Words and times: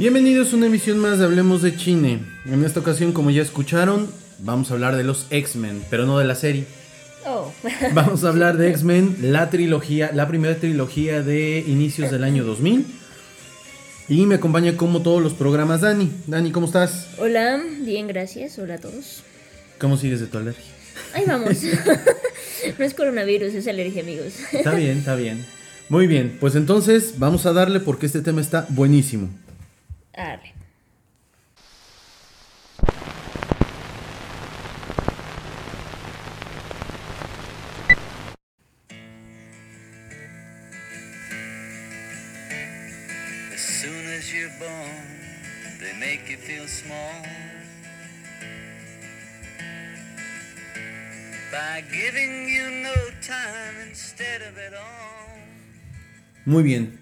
Bienvenidos 0.00 0.54
a 0.54 0.56
una 0.56 0.64
emisión 0.64 0.96
más 0.96 1.18
de 1.18 1.26
Hablemos 1.26 1.60
de 1.60 1.76
Chine. 1.76 2.20
En 2.46 2.64
esta 2.64 2.80
ocasión, 2.80 3.12
como 3.12 3.30
ya 3.30 3.42
escucharon, 3.42 4.10
vamos 4.38 4.70
a 4.70 4.72
hablar 4.72 4.96
de 4.96 5.04
los 5.04 5.26
X-Men, 5.28 5.84
pero 5.90 6.06
no 6.06 6.16
de 6.16 6.24
la 6.24 6.36
serie. 6.36 6.64
Oh. 7.26 7.52
Vamos 7.92 8.24
a 8.24 8.30
hablar 8.30 8.56
de 8.56 8.70
X-Men, 8.70 9.18
la 9.20 9.50
trilogía, 9.50 10.10
la 10.14 10.26
primera 10.26 10.56
trilogía 10.56 11.20
de 11.20 11.62
inicios 11.66 12.10
del 12.10 12.24
año 12.24 12.44
2000. 12.44 12.86
Y 14.08 14.24
me 14.24 14.36
acompaña 14.36 14.74
como 14.74 15.02
todos 15.02 15.22
los 15.22 15.34
programas 15.34 15.82
Dani. 15.82 16.10
Dani, 16.26 16.50
¿cómo 16.50 16.64
estás? 16.64 17.08
Hola, 17.18 17.60
bien, 17.82 18.06
gracias. 18.06 18.58
Hola 18.58 18.76
a 18.76 18.78
todos. 18.78 19.22
¿Cómo 19.78 19.98
sigues 19.98 20.20
de 20.20 20.28
tu 20.28 20.38
alergia? 20.38 20.64
Ahí 21.12 21.24
vamos. 21.26 21.62
no 22.78 22.84
es 22.86 22.94
coronavirus, 22.94 23.52
es 23.52 23.68
alergia, 23.68 24.00
amigos. 24.00 24.32
Está 24.50 24.72
bien, 24.72 24.96
está 24.96 25.14
bien. 25.14 25.44
Muy 25.90 26.06
bien, 26.06 26.38
pues 26.40 26.54
entonces 26.54 27.16
vamos 27.18 27.44
a 27.44 27.52
darle 27.52 27.80
porque 27.80 28.06
este 28.06 28.22
tema 28.22 28.40
está 28.40 28.64
buenísimo. 28.70 29.28
Arre. 30.14 30.52
As 43.52 43.60
soon 43.60 44.06
as 44.06 44.34
you're 44.34 44.50
born, 44.58 44.70
they 45.80 45.92
make 45.98 46.28
you 46.28 46.36
feel 46.36 46.66
small. 46.66 47.22
By 51.52 51.82
giving 51.92 52.48
you 52.48 52.70
no 52.82 52.94
time 53.22 53.74
instead 53.88 54.42
of 54.42 54.56
it 54.58 54.74
all. 54.74 55.38
Muy 56.46 56.62
bien, 56.62 56.98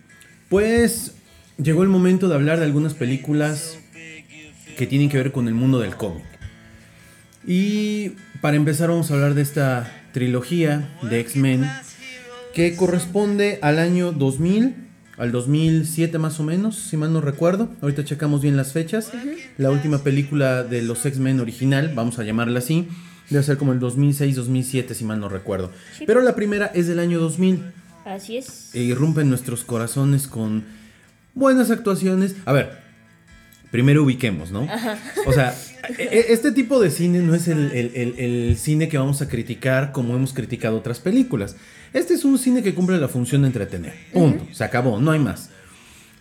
pues 0.49 1.18
llegó 1.63 1.83
el 1.83 1.89
momento 1.89 2.29
de 2.29 2.35
hablar 2.35 2.59
de 2.59 2.65
algunas 2.65 2.95
películas 2.95 3.79
que 4.77 4.87
tienen 4.87 5.09
que 5.09 5.17
ver 5.19 5.33
con 5.33 5.49
el 5.49 5.55
mundo 5.55 5.81
del 5.81 5.97
cómic. 5.97 6.25
Y 7.47 8.11
para 8.41 8.57
empezar 8.57 8.89
vamos 8.91 9.11
a 9.11 9.15
hablar 9.15 9.35
de 9.35 9.43
esta 9.43 9.91
trilogía 10.13 10.89
de 11.03 11.21
X-Men 11.21 11.69
que 12.55 12.77
corresponde 12.77 13.59
al 13.63 13.79
año 13.79 14.13
2000, 14.13 14.75
al 15.17 15.33
2007 15.33 16.19
más 16.19 16.39
o 16.41 16.45
menos, 16.45 16.77
si 16.77 16.97
mal 16.97 17.13
no 17.13 17.21
recuerdo. 17.21 17.71
Ahorita 17.81 18.05
checamos 18.05 18.43
bien 18.43 18.57
las 18.57 18.73
fechas. 18.73 19.11
La 19.57 19.71
última 19.71 19.99
película 19.99 20.63
de 20.63 20.83
los 20.83 21.05
X-Men 21.05 21.41
original, 21.41 21.93
vamos 21.95 22.19
a 22.19 22.25
llamarla 22.25 22.61
así, 22.61 22.89
debe 23.31 23.43
ser 23.43 23.59
como 23.59 23.73
el 23.73 23.81
2006-2007 23.81 24.95
si 24.95 25.05
mal 25.05 25.21
no 25.21 25.29
recuerdo. 25.29 25.73
Sí. 25.97 26.05
Pero 26.07 26.21
la 26.23 26.35
primera 26.35 26.67
es 26.67 26.87
del 26.87 26.99
año 27.01 27.19
2000 27.19 27.63
Así 28.05 28.37
es. 28.39 28.71
e 28.75 28.83
irrumpen 28.83 29.29
nuestros 29.29 29.65
corazones 29.65 30.27
con 30.29 30.65
buenas 31.39 31.71
actuaciones. 31.71 32.35
A 32.45 32.53
ver, 32.53 32.79
primero 33.71 34.03
ubiquemos, 34.03 34.51
¿no? 34.51 34.67
O 35.27 35.33
sea, 35.33 35.55
e- 35.99 36.03
e- 36.03 36.33
este 36.33 36.53
tipo 36.53 36.81
de 36.81 36.91
cine 36.91 37.21
no 37.21 37.35
es 37.35 37.49
el, 37.49 37.71
el- 37.73 37.93
el- 37.95 38.15
el 38.19 38.57
cine 38.59 38.89
que 38.89 38.99
vamos 38.99 39.23
a 39.23 39.29
criticar 39.29 39.93
como 39.93 40.15
hemos 40.17 40.33
criticado 40.33 40.77
otras 40.77 41.01
películas. 41.01 41.57
Este 41.93 42.15
es 42.15 42.25
un 42.25 42.39
cine 42.39 42.63
que 42.63 42.75
cumple 42.75 42.99
la 42.99 43.09
función 43.09 43.43
de 43.43 43.49
entretener. 43.49 43.95
Punto. 44.13 44.47
Se 44.53 44.65
acabó, 44.65 45.01
no 45.01 45.11
hay 45.13 45.19
más. 45.21 45.51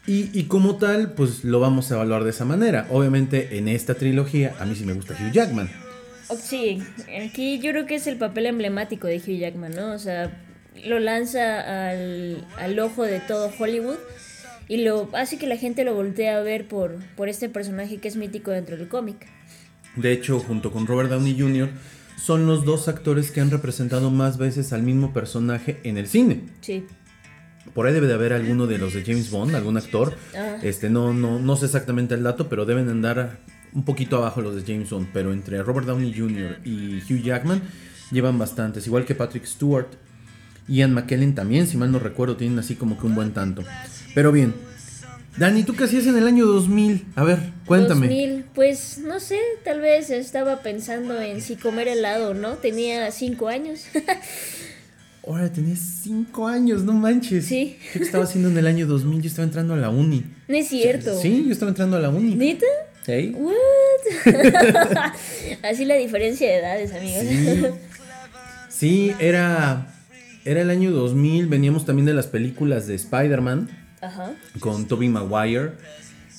Y, 0.05 0.29
y 0.31 0.43
como 0.43 0.77
tal, 0.77 1.11
pues 1.13 1.43
lo 1.43 1.59
vamos 1.59 1.91
a 1.91 1.95
evaluar 1.95 2.23
de 2.23 2.29
esa 2.29 2.45
manera. 2.45 2.87
Obviamente, 2.89 3.57
en 3.57 3.67
esta 3.67 3.95
trilogía, 3.95 4.55
a 4.59 4.65
mí 4.65 4.73
sí 4.75 4.85
me 4.85 4.93
gusta 4.93 5.13
Hugh 5.15 5.33
Jackman. 5.33 5.69
Sí, 6.41 6.81
aquí 7.25 7.59
yo 7.59 7.71
creo 7.71 7.85
que 7.85 7.95
es 7.95 8.07
el 8.07 8.15
papel 8.17 8.45
emblemático 8.45 9.07
de 9.07 9.17
Hugh 9.17 9.37
Jackman, 9.39 9.71
¿no? 9.75 9.91
O 9.91 9.99
sea, 9.99 10.31
lo 10.85 10.99
lanza 10.99 11.89
al, 11.89 12.45
al 12.57 12.79
ojo 12.79 13.03
de 13.03 13.19
todo 13.19 13.51
Hollywood 13.59 13.97
y 14.67 14.83
lo 14.83 15.09
hace 15.13 15.37
que 15.37 15.47
la 15.47 15.57
gente 15.57 15.83
lo 15.83 15.93
voltee 15.93 16.29
a 16.29 16.41
ver 16.41 16.67
por, 16.67 16.95
por 17.15 17.29
este 17.29 17.49
personaje 17.49 17.97
que 17.97 18.07
es 18.07 18.15
mítico 18.15 18.51
dentro 18.51 18.77
del 18.77 18.87
cómic. 18.87 19.27
De 19.95 20.11
hecho, 20.11 20.39
junto 20.39 20.71
con 20.71 20.85
Robert 20.85 21.09
Downey 21.09 21.39
Jr., 21.39 21.69
son 22.17 22.47
los 22.47 22.65
dos 22.65 22.87
actores 22.87 23.31
que 23.31 23.41
han 23.41 23.51
representado 23.51 24.11
más 24.11 24.37
veces 24.37 24.73
al 24.73 24.83
mismo 24.83 25.13
personaje 25.13 25.79
en 25.83 25.97
el 25.97 26.07
cine. 26.07 26.41
Sí. 26.61 26.85
Por 27.73 27.85
ahí 27.85 27.93
debe 27.93 28.07
de 28.07 28.13
haber 28.13 28.33
alguno 28.33 28.65
de 28.65 28.77
los 28.77 28.93
de 28.93 29.03
James 29.03 29.29
Bond, 29.29 29.55
algún 29.55 29.77
actor. 29.77 30.15
Ah. 30.35 30.57
Este, 30.63 30.89
no, 30.89 31.13
no, 31.13 31.39
no 31.39 31.55
sé 31.55 31.65
exactamente 31.65 32.15
el 32.15 32.23
dato, 32.23 32.49
pero 32.49 32.65
deben 32.65 32.89
andar 32.89 33.39
un 33.73 33.85
poquito 33.85 34.17
abajo 34.17 34.41
los 34.41 34.55
de 34.55 34.63
James 34.73 34.89
Bond. 34.89 35.09
Pero 35.13 35.31
entre 35.31 35.61
Robert 35.61 35.85
Downey 35.85 36.13
Jr. 36.13 36.59
y 36.65 36.97
Hugh 37.01 37.21
Jackman 37.21 37.61
llevan 38.11 38.39
bastantes. 38.39 38.87
Igual 38.87 39.05
que 39.05 39.15
Patrick 39.15 39.45
Stewart. 39.45 39.89
Ian 40.67 40.93
McKellen 40.93 41.33
también, 41.33 41.65
si 41.65 41.77
mal 41.77 41.91
no 41.91 41.99
recuerdo, 41.99 42.35
tienen 42.35 42.59
así 42.59 42.75
como 42.75 42.99
que 42.99 43.05
un 43.05 43.15
buen 43.15 43.31
tanto. 43.31 43.63
Pero 44.17 44.31
bien. 44.31 44.51
Dani, 45.37 45.61
¿tú 45.61 45.75
qué 45.75 45.83
hacías 45.83 46.07
en 46.07 46.17
el 46.17 46.25
año 46.25 46.47
2000? 46.47 47.05
A 47.13 47.23
ver, 47.23 47.37
cuéntame. 47.67 48.07
2000, 48.07 48.45
pues 48.55 48.97
no 48.97 49.19
sé, 49.19 49.37
tal 49.63 49.79
vez 49.79 50.09
estaba 50.09 50.63
pensando 50.63 51.21
en 51.21 51.39
si 51.39 51.55
comer 51.55 51.87
helado 51.87 52.33
no. 52.33 52.53
Tenía 52.55 53.11
cinco 53.11 53.47
años. 53.47 53.85
Ahora 55.27 55.51
tenías 55.53 55.77
5 56.01 56.47
años, 56.47 56.83
no 56.83 56.93
manches. 56.93 57.45
Sí. 57.45 57.77
¿Qué 57.93 57.99
estaba 57.99 58.23
haciendo 58.23 58.49
en 58.49 58.57
el 58.57 58.65
año 58.65 58.87
2000? 58.87 59.21
Yo 59.21 59.27
estaba 59.27 59.43
entrando 59.43 59.75
a 59.75 59.77
la 59.77 59.89
uni. 59.91 60.25
no 60.47 60.55
es 60.55 60.67
cierto. 60.67 61.21
Sí, 61.21 61.43
yo 61.45 61.51
estaba 61.51 61.69
entrando 61.69 61.97
a 61.97 61.99
la 61.99 62.09
uni. 62.09 62.33
¿Neta? 62.33 62.65
Sí. 63.05 63.35
What? 63.35 63.53
Así 65.63 65.85
la 65.85 65.95
diferencia 65.95 66.47
de 66.47 66.55
edades, 66.55 66.91
amigos. 66.91 67.23
Sí, 67.29 67.65
Sí, 68.69 69.15
era, 69.19 69.93
era 70.43 70.61
el 70.61 70.71
año 70.71 70.91
2000, 70.91 71.45
veníamos 71.45 71.85
también 71.85 72.07
de 72.07 72.15
las 72.15 72.25
películas 72.25 72.87
de 72.87 72.95
Spider-Man 72.95 73.86
Ajá. 74.01 74.33
con 74.59 74.87
Tobey 74.87 75.09
Maguire. 75.09 75.71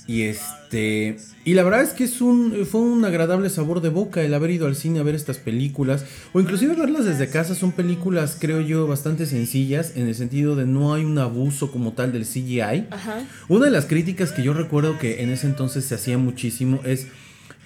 Y 0.07 0.23
este 0.23 1.19
y 1.45 1.53
la 1.53 1.63
verdad 1.63 1.83
es 1.83 1.91
que 1.91 2.05
es 2.05 2.23
un 2.23 2.65
fue 2.65 2.81
un 2.81 3.05
agradable 3.05 3.51
sabor 3.51 3.83
de 3.83 3.91
boca 3.91 4.23
el 4.23 4.33
haber 4.33 4.53
ido 4.53 4.67
al 4.67 4.75
cine 4.75 5.01
a 5.01 5.03
ver 5.03 5.15
estas 5.15 5.37
películas 5.37 6.07
o 6.33 6.41
inclusive 6.41 6.75
verlas 6.75 7.05
desde 7.05 7.29
casa 7.29 7.55
son 7.55 7.73
películas 7.73 8.39
creo 8.41 8.63
yo 8.63 8.87
bastante 8.87 9.27
sencillas 9.27 9.93
en 9.97 10.09
el 10.09 10.15
sentido 10.15 10.57
de 10.57 10.65
no 10.65 10.95
hay 10.95 11.05
un 11.05 11.19
abuso 11.19 11.71
como 11.71 11.93
tal 11.93 12.11
del 12.13 12.25
CGI. 12.25 12.87
Ajá. 12.91 13.23
Una 13.49 13.67
de 13.67 13.71
las 13.71 13.85
críticas 13.85 14.33
que 14.33 14.43
yo 14.43 14.55
recuerdo 14.55 14.99
que 14.99 15.23
en 15.23 15.29
ese 15.29 15.47
entonces 15.47 15.85
se 15.85 15.97
hacía 15.97 16.17
muchísimo 16.17 16.81
es 16.85 17.09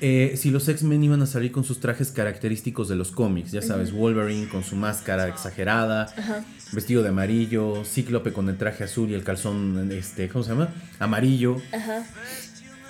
eh, 0.00 0.34
si 0.36 0.50
los 0.50 0.68
X-Men 0.68 1.04
iban 1.04 1.22
a 1.22 1.26
salir 1.26 1.52
con 1.52 1.62
sus 1.62 1.78
trajes 1.78 2.10
característicos 2.10 2.88
de 2.88 2.96
los 2.96 3.12
cómics, 3.12 3.52
ya 3.52 3.62
sabes, 3.62 3.92
Wolverine 3.92 4.48
con 4.48 4.64
su 4.64 4.74
máscara 4.74 5.28
exagerada, 5.28 6.12
Ajá. 6.18 6.44
Vestido 6.72 7.02
de 7.02 7.10
amarillo, 7.10 7.84
Cíclope 7.84 8.32
con 8.32 8.48
el 8.48 8.56
traje 8.56 8.84
azul 8.84 9.10
y 9.10 9.14
el 9.14 9.24
calzón, 9.24 9.90
este, 9.92 10.28
¿cómo 10.28 10.42
se 10.44 10.50
llama? 10.50 10.68
Amarillo, 10.98 11.56
Ajá. 11.72 12.04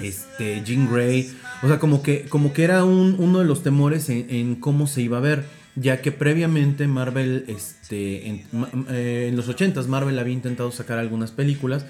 este, 0.01 0.63
Jean 0.65 0.91
Grey, 0.93 1.33
o 1.63 1.69
sea, 1.69 1.79
como 1.79 2.03
que, 2.03 2.25
como 2.29 2.53
que 2.53 2.65
era 2.65 2.85
un- 2.85 3.17
uno 3.19 3.41
de 3.41 3.45
los 3.45 3.63
temores 3.63 4.09
en, 4.09 4.27
en 4.31 4.55
cómo 4.57 4.87
se 4.87 5.03
iba 5.03 5.19
a 5.19 5.21
ver, 5.21 5.45
ya 5.75 6.01
que 6.03 6.13
previamente 6.13 6.87
Marvel, 6.87 7.45
este, 7.49 8.29
en, 8.29 8.45
eh, 8.91 9.27
en 9.29 9.37
los 9.37 9.49
80s 9.49 9.87
Marvel 9.89 10.19
había 10.19 10.35
intentado 10.35 10.71
sacar 10.71 10.99
algunas 10.99 11.31
películas 11.31 11.85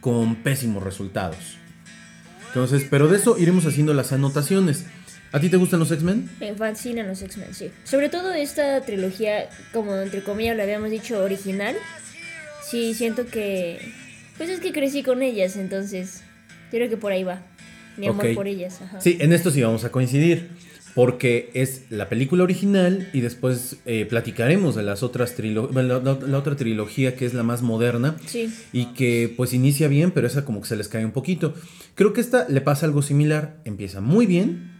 con 0.00 0.36
pésimos 0.36 0.82
resultados. 0.82 1.36
Entonces, 2.48 2.86
pero 2.90 3.08
de 3.08 3.16
eso 3.16 3.38
iremos 3.38 3.64
haciendo 3.64 3.94
las 3.94 4.12
anotaciones. 4.12 4.84
¿A 5.32 5.40
ti 5.40 5.48
te 5.48 5.56
gustan 5.56 5.80
los 5.80 5.90
X-Men? 5.90 6.28
Me 6.40 6.54
fascinan 6.54 7.08
los 7.08 7.22
X-Men, 7.22 7.54
sí. 7.54 7.70
Sobre 7.84 8.08
todo 8.10 8.32
esta 8.34 8.80
trilogía, 8.82 9.48
como 9.72 9.96
entre 9.96 10.22
comillas 10.22 10.56
lo 10.56 10.62
habíamos 10.62 10.90
dicho, 10.90 11.22
original. 11.22 11.74
Sí, 12.70 12.94
siento 12.94 13.26
que... 13.26 13.80
Pues 14.36 14.50
es 14.50 14.60
que 14.60 14.72
crecí 14.72 15.02
con 15.02 15.22
ellas, 15.22 15.56
entonces... 15.56 16.22
Creo 16.70 16.88
que 16.88 16.96
por 16.96 17.12
ahí 17.12 17.22
va. 17.24 17.42
Mi 17.98 18.06
amor 18.08 18.26
Ok. 18.26 18.34
por 18.34 18.46
ellas, 18.48 18.80
ajá. 18.80 19.00
Sí, 19.00 19.18
en 19.20 19.32
esto 19.32 19.50
sí 19.50 19.62
vamos 19.62 19.84
a 19.84 19.90
coincidir. 19.92 20.48
Porque 20.94 21.50
es 21.54 21.84
la 21.90 22.10
película 22.10 22.42
original 22.44 23.08
y 23.14 23.20
después 23.22 23.76
eh, 23.86 24.04
platicaremos 24.06 24.74
de 24.74 24.82
las 24.82 25.02
otras 25.02 25.34
trilogías. 25.34 25.74
La, 25.86 25.98
la- 26.00 26.18
la 26.20 26.38
otra 26.38 26.54
trilogía 26.56 27.16
que 27.16 27.24
es 27.24 27.32
la 27.34 27.42
más 27.42 27.62
moderna. 27.62 28.16
Sí. 28.26 28.52
Y 28.74 28.86
que 28.92 29.32
pues 29.34 29.52
inicia 29.54 29.88
bien, 29.88 30.10
pero 30.10 30.26
esa 30.26 30.44
como 30.44 30.60
que 30.60 30.68
se 30.68 30.76
les 30.76 30.88
cae 30.88 31.04
un 31.04 31.12
poquito. 31.12 31.54
Creo 31.94 32.12
que 32.12 32.20
esta 32.20 32.46
le 32.48 32.60
pasa 32.60 32.84
algo 32.86 33.00
similar. 33.02 33.56
Empieza 33.64 34.00
muy 34.02 34.26
bien. 34.26 34.71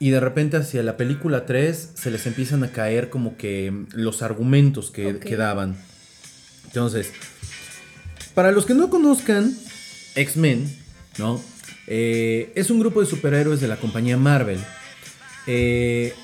Y 0.00 0.10
de 0.10 0.18
repente 0.18 0.56
hacia 0.56 0.82
la 0.82 0.96
película 0.96 1.46
3 1.46 1.92
se 1.94 2.10
les 2.10 2.26
empiezan 2.26 2.64
a 2.64 2.72
caer 2.72 3.10
como 3.10 3.36
que 3.36 3.84
los 3.92 4.22
argumentos 4.22 4.90
que 4.90 5.36
daban. 5.36 5.76
Entonces, 6.66 7.12
para 8.34 8.50
los 8.50 8.66
que 8.66 8.74
no 8.74 8.90
conozcan, 8.90 9.54
X-Men, 10.14 10.70
¿no? 11.18 11.40
Eh, 11.86 12.52
es 12.54 12.70
un 12.70 12.78
grupo 12.78 13.00
de 13.00 13.06
superhéroes 13.06 13.60
de 13.60 13.68
la 13.68 13.76
compañía 13.76 14.16
Marvel. 14.16 14.60
Eh, 15.46 16.14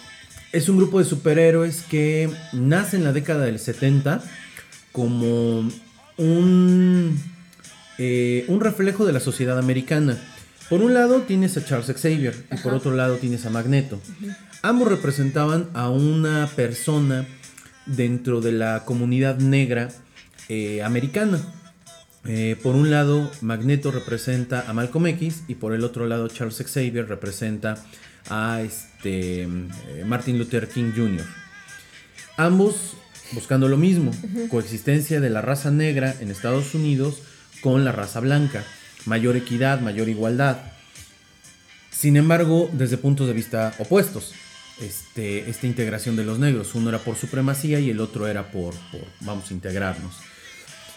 es 0.53 0.69
un 0.69 0.77
grupo 0.77 1.01
de 1.01 1.05
superhéroes 1.05 1.83
que 1.83 2.31
nace 2.53 2.97
en 2.97 3.05
la 3.05 3.13
década 3.13 3.45
del 3.45 3.59
70 3.59 4.23
como 4.93 5.69
un, 6.17 7.21
eh, 7.99 8.45
un 8.49 8.61
reflejo 8.61 9.05
de 9.05 9.13
la 9.13 9.21
sociedad 9.21 9.59
americana. 9.59 10.17
Por 10.69 10.83
un 10.83 10.95
lado 10.95 11.23
tienes 11.23 11.57
a 11.57 11.65
Charles 11.65 11.87
Xavier 11.87 12.35
y 12.53 12.57
por 12.57 12.75
otro 12.75 12.93
lado 12.93 13.17
tienes 13.17 13.47
a 13.47 13.51
Magneto. 13.51 14.01
Ambos 14.63 14.89
representaban 14.89 15.69
a 15.75 15.91
una 15.91 16.49
persona 16.57 17.25
dentro 17.87 18.41
de 18.41 18.53
la 18.53 18.85
comunidad 18.85 19.39
negra 19.39 19.89
eh, 20.49 20.83
americana. 20.83 21.41
Eh, 22.25 22.57
por 22.61 22.75
un 22.75 22.91
lado, 22.91 23.31
Magneto 23.41 23.93
representa 23.93 24.65
a 24.69 24.73
Malcolm 24.73 25.07
X 25.07 25.45
y 25.47 25.55
por 25.55 25.73
el 25.73 25.85
otro 25.85 26.07
lado, 26.09 26.27
Charles 26.27 26.57
Xavier 26.57 27.09
representa 27.09 27.77
a 28.29 28.61
este, 28.63 29.43
eh, 29.43 30.05
Martin 30.05 30.37
Luther 30.37 30.69
King 30.69 30.91
Jr. 30.97 31.25
Ambos 32.37 32.97
buscando 33.33 33.69
lo 33.69 33.77
mismo, 33.77 34.11
coexistencia 34.51 35.21
de 35.21 35.31
la 35.31 35.43
raza 35.43 35.71
negra 35.71 36.15
en 36.21 36.31
Estados 36.31 36.75
Unidos 36.75 37.23
con 37.61 37.85
la 37.85 37.93
raza 37.93 38.21
blanca, 38.21 38.65
mayor 39.07 39.37
equidad, 39.37 39.81
mayor 39.81 40.09
igualdad. 40.09 40.59
Sin 41.91 42.17
embargo, 42.17 42.69
desde 42.73 42.99
puntos 42.99 43.27
de 43.27 43.33
vista 43.33 43.75
opuestos, 43.79 44.33
este, 44.81 45.49
esta 45.49 45.67
integración 45.67 46.17
de 46.17 46.25
los 46.25 46.39
negros, 46.39 46.75
uno 46.75 46.91
era 46.91 46.99
por 46.99 47.17
supremacía 47.17 47.81
y 47.81 47.89
el 47.91 48.01
otro 48.01 48.29
era 48.29 48.51
por, 48.51 48.75
por 48.93 49.05
vamos 49.21 49.51
a 49.51 49.55
integrarnos. 49.55 50.15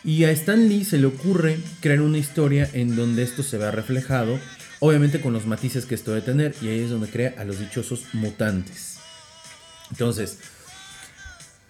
Y 0.04 0.24
a 0.26 0.32
Stan 0.32 0.68
Lee 0.68 0.86
se 0.86 0.98
le 0.98 1.08
ocurre 1.08 1.58
crear 1.82 2.02
una 2.02 2.18
historia 2.18 2.70
en 2.74 2.96
donde 2.96 3.24
esto 3.24 3.44
se 3.44 3.58
vea 3.58 3.72
reflejado, 3.72 4.40
obviamente 4.80 5.22
con 5.22 5.34
los 5.34 5.46
matices 5.46 5.86
que 5.86 5.96
esto 5.96 6.12
debe 6.12 6.26
tener, 6.26 6.56
y 6.62 6.68
ahí 6.70 6.80
es 6.82 6.90
donde 6.90 7.10
crea 7.10 7.36
a 7.38 7.44
los 7.46 7.60
dichosos 7.60 8.06
mutantes. 8.14 8.98
Entonces, 9.92 10.38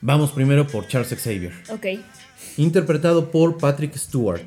vamos 0.01 0.31
primero 0.31 0.67
por 0.67 0.87
Charles 0.87 1.09
Xavier, 1.21 1.53
Ok. 1.69 1.85
interpretado 2.57 3.31
por 3.31 3.57
Patrick 3.57 3.95
Stewart. 3.95 4.43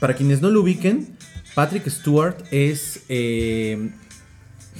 Para 0.00 0.14
quienes 0.14 0.40
no 0.42 0.50
lo 0.50 0.60
ubiquen, 0.62 1.08
Patrick 1.54 1.88
Stewart 1.88 2.36
es, 2.50 3.00
eh, 3.08 3.90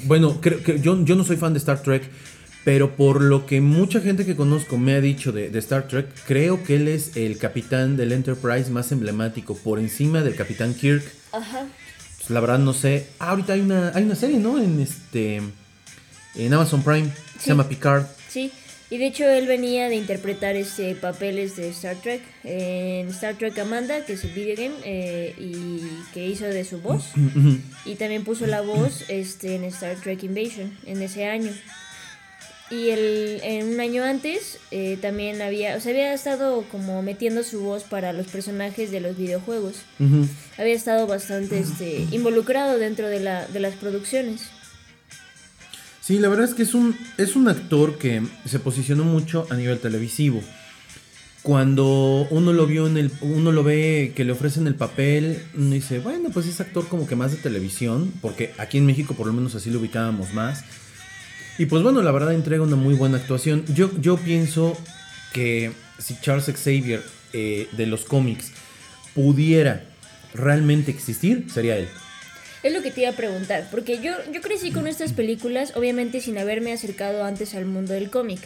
bueno, 0.04 0.40
creo 0.40 0.62
que 0.62 0.80
yo, 0.80 1.04
yo 1.04 1.16
no 1.16 1.24
soy 1.24 1.36
fan 1.36 1.52
de 1.52 1.58
Star 1.58 1.82
Trek, 1.82 2.08
pero 2.64 2.94
por 2.96 3.20
lo 3.22 3.46
que 3.46 3.60
mucha 3.60 4.00
gente 4.00 4.24
que 4.26 4.36
conozco 4.36 4.78
me 4.78 4.94
ha 4.94 5.00
dicho 5.00 5.32
de, 5.32 5.48
de 5.50 5.58
Star 5.58 5.88
Trek, 5.88 6.06
creo 6.26 6.62
que 6.62 6.76
él 6.76 6.86
es 6.88 7.16
el 7.16 7.38
capitán 7.38 7.96
del 7.96 8.12
Enterprise 8.12 8.70
más 8.70 8.92
emblemático, 8.92 9.56
por 9.56 9.78
encima 9.78 10.22
del 10.22 10.34
capitán 10.36 10.74
Kirk. 10.74 11.02
Ajá. 11.32 11.66
Pues, 12.18 12.30
la 12.30 12.40
verdad 12.40 12.58
no 12.58 12.72
sé. 12.74 13.06
Ah, 13.18 13.30
ahorita 13.30 13.54
hay 13.54 13.60
una, 13.60 13.90
hay 13.94 14.04
una 14.04 14.14
serie, 14.14 14.38
¿no? 14.38 14.62
En 14.62 14.78
este, 14.80 15.40
en 16.36 16.52
Amazon 16.54 16.82
Prime, 16.82 17.06
se 17.38 17.40
Sí. 17.44 17.48
llama 17.50 17.68
Picard. 17.68 18.04
Sí. 18.28 18.52
Y 18.90 18.96
de 18.96 19.06
hecho 19.06 19.28
él 19.28 19.46
venía 19.46 19.88
de 19.88 19.96
interpretar 19.96 20.56
este 20.56 20.94
papeles 20.94 21.56
de 21.56 21.68
Star 21.68 21.96
Trek 21.96 22.22
en 22.42 23.08
Star 23.08 23.36
Trek 23.36 23.58
Amanda, 23.58 24.04
que 24.06 24.14
es 24.14 24.24
el 24.24 24.30
video 24.30 24.56
game, 24.56 24.74
eh, 24.84 25.34
y 25.38 25.80
que 26.14 26.26
hizo 26.26 26.46
de 26.46 26.64
su 26.64 26.80
voz. 26.80 27.04
Y 27.84 27.96
también 27.96 28.24
puso 28.24 28.46
la 28.46 28.62
voz 28.62 29.04
este, 29.08 29.56
en 29.56 29.64
Star 29.64 29.96
Trek 29.96 30.22
Invasion 30.22 30.76
en 30.86 31.02
ese 31.02 31.26
año. 31.26 31.52
Y 32.70 32.90
el, 32.90 33.40
en 33.44 33.68
un 33.68 33.80
año 33.80 34.04
antes 34.04 34.58
eh, 34.70 34.98
también 35.00 35.40
había, 35.40 35.76
o 35.76 35.80
sea, 35.80 35.92
había 35.92 36.12
estado 36.12 36.64
como 36.70 37.02
metiendo 37.02 37.42
su 37.42 37.60
voz 37.60 37.82
para 37.84 38.12
los 38.12 38.26
personajes 38.26 38.90
de 38.90 39.00
los 39.00 39.16
videojuegos. 39.16 39.76
Había 40.58 40.74
estado 40.74 41.06
bastante 41.06 41.58
este, 41.58 42.06
involucrado 42.10 42.78
dentro 42.78 43.08
de, 43.08 43.20
la, 43.20 43.46
de 43.46 43.60
las 43.60 43.74
producciones. 43.74 44.42
Sí, 46.08 46.18
la 46.18 46.30
verdad 46.30 46.46
es 46.46 46.54
que 46.54 46.62
es 46.62 46.72
un, 46.72 46.96
es 47.18 47.36
un 47.36 47.48
actor 47.48 47.98
que 47.98 48.22
se 48.46 48.58
posicionó 48.58 49.04
mucho 49.04 49.46
a 49.50 49.54
nivel 49.56 49.78
televisivo. 49.78 50.42
Cuando 51.42 52.26
uno 52.30 52.54
lo 52.54 52.66
vio 52.66 52.86
en 52.86 52.96
el, 52.96 53.12
uno 53.20 53.52
lo 53.52 53.62
ve 53.62 54.14
que 54.16 54.24
le 54.24 54.32
ofrecen 54.32 54.66
el 54.66 54.74
papel, 54.74 55.42
uno 55.54 55.74
dice, 55.74 55.98
bueno, 55.98 56.30
pues 56.32 56.46
es 56.46 56.62
actor 56.62 56.88
como 56.88 57.06
que 57.06 57.14
más 57.14 57.32
de 57.32 57.36
televisión, 57.36 58.10
porque 58.22 58.54
aquí 58.56 58.78
en 58.78 58.86
México 58.86 59.12
por 59.12 59.26
lo 59.26 59.34
menos 59.34 59.54
así 59.54 59.68
lo 59.68 59.80
ubicábamos 59.80 60.32
más. 60.32 60.64
Y 61.58 61.66
pues 61.66 61.82
bueno, 61.82 62.00
la 62.00 62.10
verdad 62.10 62.32
entrega 62.32 62.62
una 62.62 62.76
muy 62.76 62.94
buena 62.94 63.18
actuación. 63.18 63.66
Yo, 63.74 63.90
yo 64.00 64.16
pienso 64.16 64.78
que 65.34 65.72
si 65.98 66.18
Charles 66.22 66.46
Xavier 66.46 67.02
eh, 67.34 67.68
de 67.72 67.84
los 67.84 68.06
cómics 68.06 68.52
pudiera 69.14 69.84
realmente 70.32 70.90
existir, 70.90 71.48
sería 71.52 71.76
él. 71.76 71.88
Es 72.68 72.74
lo 72.74 72.82
que 72.82 72.90
te 72.90 73.00
iba 73.00 73.08
a 73.08 73.14
preguntar, 73.14 73.66
porque 73.70 73.98
yo, 74.02 74.12
yo 74.30 74.42
crecí 74.42 74.72
con 74.72 74.86
estas 74.86 75.14
películas, 75.14 75.74
obviamente 75.74 76.20
sin 76.20 76.36
haberme 76.36 76.70
acercado 76.70 77.24
antes 77.24 77.54
al 77.54 77.64
mundo 77.64 77.94
del 77.94 78.10
cómic. 78.10 78.40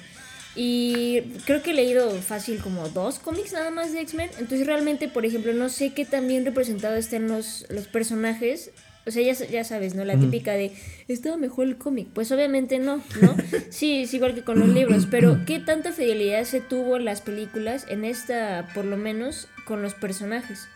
Y 0.54 1.22
creo 1.44 1.60
que 1.60 1.72
he 1.72 1.74
leído 1.74 2.08
fácil 2.20 2.60
como 2.60 2.88
dos 2.88 3.18
cómics 3.18 3.52
nada 3.52 3.72
más 3.72 3.92
de 3.92 4.00
X-Men. 4.02 4.30
Entonces 4.38 4.64
realmente, 4.64 5.08
por 5.08 5.26
ejemplo, 5.26 5.52
no 5.54 5.68
sé 5.68 5.92
qué 5.92 6.04
tan 6.04 6.28
bien 6.28 6.44
representados 6.44 7.00
estén 7.00 7.26
los, 7.26 7.66
los 7.68 7.88
personajes. 7.88 8.70
O 9.06 9.10
sea, 9.10 9.24
ya, 9.24 9.32
ya 9.32 9.64
sabes, 9.64 9.96
¿no? 9.96 10.04
La 10.04 10.16
típica 10.16 10.52
de, 10.52 10.70
estaba 11.08 11.36
mejor 11.36 11.66
el 11.66 11.76
cómic. 11.76 12.06
Pues 12.14 12.30
obviamente 12.30 12.78
no, 12.78 13.02
¿no? 13.20 13.34
Sí, 13.70 14.02
es 14.02 14.14
igual 14.14 14.36
que 14.36 14.44
con 14.44 14.60
los 14.60 14.68
libros. 14.68 15.08
Pero 15.10 15.40
¿qué 15.46 15.58
tanta 15.58 15.90
fidelidad 15.90 16.44
se 16.44 16.60
tuvo 16.60 16.96
en 16.96 17.06
las 17.06 17.22
películas, 17.22 17.86
en 17.88 18.04
esta 18.04 18.68
por 18.72 18.84
lo 18.84 18.96
menos, 18.96 19.48
con 19.64 19.82
los 19.82 19.94
personajes? 19.94 20.68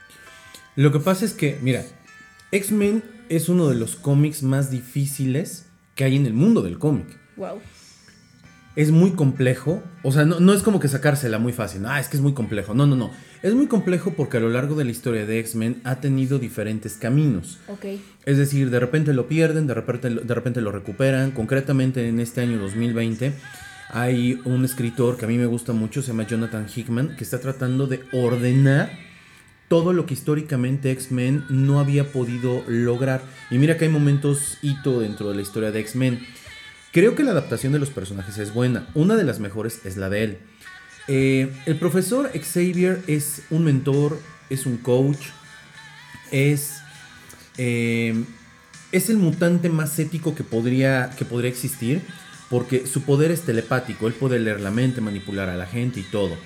Lo 0.74 0.90
que 0.90 0.98
pasa 0.98 1.24
es 1.24 1.32
que, 1.32 1.58
mira, 1.62 1.84
X-Men 2.50 3.15
es 3.28 3.48
uno 3.48 3.68
de 3.68 3.74
los 3.74 3.96
cómics 3.96 4.42
más 4.42 4.70
difíciles 4.70 5.66
que 5.94 6.04
hay 6.04 6.16
en 6.16 6.26
el 6.26 6.34
mundo 6.34 6.62
del 6.62 6.78
cómic. 6.78 7.06
Wow. 7.36 7.60
Es 8.76 8.90
muy 8.90 9.12
complejo, 9.12 9.82
o 10.02 10.12
sea, 10.12 10.26
no, 10.26 10.38
no 10.38 10.52
es 10.52 10.62
como 10.62 10.80
que 10.80 10.88
sacársela 10.88 11.38
muy 11.38 11.54
fácil, 11.54 11.86
ah, 11.86 11.98
es 11.98 12.08
que 12.08 12.18
es 12.18 12.22
muy 12.22 12.34
complejo, 12.34 12.74
no, 12.74 12.86
no, 12.86 12.94
no. 12.94 13.10
Es 13.42 13.54
muy 13.54 13.68
complejo 13.68 14.12
porque 14.14 14.36
a 14.36 14.40
lo 14.40 14.50
largo 14.50 14.74
de 14.74 14.84
la 14.84 14.90
historia 14.90 15.24
de 15.24 15.38
X-Men 15.38 15.80
ha 15.84 16.00
tenido 16.00 16.38
diferentes 16.38 16.94
caminos. 16.94 17.58
Ok. 17.68 17.86
Es 18.26 18.36
decir, 18.36 18.70
de 18.70 18.80
repente 18.80 19.14
lo 19.14 19.28
pierden, 19.28 19.66
de 19.66 19.74
repente, 19.74 20.10
de 20.10 20.34
repente 20.34 20.60
lo 20.60 20.72
recuperan. 20.72 21.30
Concretamente 21.30 22.08
en 22.08 22.20
este 22.20 22.42
año 22.42 22.58
2020 22.58 23.32
hay 23.88 24.40
un 24.44 24.64
escritor 24.64 25.16
que 25.16 25.24
a 25.24 25.28
mí 25.28 25.38
me 25.38 25.46
gusta 25.46 25.72
mucho, 25.72 26.02
se 26.02 26.08
llama 26.08 26.26
Jonathan 26.26 26.66
Hickman, 26.74 27.16
que 27.16 27.24
está 27.24 27.40
tratando 27.40 27.86
de 27.86 28.00
ordenar 28.12 29.05
todo 29.68 29.92
lo 29.92 30.06
que 30.06 30.14
históricamente 30.14 30.90
X-Men 30.92 31.44
no 31.48 31.80
había 31.80 32.12
podido 32.12 32.62
lograr. 32.68 33.22
Y 33.50 33.58
mira 33.58 33.76
que 33.76 33.86
hay 33.86 33.90
momentos 33.90 34.58
hito 34.62 35.00
dentro 35.00 35.28
de 35.28 35.36
la 35.36 35.42
historia 35.42 35.70
de 35.70 35.80
X-Men. 35.80 36.24
Creo 36.92 37.14
que 37.14 37.24
la 37.24 37.32
adaptación 37.32 37.72
de 37.72 37.78
los 37.78 37.90
personajes 37.90 38.38
es 38.38 38.54
buena. 38.54 38.86
Una 38.94 39.16
de 39.16 39.24
las 39.24 39.40
mejores 39.40 39.80
es 39.84 39.96
la 39.96 40.08
de 40.08 40.24
él. 40.24 40.38
Eh, 41.08 41.52
el 41.66 41.76
profesor 41.76 42.30
Xavier 42.32 43.00
es 43.06 43.42
un 43.50 43.64
mentor, 43.64 44.18
es 44.50 44.66
un 44.66 44.76
coach, 44.76 45.18
es, 46.30 46.78
eh, 47.58 48.24
es 48.92 49.10
el 49.10 49.16
mutante 49.18 49.68
más 49.68 49.98
ético 49.98 50.34
que 50.34 50.42
podría, 50.42 51.10
que 51.16 51.24
podría 51.24 51.50
existir, 51.50 52.02
porque 52.50 52.86
su 52.86 53.02
poder 53.02 53.30
es 53.30 53.42
telepático, 53.42 54.06
él 54.06 54.14
puede 54.14 54.38
leer 54.38 54.60
la 54.60 54.70
mente, 54.70 55.00
manipular 55.00 55.48
a 55.48 55.56
la 55.56 55.66
gente 55.66 56.00
y 56.00 56.04
todo. 56.04 56.36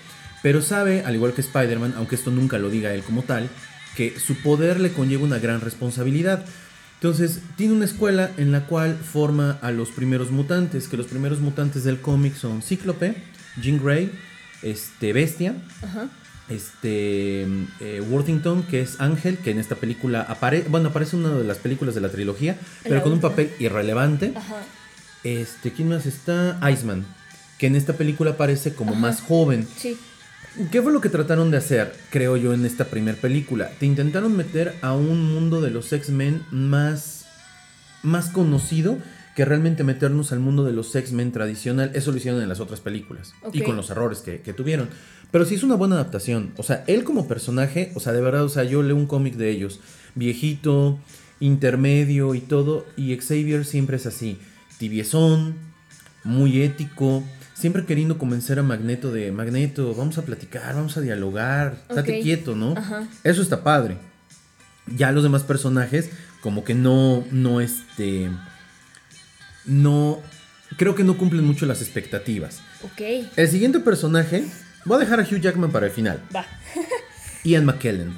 Pero 0.42 0.62
sabe, 0.62 1.02
al 1.04 1.14
igual 1.14 1.32
que 1.34 1.40
Spider-Man, 1.42 1.94
aunque 1.96 2.14
esto 2.14 2.30
nunca 2.30 2.58
lo 2.58 2.70
diga 2.70 2.94
él 2.94 3.02
como 3.02 3.22
tal, 3.22 3.48
que 3.96 4.18
su 4.18 4.36
poder 4.36 4.80
le 4.80 4.92
conlleva 4.92 5.24
una 5.24 5.38
gran 5.38 5.60
responsabilidad. 5.60 6.44
Entonces, 6.94 7.40
tiene 7.56 7.72
una 7.74 7.84
escuela 7.86 8.30
en 8.36 8.52
la 8.52 8.66
cual 8.66 8.96
forma 8.96 9.58
a 9.62 9.70
los 9.70 9.90
primeros 9.90 10.30
mutantes, 10.30 10.86
que 10.88 10.96
los 10.96 11.06
primeros 11.06 11.40
mutantes 11.40 11.84
del 11.84 12.00
cómic 12.00 12.34
son 12.36 12.62
Cíclope, 12.62 13.14
Jean 13.60 13.82
Grey, 13.82 14.10
este, 14.62 15.12
Bestia, 15.12 15.54
Ajá. 15.82 16.08
este 16.48 17.42
eh, 17.80 18.02
Worthington, 18.08 18.64
que 18.64 18.82
es 18.82 19.00
Ángel, 19.00 19.38
que 19.38 19.50
en 19.50 19.58
esta 19.58 19.76
película 19.76 20.20
aparece, 20.22 20.68
bueno, 20.68 20.90
aparece 20.90 21.16
en 21.16 21.24
una 21.24 21.34
de 21.36 21.44
las 21.44 21.58
películas 21.58 21.94
de 21.94 22.02
la 22.02 22.10
trilogía, 22.10 22.58
pero 22.82 22.96
la 22.96 23.02
con 23.02 23.12
un 23.12 23.20
papel 23.20 23.50
irrelevante. 23.58 24.32
Ajá. 24.36 24.56
Este, 25.24 25.72
¿quién 25.72 25.88
más 25.88 26.06
está? 26.06 26.58
Iceman, 26.70 27.04
que 27.58 27.66
en 27.66 27.76
esta 27.76 27.94
película 27.94 28.32
aparece 28.32 28.74
como 28.74 28.92
Ajá. 28.92 29.00
más 29.00 29.20
joven. 29.22 29.66
Sí. 29.76 29.96
¿Qué 30.68 30.82
fue 30.82 30.92
lo 30.92 31.00
que 31.00 31.08
trataron 31.08 31.50
de 31.50 31.56
hacer, 31.56 31.94
creo 32.10 32.36
yo, 32.36 32.52
en 32.52 32.66
esta 32.66 32.84
primera 32.84 33.16
película? 33.16 33.70
Te 33.78 33.86
intentaron 33.86 34.36
meter 34.36 34.74
a 34.82 34.94
un 34.94 35.32
mundo 35.32 35.60
de 35.60 35.70
los 35.70 35.92
X-Men 35.92 36.44
más, 36.50 37.26
más 38.02 38.28
conocido 38.28 38.98
que 39.34 39.44
realmente 39.44 39.84
meternos 39.84 40.32
al 40.32 40.40
mundo 40.40 40.64
de 40.64 40.72
los 40.72 40.94
X-Men 40.94 41.32
tradicional. 41.32 41.92
Eso 41.94 42.10
lo 42.10 42.18
hicieron 42.18 42.42
en 42.42 42.48
las 42.48 42.60
otras 42.60 42.80
películas 42.80 43.32
y 43.52 43.62
con 43.62 43.76
los 43.76 43.90
errores 43.90 44.20
que, 44.20 44.40
que 44.42 44.52
tuvieron. 44.52 44.90
Pero 45.30 45.44
sí 45.44 45.54
es 45.54 45.62
una 45.62 45.76
buena 45.76 45.94
adaptación. 45.94 46.52
O 46.56 46.62
sea, 46.62 46.84
él 46.86 47.04
como 47.04 47.26
personaje, 47.26 47.92
o 47.94 48.00
sea, 48.00 48.12
de 48.12 48.20
verdad, 48.20 48.44
o 48.44 48.48
sea, 48.48 48.64
yo 48.64 48.82
leo 48.82 48.96
un 48.96 49.06
cómic 49.06 49.36
de 49.36 49.50
ellos, 49.50 49.80
viejito, 50.14 50.98
intermedio 51.38 52.34
y 52.34 52.40
todo, 52.40 52.84
y 52.96 53.16
Xavier 53.16 53.64
siempre 53.64 53.96
es 53.96 54.06
así, 54.06 54.38
tibiezón, 54.78 55.54
muy 56.22 56.62
ético, 56.62 57.22
siempre 57.60 57.84
queriendo 57.84 58.18
convencer 58.18 58.58
a 58.58 58.62
Magneto 58.62 59.12
de 59.12 59.30
Magneto, 59.32 59.94
vamos 59.94 60.18
a 60.18 60.22
platicar, 60.22 60.74
vamos 60.74 60.96
a 60.96 61.00
dialogar, 61.00 61.76
estate 61.88 62.20
quieto, 62.20 62.56
¿no? 62.56 62.74
Ajá. 62.76 63.06
Eso 63.22 63.42
está 63.42 63.62
padre. 63.62 63.98
Ya 64.86 65.12
los 65.12 65.22
demás 65.22 65.42
personajes, 65.42 66.10
como 66.40 66.64
que 66.64 66.74
no, 66.74 67.24
no, 67.30 67.60
este, 67.60 68.30
no, 69.66 70.20
creo 70.76 70.94
que 70.94 71.04
no 71.04 71.18
cumplen 71.18 71.44
mucho 71.44 71.66
las 71.66 71.82
expectativas. 71.82 72.60
Ok. 72.82 73.28
El 73.36 73.48
siguiente 73.48 73.78
personaje, 73.80 74.44
voy 74.84 74.96
a 74.96 75.00
dejar 75.00 75.20
a 75.20 75.22
Hugh 75.22 75.40
Jackman 75.40 75.70
para 75.70 75.86
el 75.86 75.92
final. 75.92 76.22
Va. 76.34 76.46
Ian 77.44 77.66
McKellen. 77.66 78.14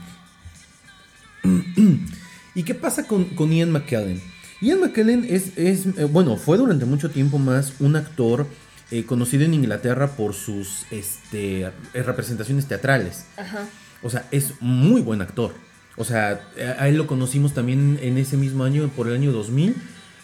¿Y 2.55 2.63
qué 2.63 2.75
pasa 2.75 3.07
con, 3.07 3.25
con 3.35 3.53
Ian 3.53 3.73
McKellen? 3.73 4.23
Ian 4.61 4.81
McKellen 4.81 5.27
es, 5.29 5.59
es, 5.59 5.87
eh, 5.99 6.05
bueno, 6.05 6.37
fue 6.37 6.57
durante 6.57 6.85
mucho 6.85 7.11
tiempo 7.11 7.39
más 7.39 7.75
un 7.81 7.97
actor 7.97 8.47
eh, 8.93 9.07
conocido 9.07 9.45
en 9.45 9.55
Inglaterra 9.55 10.09
por 10.09 10.35
sus 10.35 10.85
este, 10.91 11.63
eh, 11.63 11.73
representaciones 11.95 12.67
teatrales. 12.67 13.25
Ajá. 13.39 13.67
O 14.03 14.11
sea, 14.11 14.27
es 14.31 14.53
muy 14.61 15.01
buen 15.01 15.23
actor. 15.23 15.55
O 15.97 16.05
sea, 16.05 16.43
a 16.79 16.89
él 16.89 16.99
lo 16.99 17.07
conocimos 17.07 17.55
también 17.55 17.99
en 18.03 18.19
ese 18.19 18.37
mismo 18.37 18.65
año, 18.65 18.89
por 18.95 19.09
el 19.09 19.15
año 19.15 19.33
2000, 19.33 19.75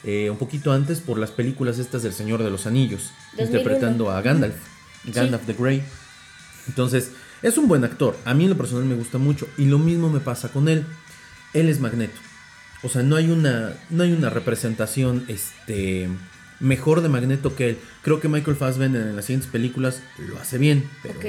eh, 0.05 0.29
un 0.29 0.37
poquito 0.37 0.71
antes, 0.71 1.01
por 1.01 1.19
las 1.19 1.31
películas 1.31 1.79
estas 1.79 2.03
del 2.03 2.13
Señor 2.13 2.43
de 2.43 2.51
los 2.51 2.67
Anillos, 2.67 3.13
2001. 3.39 3.47
interpretando 3.47 4.11
a 4.11 4.21
Gandalf, 4.21 4.57
Gandalf 5.05 5.47
the 5.47 5.55
Grey. 5.55 5.83
Entonces, 6.67 7.13
es 7.41 7.57
un 7.57 7.69
buen 7.69 7.85
actor. 7.85 8.19
A 8.27 8.35
mí 8.35 8.45
en 8.45 8.51
lo 8.51 8.57
personal 8.59 8.85
me 8.85 8.97
gusta 8.97 9.17
mucho. 9.17 9.49
Y 9.57 9.65
lo 9.65 9.79
mismo 9.79 10.11
me 10.11 10.21
pasa 10.21 10.51
con 10.51 10.69
él. 10.69 10.85
Él 11.55 11.71
es 11.71 11.81
Magneto. 11.81 12.21
O 12.83 12.91
sea, 12.91 13.03
no 13.03 13.17
hay 13.17 13.31
una, 13.31 13.73
no 13.89 14.03
hay 14.03 14.13
una 14.13 14.29
representación 14.29 15.25
este, 15.29 16.09
mejor 16.61 17.01
de 17.03 17.09
Magneto 17.09 17.55
que 17.57 17.71
él. 17.71 17.79
Creo 18.03 18.21
que 18.21 18.29
Michael 18.29 18.57
Fassbender 18.57 19.03
en 19.07 19.17
las 19.17 19.25
siguientes 19.27 19.51
películas 19.51 20.01
lo 20.19 20.39
hace 20.39 20.59
bien. 20.59 20.85
Pero, 21.03 21.19
Ok. 21.19 21.27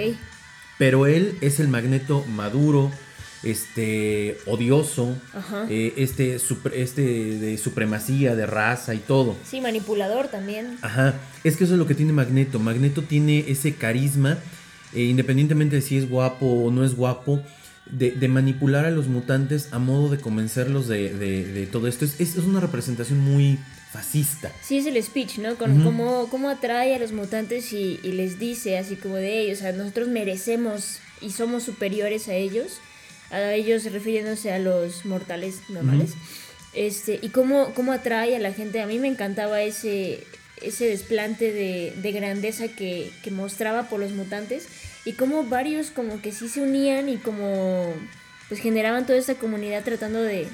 pero 0.78 1.06
él 1.08 1.38
es 1.42 1.60
el 1.60 1.68
Magneto 1.68 2.26
maduro, 2.36 2.92
este, 3.44 4.38
odioso, 4.46 5.16
Ajá. 5.34 5.66
eh, 5.70 5.94
este, 5.98 6.38
este 6.74 7.02
de 7.02 7.58
supremacía, 7.58 8.36
de 8.36 8.46
raza 8.46 8.94
y 8.94 9.00
todo. 9.00 9.36
Sí, 9.50 9.62
manipulador 9.62 10.28
también. 10.28 10.78
Ajá, 10.82 11.16
es 11.44 11.56
que 11.58 11.64
eso 11.64 11.74
es 11.74 11.80
lo 11.80 11.88
que 11.88 11.96
tiene 11.96 12.14
Magneto. 12.14 12.60
Magneto 12.60 13.02
tiene 13.02 13.46
ese 13.48 13.76
carisma, 13.76 14.38
eh, 14.94 15.04
independientemente 15.04 15.78
de 15.78 15.82
si 15.82 15.98
es 15.98 16.10
guapo 16.10 16.46
o 16.46 16.72
no 16.72 16.84
es 16.84 16.96
guapo, 16.96 17.42
de, 17.90 18.12
de 18.12 18.28
manipular 18.28 18.86
a 18.86 18.92
los 18.92 19.08
mutantes 19.08 19.70
a 19.72 19.80
modo 19.80 20.10
de 20.10 20.20
convencerlos 20.20 20.88
de, 20.88 21.14
de- 21.14 21.46
de 21.46 21.66
todo 21.66 21.88
esto. 21.88 22.06
Es, 22.06 22.20
es 22.20 22.36
una 22.38 22.60
representación 22.60 23.20
muy 23.20 23.58
fascista. 23.92 24.52
Sí, 24.62 24.78
es 24.78 24.86
el 24.86 25.02
speech, 25.04 25.38
¿no? 25.40 25.56
Con 25.56 25.84
cómo, 25.84 26.28
cómo 26.30 26.50
atrae 26.50 26.96
a 26.96 27.00
los 27.00 27.12
mutantes 27.12 27.74
y, 27.74 28.00
y 28.04 28.12
les 28.12 28.38
dice 28.40 28.78
así 28.78 28.96
como 28.96 29.16
de 29.16 29.40
ellos, 29.42 29.60
o 29.60 29.62
sea, 29.62 29.72
nosotros 29.72 30.08
merecemos 30.10 31.00
y 31.22 31.32
somos 31.32 31.64
superiores 31.64 32.28
a 32.28 32.34
ellos, 32.36 32.80
a 33.32 33.54
ellos 33.54 33.84
refiriéndose 33.92 34.52
a 34.52 34.60
los 34.60 35.06
mortales 35.06 35.62
normales. 35.70 36.12
Este, 36.74 37.20
y 37.22 37.30
cómo, 37.30 37.74
cómo 37.74 37.92
atrae 37.92 38.36
a 38.36 38.40
la 38.40 38.54
gente. 38.54 38.82
A 38.82 38.86
mí 38.86 39.00
me 39.00 39.08
encantaba 39.08 39.62
ese, 39.64 40.24
ese 40.62 40.86
desplante 40.86 41.52
de, 41.52 41.94
de 42.00 42.12
grandeza 42.12 42.68
que, 42.68 43.12
que 43.24 43.32
mostraba 43.32 43.90
por 43.90 44.00
los 44.00 44.12
mutantes 44.12 44.68
y 45.06 45.14
cómo 45.14 45.44
varios 45.46 45.90
como 45.90 46.22
que 46.22 46.32
sí 46.32 46.48
se 46.48 46.62
unían 46.62 47.10
y 47.10 47.18
como 47.18 47.92
pues 48.50 48.62
generaban 48.62 49.06
toda 49.08 49.18
esta 49.18 49.36
comunidad 49.36 49.84
tratando 49.84 50.22
de, 50.22 50.48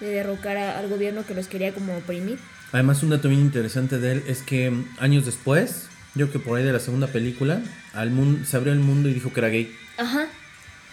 de 0.00 0.06
derrocar 0.08 0.56
a- 0.58 0.78
al 0.78 0.88
gobierno 0.88 1.24
que 1.26 1.34
los 1.34 1.46
quería 1.48 1.72
como 1.72 1.96
oprimir. 1.96 2.38
Además, 2.72 3.02
un 3.02 3.10
dato 3.10 3.28
bien 3.28 3.40
interesante 3.40 3.98
de 3.98 4.12
él 4.12 4.22
es 4.26 4.42
que 4.42 4.72
años 4.98 5.24
después, 5.26 5.86
yo 6.14 6.28
creo 6.28 6.32
que 6.42 6.48
por 6.48 6.58
ahí 6.58 6.64
de 6.64 6.72
la 6.72 6.80
segunda 6.80 7.06
película, 7.06 7.60
al 7.92 8.10
mundo, 8.10 8.44
se 8.46 8.56
abrió 8.56 8.72
el 8.72 8.80
mundo 8.80 9.08
y 9.08 9.14
dijo 9.14 9.32
que 9.32 9.40
era 9.40 9.48
gay. 9.48 9.74
Ajá. 9.98 10.26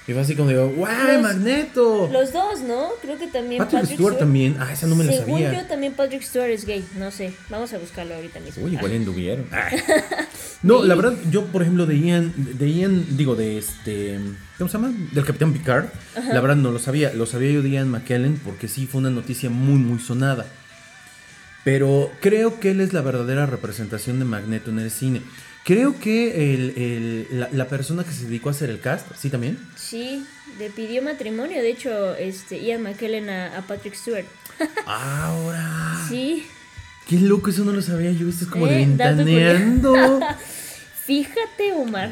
Y 0.07 0.11
fue 0.13 0.21
así 0.23 0.35
como 0.35 0.49
digo, 0.49 0.67
¡guau, 0.75 1.21
Magneto! 1.21 2.09
Los 2.11 2.33
dos, 2.33 2.61
¿no? 2.61 2.87
Creo 3.01 3.17
que 3.19 3.27
también 3.27 3.59
Patrick, 3.63 3.85
Stewart 3.93 4.17
también. 4.17 4.57
Ah, 4.59 4.73
esa 4.73 4.87
no 4.87 4.95
me 4.95 5.03
la 5.03 5.11
Según 5.13 5.39
sabía. 5.39 5.61
yo 5.61 5.67
también 5.67 5.93
Patrick 5.93 6.23
Stewart 6.23 6.49
es 6.49 6.65
gay, 6.65 6.83
no 6.97 7.11
sé. 7.11 7.31
Vamos 7.49 7.71
a 7.73 7.77
buscarlo 7.77 8.15
ahorita 8.15 8.39
mismo. 8.39 8.63
Uy, 8.65 8.71
Ah. 8.71 8.77
igual 8.79 8.91
anduvieron. 8.93 9.45
No, 10.63 10.83
la 10.83 10.95
verdad, 10.95 11.13
yo, 11.29 11.45
por 11.45 11.61
ejemplo, 11.61 11.85
de 11.85 11.99
Ian, 11.99 12.33
de 12.35 12.71
Ian, 12.71 13.05
digo, 13.17 13.35
de 13.35 13.59
este. 13.59 14.19
¿Cómo 14.57 14.67
se 14.69 14.77
llama? 14.79 14.91
Del 15.11 15.25
Capitán 15.25 15.53
Picard. 15.53 15.85
La 16.33 16.41
verdad 16.41 16.55
no 16.55 16.71
lo 16.71 16.79
sabía. 16.79 17.13
Lo 17.13 17.25
sabía 17.27 17.51
yo 17.51 17.61
de 17.61 17.69
Ian 17.69 17.89
McKellen 17.89 18.39
porque 18.43 18.67
sí 18.67 18.87
fue 18.87 18.99
una 19.01 19.11
noticia 19.11 19.49
muy, 19.51 19.77
muy 19.79 19.99
sonada. 19.99 20.45
Pero 21.71 22.11
creo 22.19 22.59
que 22.59 22.71
él 22.71 22.81
es 22.81 22.93
la 22.93 23.01
verdadera 23.01 23.45
representación 23.45 24.17
de 24.17 24.25
Magneto 24.25 24.71
en 24.71 24.79
el 24.79 24.89
cine. 24.89 25.21
Creo 25.63 25.99
que 25.99 26.53
el- 26.55 26.73
el- 26.77 27.27
la, 27.39 27.49
la 27.51 27.67
persona 27.67 28.03
que 28.03 28.11
se 28.11 28.25
dedicó 28.25 28.49
a 28.49 28.53
hacer 28.53 28.71
el 28.71 28.79
cast, 28.79 29.05
sí 29.15 29.29
también. 29.29 29.59
Sí, 29.75 30.25
le 30.57 30.71
pidió 30.71 31.03
matrimonio, 31.03 31.61
de 31.61 31.69
hecho, 31.69 32.15
este 32.15 32.59
Ian 32.63 32.81
McKellen 32.81 33.29
a, 33.29 33.55
a 33.57 33.61
Patrick 33.61 33.93
Stewart. 33.93 34.25
Ahora. 34.87 36.05
Sí, 36.09 36.43
Qué 37.07 37.19
loco, 37.19 37.49
eso 37.51 37.63
no 37.65 37.71
lo 37.71 37.81
sabía 37.83 38.11
yo. 38.11 38.27
Esto 38.29 38.45
es 38.45 38.49
como 38.51 38.65
Eh, 38.67 38.75
ventaneando. 38.77 39.93
fíjate, 41.05 41.73
Omar. 41.75 42.11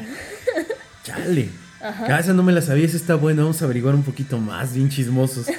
Chale. 1.04 1.48
Ajá. 1.80 2.06
Ah, 2.16 2.18
esa 2.20 2.32
no 2.32 2.42
me 2.42 2.52
la 2.52 2.62
sabía, 2.62 2.84
esa 2.86 2.96
está 2.96 3.14
buena. 3.14 3.42
Vamos 3.42 3.60
a 3.62 3.64
averiguar 3.64 3.94
un 3.94 4.02
poquito 4.02 4.38
más, 4.38 4.74
bien 4.74 4.88
chismosos. 4.88 5.46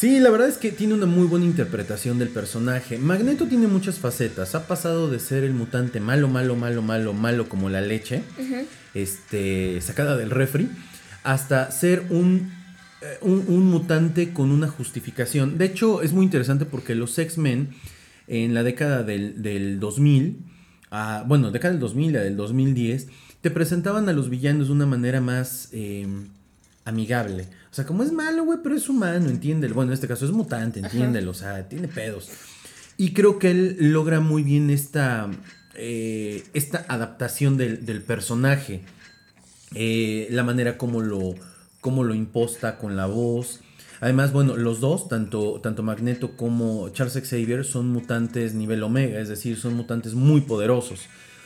Sí, 0.00 0.18
la 0.18 0.30
verdad 0.30 0.48
es 0.48 0.56
que 0.56 0.72
tiene 0.72 0.94
una 0.94 1.04
muy 1.04 1.26
buena 1.26 1.44
interpretación 1.44 2.18
del 2.18 2.30
personaje. 2.30 2.96
Magneto 2.96 3.46
tiene 3.48 3.66
muchas 3.66 3.98
facetas. 3.98 4.54
Ha 4.54 4.66
pasado 4.66 5.10
de 5.10 5.18
ser 5.18 5.44
el 5.44 5.52
mutante 5.52 6.00
malo, 6.00 6.26
malo, 6.26 6.56
malo, 6.56 6.80
malo, 6.80 7.12
malo 7.12 7.50
como 7.50 7.68
la 7.68 7.82
leche, 7.82 8.22
este, 8.94 9.78
sacada 9.82 10.16
del 10.16 10.30
refri, 10.30 10.70
hasta 11.22 11.70
ser 11.70 12.06
un, 12.08 12.50
eh, 13.02 13.18
un, 13.20 13.44
un 13.46 13.66
mutante 13.66 14.32
con 14.32 14.52
una 14.52 14.68
justificación. 14.68 15.58
De 15.58 15.66
hecho, 15.66 16.00
es 16.00 16.14
muy 16.14 16.24
interesante 16.24 16.64
porque 16.64 16.94
los 16.94 17.18
X-Men 17.18 17.68
en 18.26 18.54
la 18.54 18.62
década 18.62 19.02
del, 19.02 19.42
del 19.42 19.80
2000, 19.80 20.38
ah, 20.92 21.24
bueno, 21.28 21.50
década 21.50 21.72
del 21.72 21.80
2000, 21.80 22.12
la 22.14 22.20
del 22.20 22.38
2010, 22.38 23.08
te 23.42 23.50
presentaban 23.50 24.08
a 24.08 24.14
los 24.14 24.30
villanos 24.30 24.68
de 24.68 24.72
una 24.72 24.86
manera 24.86 25.20
más 25.20 25.68
eh, 25.72 26.08
amigable. 26.86 27.48
O 27.70 27.74
sea, 27.74 27.86
como 27.86 28.02
es 28.02 28.12
malo, 28.12 28.44
güey, 28.44 28.58
pero 28.62 28.74
es 28.74 28.88
humano, 28.88 29.28
entiéndelo. 29.28 29.74
Bueno, 29.74 29.92
en 29.92 29.94
este 29.94 30.08
caso 30.08 30.24
es 30.24 30.32
mutante, 30.32 30.80
entiéndelo. 30.80 31.30
O 31.30 31.34
sea, 31.34 31.68
tiene 31.68 31.86
pedos. 31.86 32.28
Y 32.96 33.12
creo 33.12 33.38
que 33.38 33.50
él 33.50 33.76
logra 33.78 34.20
muy 34.20 34.42
bien 34.42 34.70
esta, 34.70 35.30
eh, 35.74 36.44
esta 36.52 36.84
adaptación 36.88 37.56
del, 37.56 37.86
del 37.86 38.02
personaje. 38.02 38.82
Eh, 39.74 40.26
la 40.30 40.42
manera 40.42 40.76
como 40.76 41.00
lo, 41.00 41.34
como 41.80 42.02
lo 42.02 42.14
imposta 42.14 42.76
con 42.76 42.96
la 42.96 43.06
voz. 43.06 43.60
Además, 44.00 44.32
bueno, 44.32 44.56
los 44.56 44.80
dos, 44.80 45.08
tanto, 45.08 45.60
tanto 45.62 45.82
Magneto 45.82 46.36
como 46.36 46.88
Charles 46.88 47.22
Xavier, 47.28 47.64
son 47.64 47.90
mutantes 47.90 48.54
nivel 48.54 48.82
Omega, 48.82 49.20
es 49.20 49.28
decir, 49.28 49.58
son 49.58 49.74
mutantes 49.74 50.14
muy 50.14 50.40
poderosos 50.40 51.02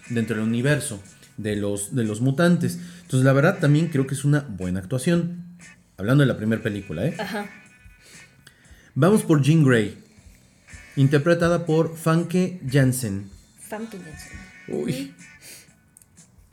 dentro 0.09 0.37
del 0.37 0.47
universo 0.47 1.00
de 1.37 1.57
los, 1.57 1.95
de 1.95 2.04
los 2.04 2.21
mutantes. 2.21 2.78
Entonces, 3.02 3.25
la 3.25 3.33
verdad, 3.33 3.59
también 3.61 3.88
creo 3.88 4.07
que 4.07 4.14
es 4.14 4.25
una 4.25 4.40
buena 4.40 4.81
actuación. 4.81 5.43
Hablando 5.96 6.22
de 6.22 6.28
la 6.28 6.36
primera 6.36 6.62
película, 6.62 7.06
¿eh? 7.06 7.14
Ajá. 7.18 7.48
Vamos 8.94 9.22
por 9.22 9.42
Jean 9.42 9.64
Grey, 9.64 9.98
interpretada 10.96 11.66
por 11.66 11.96
Funke 11.96 12.60
Jansen. 12.70 13.30
Famke 13.60 13.98
Janssen. 13.98 14.38
Uy. 14.68 15.14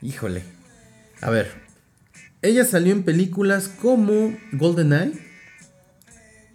Híjole. 0.00 0.42
A 1.20 1.30
ver. 1.30 1.50
Ella 2.42 2.64
salió 2.64 2.92
en 2.92 3.04
películas 3.04 3.68
como 3.68 4.36
GoldenEye. 4.52 5.12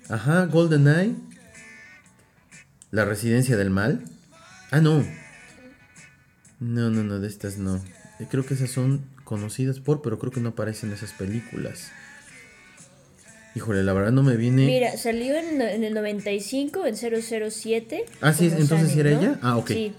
Ajá, 0.09 0.45
GoldenEye. 0.45 1.15
La 2.91 3.05
Residencia 3.05 3.55
del 3.55 3.69
Mal. 3.69 4.03
Ah, 4.71 4.81
no. 4.81 5.05
No, 6.59 6.89
no, 6.89 7.03
no, 7.03 7.19
de 7.19 7.27
estas 7.27 7.57
no. 7.57 7.81
Creo 8.29 8.45
que 8.45 8.55
esas 8.55 8.71
son 8.71 9.05
conocidas 9.23 9.79
por, 9.79 10.01
pero 10.01 10.19
creo 10.19 10.31
que 10.31 10.41
no 10.41 10.49
aparecen 10.49 10.89
en 10.89 10.95
esas 10.95 11.13
películas. 11.13 11.91
Híjole, 13.57 13.81
la 13.81 13.91
verdad 13.91 14.11
no 14.11 14.21
me 14.21 14.37
viene. 14.37 14.67
Mira, 14.67 14.95
salió 14.97 15.35
en, 15.35 15.59
en 15.59 15.83
el 15.83 15.95
95, 15.95 16.85
en 16.85 16.95
007. 16.95 18.05
Ah, 18.21 18.31
sí, 18.31 18.45
entonces 18.55 18.89
sí 18.91 18.97
Sonic, 18.97 18.97
era 18.99 19.09
¿no? 19.09 19.19
ella. 19.19 19.39
Ah, 19.41 19.57
ok. 19.57 19.67
Sí. 19.69 19.93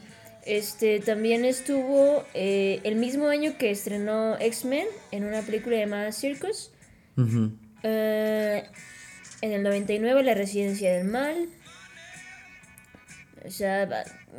Este, 0.47 1.01
también 1.01 1.45
estuvo 1.45 2.25
eh, 2.35 2.79
el 2.85 2.95
mismo 2.95 3.27
año 3.27 3.59
que 3.59 3.73
estrenó 3.73 4.39
X-Men 4.39 4.87
en 5.11 5.25
una 5.25 5.43
película 5.43 5.77
llamada 5.77 6.13
Circus. 6.13 6.71
Ujú. 7.17 7.51
Eh, 7.83 8.63
en 9.41 9.53
el 9.53 9.65
99 9.65 10.23
La 10.23 10.35
Residencia 10.35 10.93
del 10.93 11.09
Mal. 11.09 11.49
O 13.45 13.51
sea, 13.51 13.83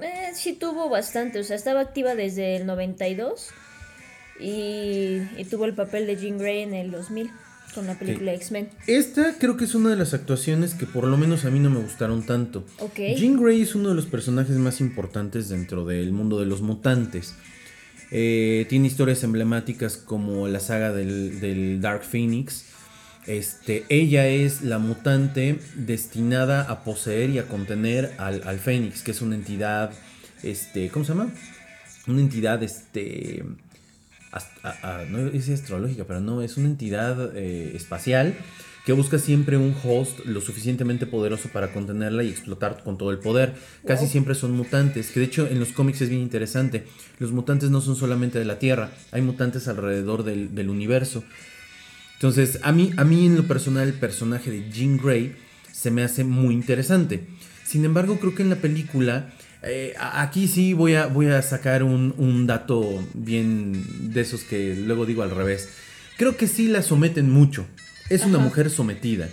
eh, 0.02 0.32
sí 0.34 0.54
tuvo 0.54 0.88
bastante. 0.88 1.40
O 1.40 1.44
sea, 1.44 1.58
estaba 1.58 1.82
activa 1.82 2.16
desde 2.16 2.56
el 2.56 2.66
92. 2.66 3.50
Y, 4.40 5.24
y 5.36 5.44
tuvo 5.50 5.66
el 5.66 5.76
papel 5.76 6.08
de 6.08 6.16
Jean 6.16 6.38
Grey 6.38 6.62
en 6.62 6.74
el 6.74 6.92
2000 6.92 7.30
con 7.74 7.88
la 7.88 7.98
película 7.98 8.34
X-Men. 8.34 8.70
Esta 8.88 9.36
creo 9.40 9.58
que 9.58 9.66
es 9.66 9.76
una 9.76 9.90
de 9.90 9.96
las 9.96 10.14
actuaciones 10.14 10.74
que 10.74 10.86
por 10.86 11.06
lo 11.06 11.18
menos 11.18 11.46
a 11.46 11.52
mí 11.52 11.60
no 11.60 11.70
me 11.70 11.80
gustaron 11.80 12.26
tanto. 12.26 12.66
Ok. 12.80 13.00
Jean 13.18 13.42
Grey 13.42 13.62
es 13.62 13.76
uno 13.76 13.90
de 13.90 13.96
los 13.96 14.06
personajes 14.06 14.56
más 14.58 14.82
importantes 14.82 15.50
dentro 15.50 15.86
del 15.86 16.12
mundo 16.12 16.40
de 16.40 16.46
los 16.46 16.62
mutantes. 16.62 17.36
Eh, 18.12 18.66
tiene 18.70 18.88
historias 18.88 19.24
emblemáticas 19.24 19.98
como 19.98 20.48
la 20.48 20.60
saga 20.60 20.92
del, 20.92 21.40
del 21.40 21.80
Dark 21.82 22.04
Phoenix. 22.04 22.66
Este, 23.28 23.86
ella 23.90 24.28
es 24.28 24.64
la 24.64 24.80
mutante 24.80 25.60
destinada 25.76 26.64
a 26.64 26.84
poseer 26.84 27.30
y 27.30 27.38
a 27.38 27.48
contener 27.48 28.16
al, 28.18 28.42
al 28.46 28.58
Fénix, 28.58 29.04
que 29.04 29.12
es 29.12 29.22
una 29.22 29.36
entidad, 29.36 29.92
este, 30.42 30.90
¿cómo 30.90 31.06
se 31.06 31.14
llama? 31.14 31.32
Una 32.08 32.22
entidad, 32.22 32.64
este, 32.64 33.44
a- 34.32 35.02
a- 35.02 35.06
no 35.06 35.28
es 35.28 35.50
astrológica, 35.50 36.06
pero 36.06 36.20
no, 36.22 36.42
es 36.42 36.58
una 36.58 36.68
entidad 36.68 37.36
eh, 37.36 37.72
espacial 37.76 38.36
que 38.86 38.94
busca 38.94 39.20
siempre 39.20 39.58
un 39.58 39.76
host 39.84 40.20
lo 40.26 40.42
suficientemente 40.42 41.06
poderoso 41.06 41.50
para 41.50 41.72
contenerla 41.74 42.24
y 42.24 42.30
explotar 42.30 42.82
con 42.84 42.98
todo 42.98 43.12
el 43.12 43.20
poder. 43.20 43.54
Casi 43.86 44.04
Wow. 44.06 44.12
siempre 44.12 44.36
son 44.36 44.52
mutantes, 44.54 45.12
que 45.12 45.20
de 45.20 45.26
hecho 45.28 45.48
en 45.48 45.60
los 45.60 45.74
cómics 45.74 46.02
es 46.02 46.10
bien 46.10 46.22
interesante. 46.22 46.86
Los 47.20 47.32
mutantes 47.32 47.70
no 47.70 47.82
son 47.82 47.96
solamente 47.96 48.40
de 48.40 48.46
la 48.46 48.58
Tierra, 48.58 48.92
hay 49.12 49.22
mutantes 49.22 49.68
alrededor 49.68 50.24
del, 50.24 50.56
del 50.56 50.70
universo. 50.70 51.24
Entonces, 52.16 52.60
a 52.64 52.72
mí, 52.72 52.92
a 52.98 53.04
mí 53.04 53.26
en 53.28 53.36
lo 53.38 53.48
personal, 53.48 53.88
el 53.88 53.94
personaje 53.94 54.52
de 54.52 54.70
Jean 54.72 54.98
Grey 54.98 55.36
se 55.72 55.92
me 55.92 56.04
hace 56.04 56.24
muy 56.24 56.54
interesante. 56.54 57.28
Sin 57.64 57.86
embargo, 57.86 58.18
creo 58.20 58.34
que 58.36 58.42
en 58.44 58.50
la 58.50 58.56
película, 58.58 59.32
eh, 59.64 59.94
aquí 60.00 60.48
sí 60.48 60.74
voy 60.74 60.96
a, 60.96 61.08
voy 61.08 61.28
a 61.28 61.42
sacar 61.42 61.84
un, 61.84 62.14
un 62.18 62.48
dato 62.48 63.04
bien 63.14 64.12
de 64.14 64.22
esos 64.22 64.44
que 64.44 64.76
luego 64.76 65.06
digo 65.06 65.24
al 65.24 65.32
revés. 65.32 65.70
Creo 66.18 66.38
que 66.38 66.48
sí 66.48 66.68
la 66.68 66.82
someten 66.82 67.30
mucho. 67.30 67.66
Es 68.10 68.26
una 68.26 68.40
mujer 68.40 68.70
sometida. 68.70 69.30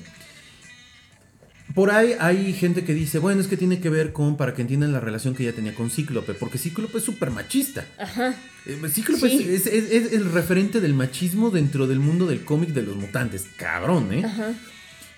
Por 1.75 1.90
ahí 1.90 2.14
hay 2.21 2.52
gente 2.52 2.85
que 2.85 2.95
dice, 2.95 3.18
bueno, 3.18 3.40
es 3.40 3.49
que 3.49 3.56
tiene 3.56 3.80
que 3.80 3.90
ver 3.90 4.12
con, 4.12 4.37
para 4.37 4.54
que 4.54 4.62
entiendan 4.62 4.92
la 4.92 5.00
relación 5.00 5.35
que 5.35 5.42
ella 5.42 5.52
tenía 5.54 5.75
con 5.75 5.90
Cíclope, 5.90 6.33
porque 6.35 6.59
Cíclope 6.59 6.99
es 6.99 7.04
súper 7.04 7.30
machista. 7.33 7.85
Ajá. 7.99 8.35
Eh, 8.66 8.78
Cíclope 8.88 9.28
Sí. 9.28 9.47
es, 9.50 9.66
es- 9.66 9.90
es 9.90 10.12
el 10.12 10.30
referente 10.33 10.80
del 10.80 10.95
machismo 10.95 11.50
dentro 11.50 11.87
del 11.87 11.99
mundo 11.99 12.26
del 12.26 12.45
cómic 12.45 12.71
de 12.71 12.83
los 12.83 12.97
mutantes. 12.97 13.47
Cabrón, 13.56 14.12
¿eh? 14.12 14.25
Ajá. 14.25 14.52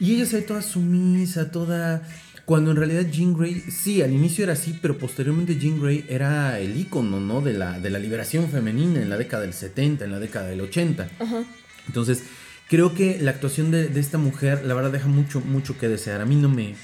Y 0.00 0.15
ella 0.15 0.27
se 0.27 0.37
ve 0.37 0.43
toda 0.43 0.62
sumisa, 0.62 1.50
toda... 1.50 2.03
Cuando 2.49 2.71
en 2.71 2.78
realidad 2.78 3.05
Jean 3.11 3.35
Grey, 3.37 3.61
sí, 3.71 4.00
al 4.00 4.11
inicio 4.11 4.43
era 4.43 4.55
así, 4.55 4.78
pero 4.81 4.97
posteriormente 4.97 5.59
Jean 5.59 5.78
Grey 5.83 6.07
era 6.09 6.59
el 6.59 6.78
ícono, 6.81 7.21
¿no? 7.21 7.43
De 7.43 7.52
la, 7.52 7.78
de 7.78 7.90
la 7.90 7.99
liberación 7.99 8.49
femenina 8.50 9.02
en 9.02 9.11
la 9.11 9.19
década 9.19 9.43
del 9.43 9.52
70, 9.52 10.07
en 10.07 10.12
la 10.12 10.19
década 10.19 10.49
del 10.49 10.62
80. 10.62 11.11
Ajá. 11.19 11.45
Entonces, 11.88 12.23
creo 12.71 12.95
que 12.95 13.19
la 13.21 13.33
actuación 13.33 13.71
de, 13.71 13.88
de 13.88 14.00
esta 14.00 14.17
mujer, 14.17 14.64
la 14.64 14.73
verdad, 14.73 14.90
deja 14.90 15.09
mucho, 15.09 15.40
mucho 15.43 15.76
que 15.76 15.88
desear. 15.88 16.23
A 16.23 16.25
mí 16.25 16.37
no 16.37 16.49
me, 16.49 16.75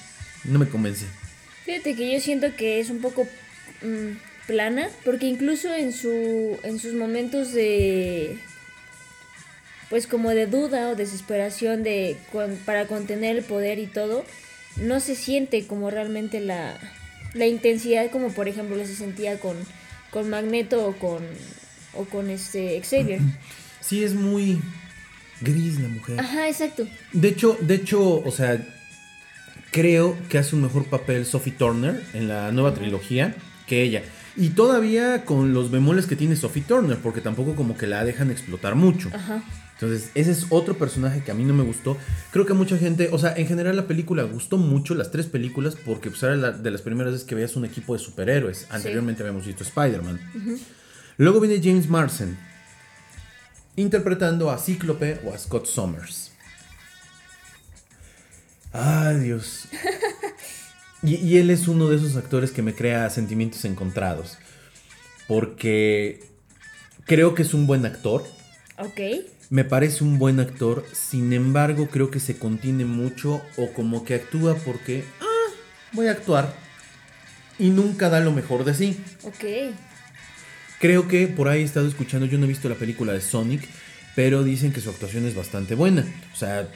no 0.45 0.59
me 0.59 0.69
convence. 0.69 1.07
Fíjate 1.65 1.97
que 1.97 2.13
yo 2.13 2.21
siento 2.21 2.55
que 2.55 2.79
es 2.79 2.91
un 2.91 3.01
poco 3.01 3.27
mm, 3.81 4.47
plana, 4.47 4.91
porque 5.03 5.25
incluso 5.29 5.75
en 5.75 5.95
su 5.95 6.59
en 6.63 6.79
sus 6.79 6.93
momentos 6.93 7.55
de 7.55 8.37
pues 9.89 10.07
como 10.07 10.29
de 10.29 10.47
duda 10.47 10.91
o 10.91 10.95
desesperación 10.95 11.83
de 11.83 12.19
con- 12.33 12.57
para 12.67 12.87
contener 12.87 13.37
el 13.39 13.45
poder 13.45 13.79
y 13.79 13.87
todo, 13.87 14.27
no 14.77 15.01
se 15.01 15.15
siente 15.15 15.67
como 15.67 15.91
realmente 15.91 16.41
la, 16.41 16.79
la 17.35 17.47
intensidad 17.47 18.11
como 18.11 18.33
por 18.33 18.49
ejemplo 18.49 18.77
se 18.87 18.95
sentía 18.95 19.39
con, 19.39 19.57
con 20.11 20.31
Magneto 20.31 20.87
o 20.87 20.93
con 20.95 21.23
o 21.97 22.05
con 22.05 22.31
este 22.31 22.81
Xavier. 22.83 23.21
Sí, 23.81 24.03
es 24.03 24.15
muy 24.15 24.63
gris 25.43 25.79
la 25.79 25.89
mujer. 25.89 26.19
Ajá, 26.19 26.49
exacto. 26.49 26.89
De 27.13 27.29
hecho, 27.29 27.59
de 27.61 27.75
hecho, 27.75 28.23
o 28.25 28.31
sea, 28.31 28.67
creo 29.73 30.17
que 30.31 30.39
hace 30.39 30.57
un 30.57 30.63
mejor 30.63 30.87
papel 30.87 31.27
Sophie 31.27 31.53
Turner 31.53 32.03
en 32.15 32.27
la 32.27 32.51
nueva 32.51 32.73
trilogía 32.73 33.35
que 33.67 33.83
ella. 33.83 34.03
Y 34.37 34.51
todavía 34.51 35.27
con 35.27 35.53
los 35.53 35.71
bemoles 35.71 36.07
que 36.07 36.17
tiene 36.17 36.35
Sophie 36.35 36.63
Turner, 36.63 36.97
porque 36.97 37.21
tampoco 37.21 37.55
como 37.55 37.77
que 37.77 37.87
la 37.87 38.05
dejan 38.05 38.31
explotar 38.31 38.75
mucho. 38.75 39.11
Ajá. 39.13 39.43
Entonces, 39.75 40.11
ese 40.15 40.31
es 40.31 40.47
otro 40.51 40.79
personaje 40.79 41.23
que 41.25 41.31
a 41.31 41.35
mí 41.35 41.45
no 41.45 41.53
me 41.53 41.65
gustó. 41.65 41.97
Creo 42.31 42.47
que 42.47 42.55
mucha 42.55 42.79
gente, 42.79 43.09
o 43.13 43.19
sea, 43.19 43.35
en 43.37 43.47
general 43.47 43.75
la 43.77 43.87
película 43.87 44.23
gustó 44.23 44.57
mucho, 44.57 44.95
las 44.95 45.11
tres 45.11 45.27
películas, 45.27 45.77
porque 45.85 46.11
pues, 46.11 46.23
era 46.23 46.37
la- 46.37 46.53
de 46.53 46.71
las 46.71 46.81
primeras 46.83 47.13
veces 47.13 47.27
que 47.27 47.35
veías 47.35 47.57
un 47.57 47.65
equipo 47.65 47.93
de 47.93 47.99
superhéroes. 47.99 48.67
Anteriormente 48.71 49.23
habíamos 49.23 49.45
visto 49.47 49.65
Spider-Man. 49.65 50.21
Luego 51.19 51.41
viene 51.41 51.61
James 51.63 51.89
Marsden, 51.89 52.39
interpretando 53.77 54.51
a 54.51 54.59
Cíclope 54.59 55.21
o 55.25 55.35
a 55.35 55.39
Scott 55.39 55.67
Summers. 55.67 56.31
Ay, 58.73 59.19
Dios. 59.19 59.67
Y, 61.03 61.17
y 61.17 61.37
él 61.37 61.51
es 61.51 61.69
uno 61.69 61.91
de 61.91 61.97
esos 61.97 62.17
actores 62.17 62.51
que 62.51 62.63
me 62.63 62.75
crea 62.75 63.11
sentimientos 63.11 63.67
encontrados. 63.67 64.39
Porque 65.29 66.25
creo 67.05 67.35
que 67.35 67.43
es 67.43 67.53
un 67.53 67.67
buen 67.67 67.85
actor. 67.85 68.25
Ok. 68.79 69.01
Me 69.51 69.65
parece 69.65 70.05
un 70.05 70.19
buen 70.19 70.41
actor, 70.41 70.85
sin 70.93 71.33
embargo 71.33 71.89
creo 71.89 72.11
que 72.11 72.21
se 72.21 72.37
contiene 72.39 72.85
mucho 72.85 73.43
o 73.57 73.73
como 73.73 74.05
que 74.05 74.15
actúa 74.15 74.55
porque, 74.57 75.05
ah, 75.21 75.53
voy 75.93 76.07
a 76.09 76.13
actuar. 76.13 76.55
Y 77.59 77.71
nunca 77.71 78.09
da 78.09 78.21
lo 78.21 78.33
mejor 78.33 78.65
de 78.65 78.75
sí. 78.75 78.99
Ok. 79.23 79.45
Creo 80.81 81.07
que 81.09 81.29
por 81.29 81.49
ahí 81.49 81.61
he 81.63 81.65
estado 81.65 81.87
escuchando, 81.87 82.27
yo 82.27 82.37
no 82.39 82.45
he 82.47 82.49
visto 82.49 82.69
la 82.69 82.75
película 82.75 83.13
de 83.13 83.21
Sonic, 83.21 83.69
pero 84.17 84.43
dicen 84.43 84.73
que 84.73 84.81
su 84.81 84.91
actuación 84.91 85.25
es 85.27 85.35
bastante 85.35 85.75
buena. 85.75 86.05
O 86.33 86.37
sea, 86.37 86.69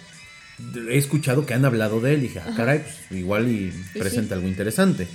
he 0.88 0.96
escuchado 0.98 1.46
que 1.46 1.54
han 1.54 1.64
hablado 1.64 2.00
de 2.00 2.14
él 2.14 2.20
y 2.20 2.22
dije, 2.28 2.40
ah, 2.40 2.52
caray, 2.56 2.80
pues 2.80 3.18
igual 3.18 3.48
y 3.48 3.72
sí. 3.72 3.98
presenta 3.98 4.34
algo 4.34 4.46
interesante. 4.48 5.08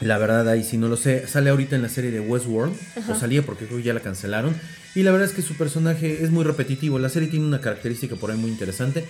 La 0.00 0.18
verdad 0.18 0.46
ahí 0.48 0.62
sí 0.62 0.76
no 0.76 0.88
lo 0.88 0.96
sé. 0.96 1.26
Sale 1.26 1.48
ahorita 1.50 1.74
en 1.76 1.82
la 1.82 1.88
serie 1.88 2.10
de 2.10 2.20
Westworld, 2.20 2.76
Ajá. 2.96 3.12
o 3.12 3.18
salía 3.18 3.42
porque 3.42 3.64
creo 3.66 3.78
que 3.78 3.84
ya 3.84 3.94
la 3.94 4.00
cancelaron. 4.00 4.54
Y 4.96 5.02
la 5.02 5.12
verdad 5.12 5.28
es 5.28 5.34
que 5.34 5.42
su 5.42 5.54
personaje 5.56 6.24
es 6.24 6.30
muy 6.30 6.42
repetitivo. 6.42 6.98
La 6.98 7.10
serie 7.10 7.28
tiene 7.28 7.44
una 7.44 7.60
característica 7.60 8.16
por 8.16 8.30
ahí 8.30 8.38
muy 8.38 8.50
interesante, 8.50 9.04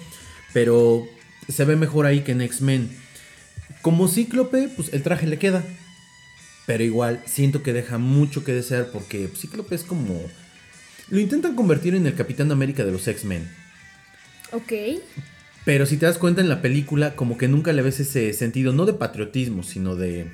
pero 0.53 1.07
se 1.49 1.65
ve 1.65 1.77
mejor 1.77 2.07
ahí 2.07 2.23
que 2.23 2.33
en 2.33 2.41
X-Men. 2.41 2.91
Como 3.83 4.09
Cíclope, 4.09 4.69
pues 4.75 4.93
el 4.93 5.05
traje 5.05 5.29
le 5.29 5.39
queda. 5.39 5.63
Pero 6.67 6.83
igual, 6.83 7.23
siento 7.25 7.63
que 7.63 7.73
deja 7.73 7.99
mucho 7.99 8.43
que 8.43 8.53
desear 8.53 8.89
porque 8.93 9.31
Cíclope 9.37 9.77
es 9.77 9.85
como... 9.85 10.21
Lo 11.09 11.21
intentan 11.21 11.55
convertir 11.55 11.95
en 11.95 12.09
el 12.09 12.17
Capitán 12.17 12.51
América 12.51 12.85
de 12.85 12.91
los 12.91 13.07
X-Men. 13.07 13.49
Ok. 14.51 14.73
Pero 15.65 15.87
si 15.87 15.99
te 15.99 16.07
das 16.07 16.19
cuenta 16.19 16.41
en 16.41 16.49
la 16.49 16.63
película, 16.63 17.15
como 17.15 17.39
que 17.39 17.47
nunca 17.47 17.73
le 17.73 17.83
ves 17.83 18.01
ese 18.01 18.33
sentido, 18.33 18.73
no 18.73 18.87
de 18.87 18.95
patriotismo, 18.95 19.63
sino 19.63 19.95
de 19.95 20.27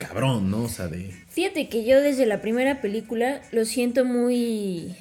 cabrón, 0.00 0.50
¿no? 0.50 0.62
O 0.64 0.68
sea, 0.68 0.88
de... 0.88 1.14
Fíjate 1.28 1.68
que 1.68 1.84
yo 1.84 2.00
desde 2.00 2.26
la 2.26 2.40
primera 2.40 2.80
película 2.80 3.42
lo 3.52 3.64
siento 3.64 4.04
muy 4.04 4.96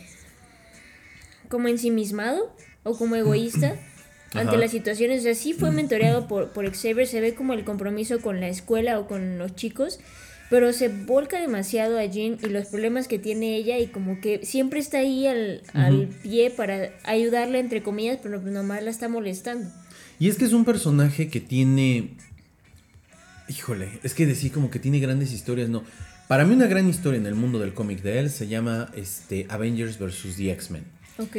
como 1.48 1.68
ensimismado 1.70 2.56
o 2.84 2.96
como 2.96 3.16
egoísta 3.16 3.76
ante 4.34 4.50
Ajá. 4.50 4.58
las 4.58 4.72
situaciones. 4.72 5.22
O 5.22 5.24
sea, 5.24 5.36
sí 5.36 5.54
fue 5.54 5.72
mentoreado 5.72 6.28
por, 6.28 6.52
por 6.52 6.70
Xavier, 6.70 7.08
se 7.08 7.22
ve 7.22 7.34
como 7.34 7.54
el 7.54 7.64
compromiso 7.64 8.20
con 8.20 8.40
la 8.40 8.50
escuela 8.50 9.00
o 9.00 9.08
con 9.08 9.38
los 9.38 9.56
chicos, 9.56 10.00
pero 10.50 10.74
se 10.74 10.90
volca 10.90 11.40
demasiado 11.40 11.98
a 11.98 12.06
Jean 12.06 12.38
y 12.44 12.48
los 12.48 12.68
problemas 12.68 13.08
que 13.08 13.20
tiene 13.20 13.56
ella 13.56 13.80
y 13.80 13.88
como 13.88 14.20
que 14.20 14.46
siempre 14.46 14.80
está 14.80 15.00
ahí 15.00 15.28
al, 15.28 15.62
al 15.74 16.08
pie 16.08 16.52
para 16.52 16.92
ayudarla, 17.04 17.60
entre 17.60 17.82
comillas, 17.82 18.20
pero 18.22 18.42
nomás 18.42 18.84
la 18.84 18.90
está 18.90 19.08
molestando. 19.08 19.70
Y 20.20 20.28
es 20.28 20.38
que 20.38 20.46
es 20.46 20.54
un 20.54 20.66
personaje 20.66 21.30
que 21.30 21.40
tiene... 21.40 22.18
Híjole, 23.50 24.00
es 24.04 24.14
que 24.14 24.28
decir 24.28 24.52
como 24.52 24.70
que 24.70 24.80
tiene 24.80 25.00
grandes 25.00 25.34
historias, 25.34 25.70
no. 25.70 25.84
Para 26.28 26.46
mí 26.46 26.54
una 26.54 26.68
gran 26.68 26.88
historia 26.88 27.20
en 27.20 27.26
el 27.26 27.34
mundo 27.34 27.58
del 27.58 27.74
cómic 27.74 28.04
de 28.04 28.20
él 28.20 28.30
se 28.30 28.48
llama 28.48 28.92
este, 28.96 29.48
Avengers 29.50 29.98
vs. 29.98 30.36
The 30.38 30.52
X-Men. 30.52 30.84
Ok. 31.18 31.36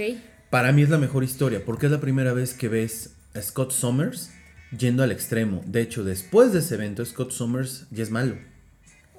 Para 0.50 0.72
mí 0.72 0.82
es 0.82 0.90
la 0.90 0.98
mejor 0.98 1.22
historia 1.22 1.64
porque 1.64 1.86
es 1.86 1.92
la 1.92 2.00
primera 2.00 2.32
vez 2.32 2.54
que 2.54 2.68
ves 2.68 3.14
a 3.34 3.40
Scott 3.40 3.70
Summers 3.70 4.30
yendo 4.76 5.04
al 5.04 5.12
extremo. 5.12 5.62
De 5.64 5.80
hecho, 5.80 6.02
después 6.02 6.52
de 6.52 6.58
ese 6.58 6.74
evento, 6.74 7.04
Scott 7.04 7.30
Summers 7.30 7.86
ya 7.92 8.02
es 8.02 8.10
malo. 8.10 8.36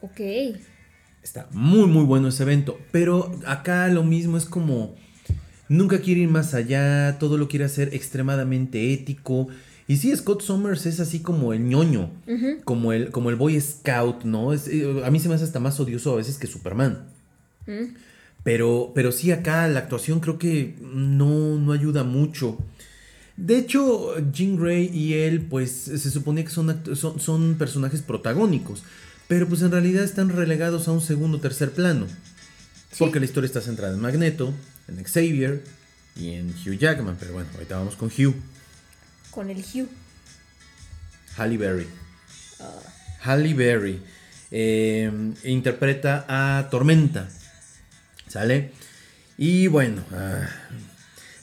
Ok. 0.01 0.19
Está 1.23 1.47
muy 1.51 1.87
muy 1.87 2.03
bueno 2.03 2.27
ese 2.27 2.43
evento. 2.43 2.77
Pero 2.91 3.39
acá 3.45 3.87
lo 3.87 4.03
mismo 4.03 4.37
es 4.37 4.45
como... 4.45 4.95
Nunca 5.69 6.01
quiere 6.01 6.19
ir 6.19 6.29
más 6.29 6.53
allá, 6.53 7.17
todo 7.17 7.37
lo 7.37 7.47
quiere 7.47 7.63
hacer 7.63 7.93
extremadamente 7.93 8.91
ético. 8.91 9.47
Y 9.87 9.97
sí, 9.97 10.15
Scott 10.15 10.41
Summers 10.41 10.85
es 10.85 10.99
así 10.99 11.19
como 11.19 11.53
el 11.53 11.67
ñoño, 11.67 12.11
como, 12.63 12.93
el, 12.93 13.11
como 13.11 13.29
el 13.29 13.35
Boy 13.35 13.59
Scout, 13.59 14.23
¿no? 14.23 14.53
Es, 14.53 14.67
eh, 14.67 15.01
a 15.03 15.11
mí 15.11 15.19
se 15.19 15.27
me 15.27 15.35
hace 15.35 15.43
hasta 15.43 15.59
más 15.59 15.79
odioso 15.79 16.13
a 16.13 16.17
veces 16.17 16.37
que 16.37 16.47
Superman. 16.47 17.07
Pero, 18.43 18.91
pero 18.95 19.11
sí, 19.11 19.31
acá 19.31 19.67
la 19.67 19.79
actuación 19.79 20.19
creo 20.19 20.39
que 20.39 20.75
no, 20.81 21.57
no 21.57 21.73
ayuda 21.73 22.03
mucho. 22.03 22.57
De 23.37 23.57
hecho, 23.57 24.15
Jean 24.31 24.55
Grey 24.55 24.89
y 24.93 25.13
él, 25.13 25.41
pues 25.41 25.71
se 25.71 26.11
suponía 26.11 26.43
que 26.43 26.51
son, 26.51 26.81
son, 26.95 27.19
son 27.19 27.55
personajes 27.55 28.01
protagónicos. 28.01 28.83
Pero 29.27 29.47
pues 29.47 29.61
en 29.61 29.71
realidad 29.71 30.03
están 30.03 30.29
relegados 30.29 30.87
a 30.87 30.91
un 30.91 31.01
segundo 31.01 31.37
o 31.37 31.41
tercer 31.41 31.71
plano. 31.71 32.05
Porque 32.99 33.19
la 33.19 33.25
historia 33.25 33.45
está 33.47 33.61
centrada 33.61 33.93
en 33.93 34.01
Magneto, 34.01 34.53
en 34.87 35.03
Xavier 35.03 35.63
y 36.15 36.31
en 36.31 36.49
Hugh 36.49 36.77
Jackman. 36.77 37.15
Pero 37.19 37.33
bueno, 37.33 37.49
ahorita 37.53 37.77
vamos 37.77 37.95
con 37.95 38.09
Hugh. 38.09 38.35
Con 39.31 39.49
el 39.49 39.57
Hugh. 39.59 39.87
Halle 41.37 41.57
Berry. 41.57 41.87
Halle 43.23 43.53
Berry. 43.53 44.01
eh, 44.51 45.09
interpreta 45.45 46.25
a 46.27 46.69
Tormenta. 46.69 47.29
¿Sale? 48.27 48.71
Y 49.37 49.67
bueno, 49.67 50.03
ah, 50.13 50.47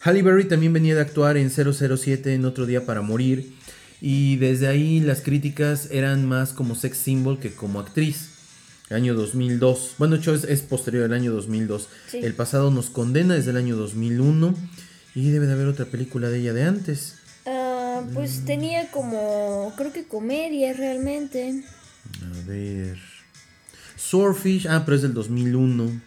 Halle 0.00 0.22
Berry 0.22 0.44
también 0.44 0.72
venía 0.72 0.94
de 0.94 1.00
actuar 1.00 1.36
en 1.36 1.50
007 1.50 2.34
en 2.34 2.44
Otro 2.44 2.66
Día 2.66 2.84
para 2.86 3.00
Morir. 3.02 3.54
Y 4.00 4.36
desde 4.36 4.68
ahí 4.68 5.00
las 5.00 5.22
críticas 5.22 5.88
eran 5.90 6.24
más 6.26 6.52
como 6.52 6.74
sex 6.74 6.98
symbol 6.98 7.40
que 7.40 7.52
como 7.52 7.80
actriz. 7.80 8.30
Año 8.90 9.14
2002. 9.14 9.96
Bueno, 9.98 10.16
hecho 10.16 10.34
es, 10.34 10.44
es 10.44 10.62
posterior 10.62 11.04
al 11.04 11.12
año 11.12 11.32
2002. 11.32 11.88
Sí. 12.10 12.20
El 12.22 12.34
pasado 12.34 12.70
nos 12.70 12.88
condena 12.90 13.34
desde 13.34 13.50
el 13.50 13.56
año 13.58 13.76
2001. 13.76 14.54
Y 15.14 15.30
debe 15.30 15.46
de 15.46 15.52
haber 15.52 15.66
otra 15.66 15.86
película 15.86 16.28
de 16.30 16.38
ella 16.38 16.52
de 16.52 16.62
antes. 16.64 17.17
Pues 18.14 18.44
tenía 18.44 18.90
como, 18.90 19.72
creo 19.76 19.92
que 19.92 20.04
comedia 20.04 20.72
realmente. 20.72 21.62
A 22.22 22.46
ver. 22.46 22.98
Swordfish. 23.96 24.66
Ah, 24.68 24.84
pero 24.84 24.96
es 24.96 25.02
del 25.02 25.14
2001. 25.14 26.00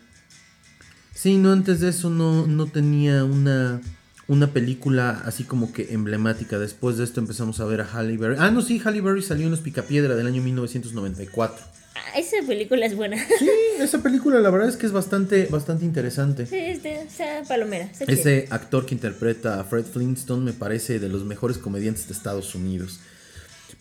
Sí, 1.14 1.38
no, 1.38 1.52
antes 1.52 1.80
de 1.82 1.90
eso 1.90 2.10
no, 2.10 2.48
no 2.48 2.66
tenía 2.66 3.24
una, 3.24 3.82
una 4.28 4.48
película 4.48 5.22
así 5.26 5.44
como 5.44 5.72
que 5.72 5.94
emblemática. 5.94 6.58
Después 6.58 6.98
de 6.98 7.04
esto 7.04 7.20
empezamos 7.20 7.60
a 7.60 7.66
ver 7.66 7.82
a 7.82 7.86
Halle 7.86 8.18
Berry. 8.18 8.38
Ah, 8.40 8.50
no, 8.50 8.62
sí, 8.62 8.82
Halle 8.84 9.02
Berry 9.02 9.22
salió 9.22 9.46
en 9.46 9.52
Los 9.52 9.60
Picapiedra 9.60 10.16
del 10.16 10.28
año 10.28 10.42
1994. 10.42 11.81
Ah, 11.96 12.18
esa 12.18 12.38
película 12.48 12.86
es 12.86 12.96
buena. 12.96 13.18
Sí, 13.40 13.50
esa 13.80 14.00
película 14.02 14.40
la 14.40 14.50
verdad 14.50 14.70
es 14.70 14.78
que 14.78 14.86
es 14.86 14.92
bastante, 14.92 15.48
bastante 15.48 15.86
interesante. 15.86 16.46
Sí, 16.46 16.58
este, 16.58 17.00
o 17.00 17.10
sea, 17.10 17.44
palomera. 17.48 17.90
Ese 18.08 18.48
actor 18.50 18.86
que 18.86 18.96
interpreta 18.96 19.60
a 19.60 19.64
Fred 19.64 19.86
Flintstone 19.86 20.44
me 20.44 20.54
parece 20.54 21.00
de 21.00 21.10
los 21.10 21.26
mejores 21.26 21.58
comediantes 21.58 22.08
de 22.08 22.14
Estados 22.14 22.56
Unidos. 22.56 23.00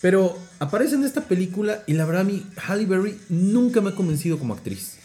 Pero 0.00 0.38
aparece 0.58 0.94
en 0.94 1.04
esta 1.04 1.22
película 1.22 1.82
y 1.86 1.92
la 1.92 2.06
verdad 2.06 2.22
a 2.22 2.24
mí 2.24 2.46
Halle 2.56 2.86
Berry 2.86 3.18
nunca 3.28 3.80
me 3.80 3.90
ha 3.90 3.94
convencido 3.94 4.38
como 4.38 4.54
actriz. 4.54 4.96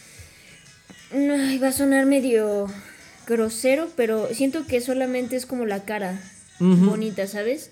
Ay, 1.11 1.57
va 1.59 1.67
a 1.67 1.71
sonar 1.71 2.05
medio 2.05 2.67
grosero, 3.27 3.89
pero 3.95 4.27
siento 4.33 4.65
que 4.65 4.81
solamente 4.81 5.35
es 5.35 5.45
como 5.45 5.65
la 5.65 5.83
cara 5.83 6.19
bonita, 6.59 7.27
¿sabes? 7.27 7.69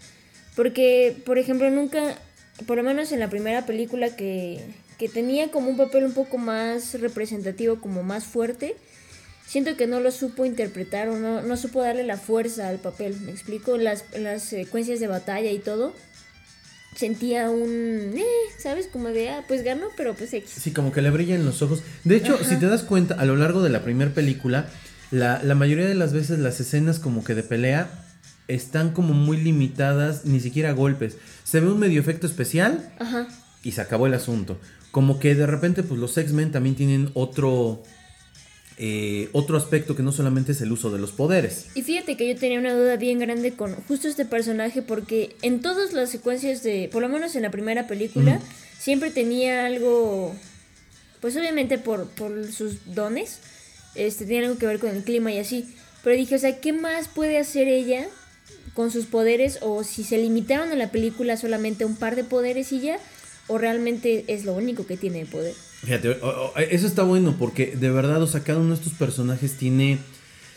Porque, 0.56 1.16
por 1.26 1.38
ejemplo, 1.38 1.70
nunca, 1.70 2.18
por 2.68 2.78
lo 2.78 2.84
menos 2.84 3.12
en 3.12 3.20
la 3.20 3.30
primera 3.30 3.66
película 3.66 4.16
que, 4.16 4.60
que 4.98 5.10
tenía 5.10 5.52
como 5.52 5.70
un 5.70 5.78
papel 5.78 6.04
un 6.06 6.14
poco 6.14 6.38
más 6.38 7.00
representativo, 7.00 7.80
como 7.80 8.04
más 8.04 8.26
fuerte, 8.26 8.76
siento 9.48 9.76
que 9.78 9.88
no 9.88 10.00
lo 10.00 10.12
supo 10.12 10.46
interpretar 10.46 11.10
o 11.10 11.20
no, 11.20 11.42
no 11.42 11.58
supo 11.58 11.82
darle 11.82 12.04
la 12.04 12.18
fuerza 12.18 12.70
al 12.70 12.80
papel, 12.80 13.20
¿me 13.22 13.32
explico? 13.32 13.78
Las, 13.78 14.06
las 14.18 14.44
secuencias 14.44 15.00
de 15.00 15.08
batalla 15.08 15.52
y 15.52 15.60
todo, 15.60 15.94
sentía 16.96 17.50
un, 17.50 18.14
eh, 18.16 18.24
¿sabes? 18.58 18.88
Como 18.88 19.10
de, 19.10 19.30
ah, 19.30 19.44
pues 19.48 19.64
ganó, 19.64 19.88
pero 19.98 20.14
pues 20.14 20.34
X. 20.34 20.50
Sí, 20.50 20.72
como 20.72 20.92
que 20.92 21.02
le 21.02 21.10
brillan 21.10 21.46
los 21.46 21.62
ojos. 21.62 21.84
De 22.04 22.16
hecho, 22.16 22.44
si 22.44 22.58
te 22.58 22.68
das 22.68 22.84
cuenta, 22.84 23.16
a 23.16 23.26
lo 23.26 23.36
largo 23.36 23.62
de 23.62 23.70
la 23.70 23.84
primera 23.84 24.12
película, 24.12 24.68
la, 25.12 25.42
la 25.44 25.56
mayoría 25.56 25.86
de 25.86 25.96
las 25.96 26.14
veces 26.14 26.40
las 26.40 26.60
escenas 26.60 27.00
como 27.00 27.24
que 27.24 27.36
de 27.36 27.44
pelea 27.44 27.90
están 28.48 28.92
como 28.92 29.14
muy 29.14 29.38
limitadas, 29.38 30.26
ni 30.26 30.40
siquiera 30.40 30.70
a 30.70 30.74
golpes. 30.74 31.18
Se 31.44 31.60
ve 31.60 31.68
un 31.70 31.80
medio 31.80 32.00
efecto 32.00 32.28
especial 32.28 32.92
Ajá. 33.00 33.28
y 33.64 33.72
se 33.72 33.82
acabó 33.82 34.08
el 34.08 34.14
asunto. 34.14 34.60
Como 34.94 35.20
que 35.20 35.34
de 35.34 35.48
repente, 35.48 35.82
pues 35.82 36.00
los 36.00 36.16
X-Men 36.16 36.52
también 36.52 36.76
tienen 36.76 37.10
otro, 37.16 37.82
eh, 38.78 39.28
otro 39.32 39.58
aspecto 39.58 39.96
que 39.96 40.04
no 40.04 40.12
solamente 40.12 40.52
es 40.52 40.62
el 40.62 40.72
uso 40.72 40.92
de 40.92 41.00
los 41.00 41.12
poderes. 41.12 41.66
Y 41.74 41.82
fíjate 41.82 42.16
que 42.16 42.28
yo 42.32 42.40
tenía 42.40 42.60
una 42.60 42.76
duda 42.76 42.96
bien 42.98 43.18
grande 43.18 43.54
con 43.54 43.74
justo 43.88 44.08
este 44.08 44.24
personaje 44.24 44.84
porque 44.84 45.36
en 45.42 45.62
todas 45.62 45.94
las 45.94 46.12
secuencias 46.12 46.62
de, 46.62 46.90
por 46.92 47.02
lo 47.02 47.10
menos 47.10 47.36
en 47.36 47.42
la 47.42 47.50
primera 47.50 47.88
película, 47.88 48.40
siempre 48.78 49.10
tenía 49.10 49.66
algo, 49.66 50.36
pues 51.22 51.36
obviamente 51.38 51.80
por, 51.80 52.08
por 52.10 52.52
sus 52.52 52.94
dones, 52.94 53.40
este, 53.96 54.26
tenía 54.26 54.44
algo 54.44 54.60
que 54.60 54.68
ver 54.68 54.78
con 54.78 54.92
el 54.92 55.04
clima 55.04 55.32
y 55.32 55.40
así. 55.40 55.74
Pero 56.04 56.16
dije, 56.16 56.36
o 56.36 56.40
sea, 56.40 56.60
¿qué 56.60 56.72
más 56.72 57.08
puede 57.08 57.40
hacer 57.40 57.68
ella 57.68 58.06
con 58.76 58.92
sus 58.92 59.08
poderes? 59.08 59.58
O 59.62 59.84
si 59.84 60.04
se 60.04 60.20
limitaron 60.20 60.72
en 60.72 60.78
la 60.78 60.92
película 60.92 61.36
solamente 61.36 61.84
a 61.84 61.88
un 61.88 61.96
par 61.96 62.16
de 62.16 62.24
poderes 62.24 62.72
y 62.72 62.80
ya, 62.80 63.00
o 63.48 63.58
realmente 63.58 64.26
es 64.28 64.46
lo 64.46 64.54
único 64.54 64.86
que 64.86 64.98
tiene 64.98 65.20
de 65.20 65.26
poder. 65.26 65.54
Fíjate, 65.82 66.10
o- 66.22 66.54
eso 66.58 66.88
está 66.88 67.04
bueno 67.04 67.36
porque 67.38 67.76
de 67.76 67.90
verdad, 67.92 68.22
o 68.22 68.28
sea, 68.28 68.42
cada 68.44 68.60
uno 68.60 68.70
de 68.70 68.76
estos 68.76 68.94
personajes 68.94 69.54
tiene, 69.58 69.98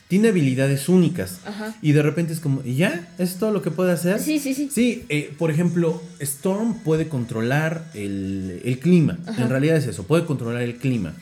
tiene 0.08 0.28
habilidades 0.28 0.88
únicas. 0.88 1.40
Ajá. 1.44 1.74
Y 1.82 1.92
de 1.92 2.02
repente 2.02 2.32
es 2.32 2.38
como, 2.40 2.62
¿y 2.64 2.76
ya? 2.76 3.08
¿Es 3.18 3.36
todo 3.36 3.50
lo 3.50 3.60
que 3.62 3.70
puede 3.72 3.90
hacer? 3.92 4.20
Sí, 4.20 4.38
sí, 4.38 4.54
sí. 4.54 4.68
Sí, 4.72 5.04
eh, 5.08 5.34
por 5.36 5.50
ejemplo, 5.50 6.00
Storm 6.20 6.78
puede 6.84 7.08
controlar 7.08 7.90
el, 7.94 8.60
el 8.64 8.78
clima. 8.78 9.18
En 9.36 9.48
realidad 9.48 9.76
es 9.76 9.86
eso, 9.86 10.04
puede 10.04 10.24
controlar 10.24 10.62
el 10.62 10.76
clima. 10.76 11.14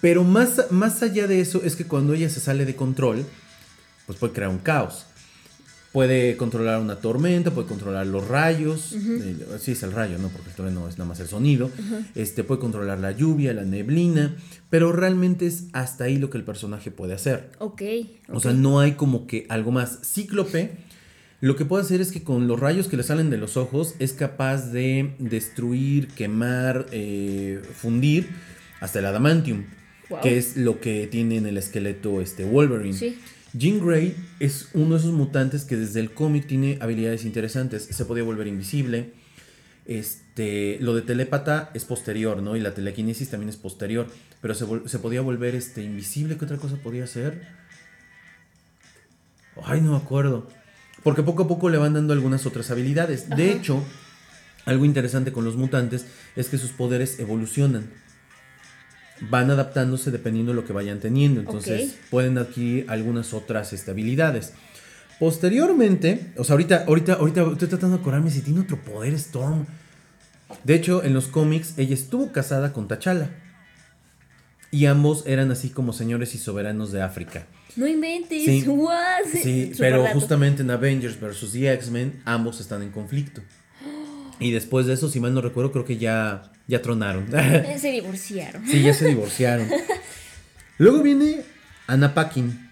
Pero 0.00 0.22
más, 0.22 0.70
más 0.70 1.02
allá 1.02 1.26
de 1.26 1.40
eso 1.40 1.62
es 1.64 1.76
que 1.76 1.86
cuando 1.86 2.12
ella 2.12 2.28
se 2.28 2.40
sale 2.40 2.66
de 2.66 2.76
control, 2.76 3.24
pues 4.06 4.18
puede 4.18 4.34
crear 4.34 4.50
un 4.50 4.58
caos. 4.58 5.06
Puede 5.94 6.36
controlar 6.36 6.80
una 6.80 6.96
tormenta, 6.96 7.52
puede 7.52 7.68
controlar 7.68 8.04
los 8.06 8.26
rayos. 8.26 8.92
eh, 8.94 9.36
sí, 9.60 9.72
es 9.72 9.82
el 9.84 9.92
rayo, 9.92 10.18
¿no? 10.18 10.28
Porque 10.28 10.50
el 10.50 10.56
trueno 10.56 10.88
es 10.88 10.98
nada 10.98 11.08
más 11.08 11.20
el 11.20 11.28
sonido. 11.28 11.70
este, 12.16 12.42
puede 12.42 12.60
controlar 12.60 12.98
la 12.98 13.12
lluvia, 13.12 13.54
la 13.54 13.64
neblina. 13.64 14.36
Pero 14.70 14.90
realmente 14.90 15.46
es 15.46 15.68
hasta 15.72 16.04
ahí 16.04 16.18
lo 16.18 16.30
que 16.30 16.36
el 16.38 16.42
personaje 16.44 16.90
puede 16.90 17.14
hacer. 17.14 17.48
Ok. 17.60 17.82
O 18.28 18.36
ok. 18.38 18.42
sea, 18.42 18.52
no 18.52 18.80
hay 18.80 18.92
como 18.94 19.28
que 19.28 19.46
algo 19.48 19.70
más. 19.70 20.00
Cíclope, 20.04 20.72
lo 21.40 21.54
que 21.54 21.64
puede 21.64 21.84
hacer 21.84 22.00
es 22.00 22.10
que 22.10 22.24
con 22.24 22.48
los 22.48 22.58
rayos 22.58 22.88
que 22.88 22.96
le 22.96 23.04
salen 23.04 23.30
de 23.30 23.38
los 23.38 23.56
ojos 23.56 23.94
es 24.00 24.14
capaz 24.14 24.72
de 24.72 25.14
destruir, 25.20 26.08
quemar, 26.08 26.86
eh, 26.90 27.62
fundir 27.72 28.30
hasta 28.80 28.98
el 28.98 29.06
adamantium, 29.06 29.64
Wow. 30.10 30.20
que 30.22 30.36
es 30.38 30.56
lo 30.58 30.80
que 30.80 31.06
tiene 31.06 31.36
en 31.36 31.46
el 31.46 31.56
esqueleto 31.56 32.20
este 32.20 32.44
Wolverine. 32.44 32.92
Sí. 32.98 33.16
Jean 33.56 33.84
Grey 33.84 34.16
es 34.40 34.68
uno 34.74 34.94
de 34.94 35.00
esos 35.00 35.12
mutantes 35.12 35.64
que 35.64 35.76
desde 35.76 36.00
el 36.00 36.12
cómic 36.12 36.46
tiene 36.46 36.76
habilidades 36.80 37.24
interesantes. 37.24 37.84
Se 37.84 38.04
podía 38.04 38.24
volver 38.24 38.48
invisible. 38.48 39.12
Este, 39.86 40.78
lo 40.80 40.94
de 40.94 41.02
telépata 41.02 41.70
es 41.72 41.84
posterior, 41.84 42.42
¿no? 42.42 42.56
Y 42.56 42.60
la 42.60 42.74
telequinesis 42.74 43.30
también 43.30 43.48
es 43.48 43.56
posterior. 43.56 44.08
Pero 44.40 44.54
se, 44.54 44.98
podía 44.98 45.20
volver 45.20 45.54
este, 45.54 45.82
invisible. 45.82 46.36
¿Qué 46.36 46.44
otra 46.44 46.56
cosa 46.56 46.76
podía 46.76 47.04
hacer? 47.04 47.46
Ay, 49.62 49.80
no 49.80 49.92
me 49.92 49.98
acuerdo. 49.98 50.48
Porque 51.04 51.22
poco 51.22 51.44
a 51.44 51.48
poco 51.48 51.68
le 51.70 51.78
van 51.78 51.94
dando 51.94 52.12
algunas 52.12 52.46
otras 52.46 52.72
habilidades. 52.72 53.30
De 53.30 53.52
hecho, 53.52 53.84
algo 54.64 54.84
interesante 54.84 55.30
con 55.30 55.44
los 55.44 55.54
mutantes 55.54 56.06
es 56.34 56.48
que 56.48 56.58
sus 56.58 56.72
poderes 56.72 57.20
evolucionan. 57.20 57.88
Van 59.20 59.50
adaptándose 59.50 60.10
dependiendo 60.10 60.52
de 60.52 60.56
lo 60.56 60.64
que 60.64 60.72
vayan 60.72 61.00
teniendo. 61.00 61.40
Entonces 61.40 61.96
pueden 62.10 62.38
adquirir 62.38 62.86
algunas 62.88 63.32
otras 63.32 63.72
habilidades. 63.88 64.52
Posteriormente, 65.18 66.32
o 66.36 66.44
sea, 66.44 66.54
ahorita, 66.54 66.84
ahorita, 66.86 67.14
ahorita 67.14 67.42
estoy 67.52 67.68
tratando 67.68 67.96
de 67.96 68.00
acordarme 68.02 68.30
si 68.30 68.40
tiene 68.40 68.60
otro 68.60 68.82
poder 68.82 69.14
Storm. 69.14 69.66
De 70.64 70.74
hecho, 70.74 71.04
en 71.04 71.14
los 71.14 71.28
cómics, 71.28 71.74
ella 71.78 71.94
estuvo 71.94 72.32
casada 72.32 72.72
con 72.72 72.88
T'Challa. 72.88 73.30
Y 74.70 74.86
ambos 74.86 75.24
eran 75.26 75.52
así 75.52 75.70
como 75.70 75.92
señores 75.92 76.34
y 76.34 76.38
soberanos 76.38 76.90
de 76.90 77.00
África. 77.00 77.46
No 77.76 77.86
inventes. 77.86 78.44
Sí. 78.44 78.66
Sí, 79.32 79.72
pero 79.78 80.06
justamente 80.08 80.62
en 80.62 80.70
Avengers 80.70 81.18
vs. 81.20 81.52
The 81.52 81.72
X-Men, 81.74 82.22
ambos 82.24 82.60
están 82.60 82.82
en 82.82 82.90
conflicto. 82.90 83.40
Y 84.40 84.50
después 84.50 84.86
de 84.86 84.94
eso, 84.94 85.08
si 85.08 85.20
mal 85.20 85.32
no 85.34 85.40
recuerdo, 85.40 85.70
creo 85.72 85.84
que 85.84 85.96
ya, 85.96 86.52
ya 86.66 86.82
tronaron. 86.82 87.26
Se 87.78 87.90
divorciaron. 87.92 88.66
sí, 88.66 88.82
ya 88.82 88.92
se 88.94 89.06
divorciaron. 89.08 89.68
Luego 90.78 91.02
viene 91.02 91.42
Anna 91.86 92.14
Paquin, 92.14 92.68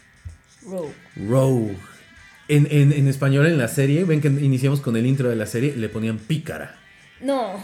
Rogue. 0.64 0.92
Rogue. 1.28 1.76
En, 2.48 2.66
en- 2.70 2.92
en 2.92 3.06
español, 3.08 3.46
en 3.46 3.56
la 3.58 3.68
serie, 3.68 4.04
ven 4.04 4.20
que 4.20 4.28
iniciamos 4.28 4.80
con 4.80 4.96
el 4.96 5.06
intro 5.06 5.28
de 5.28 5.36
la 5.36 5.46
serie, 5.46 5.74
le 5.76 5.88
ponían 5.88 6.18
pícara. 6.18 6.76
No. 7.20 7.54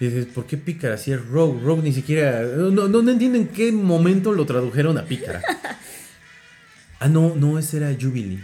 Y 0.00 0.06
dices, 0.06 0.26
¿por 0.26 0.46
qué 0.46 0.56
pícara? 0.56 0.96
Si 0.96 1.10
es 1.12 1.24
Rogue, 1.26 1.60
Rogue 1.60 1.82
ni 1.82 1.92
siquiera. 1.92 2.42
No, 2.42 2.70
no, 2.88 3.02
no 3.02 3.10
entienden 3.10 3.42
en 3.42 3.48
qué 3.48 3.72
momento 3.72 4.32
lo 4.32 4.46
tradujeron 4.46 4.96
a 4.96 5.04
pícara. 5.04 5.42
ah, 7.00 7.08
no, 7.08 7.34
no, 7.34 7.58
ese 7.58 7.78
era 7.78 7.92
Jubilee. 8.00 8.38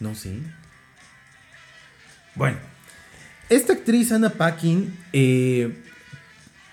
No 0.00 0.14
sé. 0.14 0.38
Bueno, 2.34 2.56
esta 3.48 3.72
actriz, 3.74 4.12
Anna 4.12 4.30
Paquin, 4.30 4.94
eh, 5.12 5.74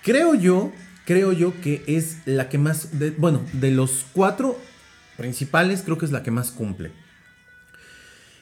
creo 0.02 0.34
yo, 0.34 0.72
creo 1.04 1.32
yo 1.32 1.52
que 1.60 1.82
es 1.86 2.18
la 2.26 2.48
que 2.48 2.58
más. 2.58 2.98
de- 2.98 3.10
bueno, 3.10 3.42
de 3.52 3.70
los 3.70 4.04
cuatro 4.12 4.58
principales, 5.16 5.82
creo 5.84 5.98
que 5.98 6.06
es 6.06 6.12
la 6.12 6.22
que 6.22 6.30
más 6.30 6.50
cumple. 6.50 6.90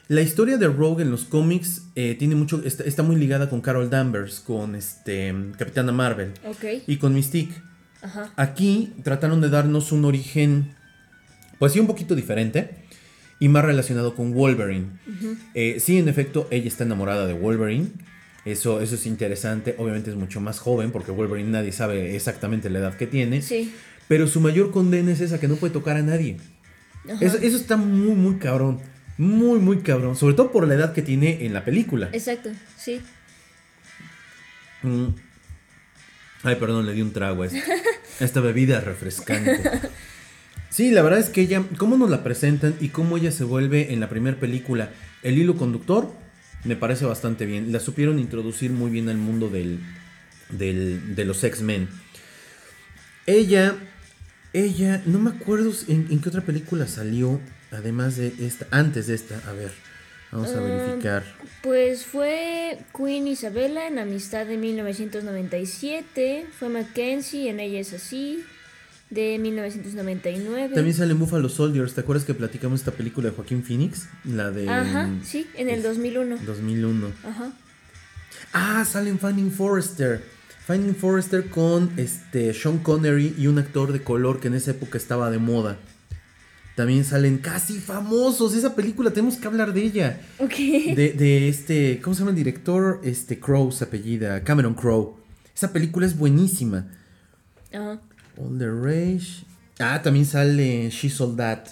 La 0.09 0.21
historia 0.21 0.57
de 0.57 0.67
Rogue 0.67 1.03
en 1.03 1.11
los 1.11 1.23
cómics 1.23 1.83
eh, 1.95 2.15
tiene 2.19 2.35
mucho, 2.35 2.61
está, 2.65 2.83
está 2.83 3.03
muy 3.03 3.15
ligada 3.15 3.49
con 3.49 3.61
Carol 3.61 3.89
Danvers, 3.89 4.41
con 4.41 4.75
este, 4.75 5.33
Capitana 5.57 5.91
Marvel 5.91 6.33
y 6.87 6.97
con 6.97 7.13
Mystique. 7.13 7.53
Ajá. 8.01 8.31
Aquí 8.35 8.91
trataron 9.03 9.39
de 9.39 9.49
darnos 9.49 9.93
un 9.93 10.03
origen, 10.03 10.75
pues 11.57 11.71
sí, 11.71 11.79
un 11.79 11.87
poquito 11.87 12.15
diferente 12.15 12.83
y 13.39 13.47
más 13.47 13.63
relacionado 13.63 14.13
con 14.13 14.33
Wolverine. 14.33 14.87
Eh, 15.53 15.77
sí, 15.79 15.97
en 15.97 16.09
efecto, 16.09 16.47
ella 16.51 16.67
está 16.67 16.83
enamorada 16.83 17.25
de 17.25 17.33
Wolverine. 17.33 17.87
Eso, 18.45 18.81
eso 18.81 18.95
es 18.95 19.05
interesante. 19.05 19.75
Obviamente 19.77 20.09
es 20.09 20.15
mucho 20.15 20.41
más 20.41 20.59
joven 20.59 20.91
porque 20.91 21.11
Wolverine 21.11 21.49
nadie 21.49 21.71
sabe 21.71 22.15
exactamente 22.15 22.69
la 22.69 22.79
edad 22.79 22.97
que 22.97 23.07
tiene. 23.07 23.41
Sí. 23.41 23.73
Pero 24.07 24.27
su 24.27 24.41
mayor 24.41 24.71
condena 24.71 25.11
es 25.11 25.21
esa, 25.21 25.39
que 25.39 25.47
no 25.47 25.55
puede 25.55 25.73
tocar 25.73 25.95
a 25.95 26.01
nadie. 26.01 26.37
Eso, 27.21 27.37
eso 27.37 27.57
está 27.57 27.77
muy, 27.77 28.15
muy 28.15 28.35
cabrón. 28.35 28.79
Muy, 29.17 29.59
muy 29.59 29.77
cabrón. 29.77 30.15
Sobre 30.15 30.35
todo 30.35 30.51
por 30.51 30.67
la 30.67 30.73
edad 30.73 30.93
que 30.93 31.01
tiene 31.01 31.45
en 31.45 31.53
la 31.53 31.63
película. 31.63 32.09
Exacto. 32.11 32.49
Sí. 32.77 33.01
Mm. 34.81 35.07
Ay, 36.43 36.55
perdón, 36.57 36.85
le 36.85 36.93
di 36.93 37.01
un 37.01 37.13
trago 37.13 37.43
a 37.43 37.45
esta, 37.45 37.59
a 38.19 38.23
esta 38.25 38.41
bebida 38.41 38.81
refrescante. 38.81 39.61
Sí, 40.69 40.91
la 40.91 41.01
verdad 41.03 41.19
es 41.19 41.29
que 41.29 41.41
ella, 41.41 41.63
cómo 41.77 41.97
nos 41.97 42.09
la 42.09 42.23
presentan 42.23 42.75
y 42.81 42.89
cómo 42.89 43.17
ella 43.17 43.31
se 43.31 43.43
vuelve 43.43 43.93
en 43.93 43.99
la 43.99 44.09
primera 44.09 44.37
película 44.37 44.89
el 45.21 45.37
hilo 45.37 45.55
conductor, 45.55 46.11
me 46.63 46.75
parece 46.75 47.05
bastante 47.05 47.45
bien. 47.45 47.71
La 47.71 47.79
supieron 47.79 48.19
introducir 48.19 48.71
muy 48.71 48.89
bien 48.91 49.09
al 49.09 49.17
mundo 49.17 49.49
del, 49.49 49.79
del- 50.49 51.15
de 51.15 51.25
los 51.25 51.43
X-Men. 51.43 51.89
Ella, 53.25 53.75
ella, 54.53 55.01
no 55.05 55.19
me 55.19 55.29
acuerdo 55.31 55.71
en, 55.87 56.07
en 56.09 56.19
qué 56.19 56.29
otra 56.29 56.41
película 56.41 56.87
salió. 56.87 57.39
Además 57.71 58.17
de 58.17 58.33
esta, 58.39 58.67
antes 58.69 59.07
de 59.07 59.15
esta, 59.15 59.39
a 59.49 59.53
ver, 59.53 59.71
vamos 60.31 60.51
a 60.53 60.59
Ah, 60.59 60.61
verificar. 60.61 61.23
Pues 61.63 62.05
fue 62.05 62.77
Queen 62.95 63.27
Isabella 63.27 63.87
en 63.87 63.97
Amistad 63.97 64.45
de 64.45 64.57
1997, 64.57 66.45
fue 66.59 66.69
Mackenzie 66.69 67.49
en 67.49 67.59
Ella 67.59 67.79
es 67.79 67.93
así 67.93 68.43
de 69.09 69.37
1999. 69.39 70.75
También 70.75 70.95
salen 70.95 71.19
Buffalo 71.19 71.49
Soldiers, 71.49 71.93
¿te 71.93 72.01
acuerdas 72.01 72.25
que 72.25 72.33
platicamos 72.33 72.79
esta 72.79 72.91
película 72.91 73.29
de 73.29 73.35
Joaquín 73.35 73.63
Phoenix? 73.63 74.07
La 74.25 74.51
de 74.51 74.67
Ajá, 74.69 75.07
mm, 75.07 75.23
sí, 75.23 75.47
en 75.55 75.69
el 75.69 75.83
2001. 75.83 76.37
2001. 76.45 77.07
Ajá. 77.23 77.51
Ah, 78.53 78.85
salen 78.85 79.19
Finding 79.19 79.51
Forrester. 79.51 80.23
Finding 80.65 80.95
Forrester 80.95 81.49
con 81.49 81.91
este 81.97 82.53
Sean 82.53 82.79
Connery 82.79 83.35
y 83.37 83.47
un 83.47 83.59
actor 83.59 83.91
de 83.91 84.01
color 84.01 84.39
que 84.39 84.47
en 84.47 84.53
esa 84.53 84.71
época 84.71 84.97
estaba 84.97 85.29
de 85.29 85.37
moda. 85.37 85.77
También 86.75 87.03
salen 87.03 87.37
casi 87.37 87.79
famosos. 87.79 88.55
Esa 88.55 88.73
película 88.75 89.11
tenemos 89.11 89.35
que 89.35 89.45
hablar 89.45 89.73
de 89.73 89.83
ella. 89.83 90.21
Ok. 90.39 90.55
De, 90.95 91.13
de 91.15 91.49
este, 91.49 91.99
¿cómo 92.01 92.15
se 92.15 92.19
llama 92.19 92.31
el 92.31 92.37
director? 92.37 93.01
Este 93.03 93.39
Crow 93.39 93.71
se 93.71 93.83
apellida, 93.83 94.43
Cameron 94.43 94.73
Crowe. 94.73 95.17
Esa 95.55 95.71
película 95.71 96.05
es 96.07 96.17
buenísima. 96.17 96.87
Ajá. 97.71 98.01
All 98.37 98.57
the 98.57 98.69
Rage. 98.69 99.45
Ah, 99.79 100.01
también 100.01 100.25
sale 100.25 100.89
She 100.89 101.09
Sold 101.09 101.37
That. 101.37 101.67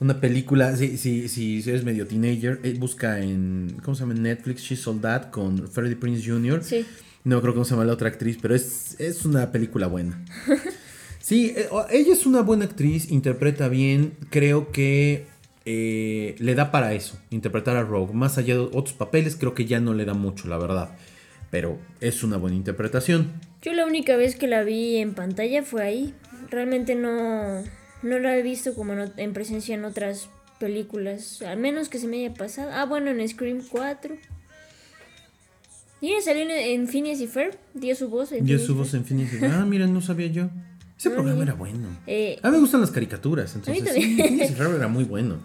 Una 0.00 0.20
película, 0.20 0.76
si, 0.76 0.98
si, 0.98 1.28
si 1.28 1.62
eres 1.66 1.84
medio 1.84 2.06
teenager, 2.06 2.60
eh, 2.62 2.74
busca 2.78 3.20
en, 3.20 3.76
¿cómo 3.82 3.94
se 3.94 4.00
llama? 4.00 4.14
Netflix, 4.14 4.62
She 4.62 4.76
Sold 4.76 5.00
That 5.02 5.30
con 5.30 5.68
Freddie 5.68 5.96
Prince 5.96 6.28
Jr. 6.28 6.62
Sí. 6.62 6.84
No 7.22 7.40
creo 7.40 7.54
cómo 7.54 7.64
se 7.64 7.70
llama 7.70 7.84
la 7.84 7.92
otra 7.92 8.08
actriz, 8.08 8.38
pero 8.40 8.54
es, 8.54 8.96
es 8.98 9.24
una 9.24 9.50
película 9.50 9.86
buena. 9.86 10.24
Sí, 11.24 11.54
eh, 11.56 11.70
ella 11.90 12.12
es 12.12 12.26
una 12.26 12.42
buena 12.42 12.66
actriz, 12.66 13.10
interpreta 13.10 13.68
bien, 13.68 14.12
creo 14.28 14.70
que 14.72 15.24
eh, 15.64 16.34
le 16.38 16.54
da 16.54 16.70
para 16.70 16.92
eso, 16.92 17.18
interpretar 17.30 17.78
a 17.78 17.82
Rogue. 17.82 18.12
Más 18.12 18.36
allá 18.36 18.52
de 18.52 18.60
otros 18.60 18.92
papeles, 18.92 19.34
creo 19.34 19.54
que 19.54 19.64
ya 19.64 19.80
no 19.80 19.94
le 19.94 20.04
da 20.04 20.12
mucho, 20.12 20.48
la 20.48 20.58
verdad. 20.58 20.98
Pero 21.50 21.78
es 22.02 22.22
una 22.24 22.36
buena 22.36 22.58
interpretación. 22.58 23.32
Yo 23.64 23.72
la 23.72 23.86
única 23.86 24.16
vez 24.16 24.36
que 24.36 24.46
la 24.46 24.62
vi 24.62 24.96
en 24.98 25.14
pantalla 25.14 25.62
fue 25.62 25.82
ahí. 25.82 26.14
Realmente 26.50 26.94
no, 26.94 27.62
no 28.02 28.18
la 28.18 28.36
he 28.36 28.42
visto 28.42 28.74
como 28.74 28.92
en, 29.16 29.32
presencia 29.32 29.74
en 29.74 29.84
otras 29.86 30.28
películas. 30.60 31.40
Al 31.42 31.58
menos 31.58 31.88
que 31.88 31.98
se 31.98 32.06
me 32.06 32.18
haya 32.18 32.34
pasado. 32.34 32.70
Ah, 32.72 32.84
bueno, 32.84 33.10
en 33.10 33.26
Scream 33.28 33.62
4. 33.70 34.16
Y 36.00 36.08
ella 36.12 36.20
salió 36.22 36.42
en, 36.42 36.50
en 36.50 36.88
Phineas 36.88 37.20
y 37.20 37.26
Ferb. 37.26 37.56
Dio 37.72 37.94
su 37.96 38.08
voz. 38.08 38.32
en 38.32 38.40
Phineas 38.44 38.62
y 38.62 38.66
subo 38.66 38.84
Ferb. 38.84 38.96
en 38.96 39.04
Phineas 39.06 39.32
y 39.32 39.38
Ferb. 39.38 39.52
Ah, 39.54 39.64
mira, 39.64 39.86
no 39.86 40.02
sabía 40.02 40.26
yo. 40.26 40.50
Ese 40.98 41.08
No, 41.08 41.14
programa 41.16 41.42
era 41.42 41.54
bueno. 41.54 41.88
Eh, 42.06 42.38
A 42.42 42.48
mí 42.50 42.56
me 42.56 42.60
gustan 42.60 42.82
las 42.82 42.90
caricaturas, 42.90 43.54
entonces 43.54 43.94
sí, 43.94 44.00
Phineas 44.22 44.50
y 44.50 44.54
Ferb 44.54 44.74
era 44.76 44.88
muy 44.88 45.04
bueno. 45.04 45.38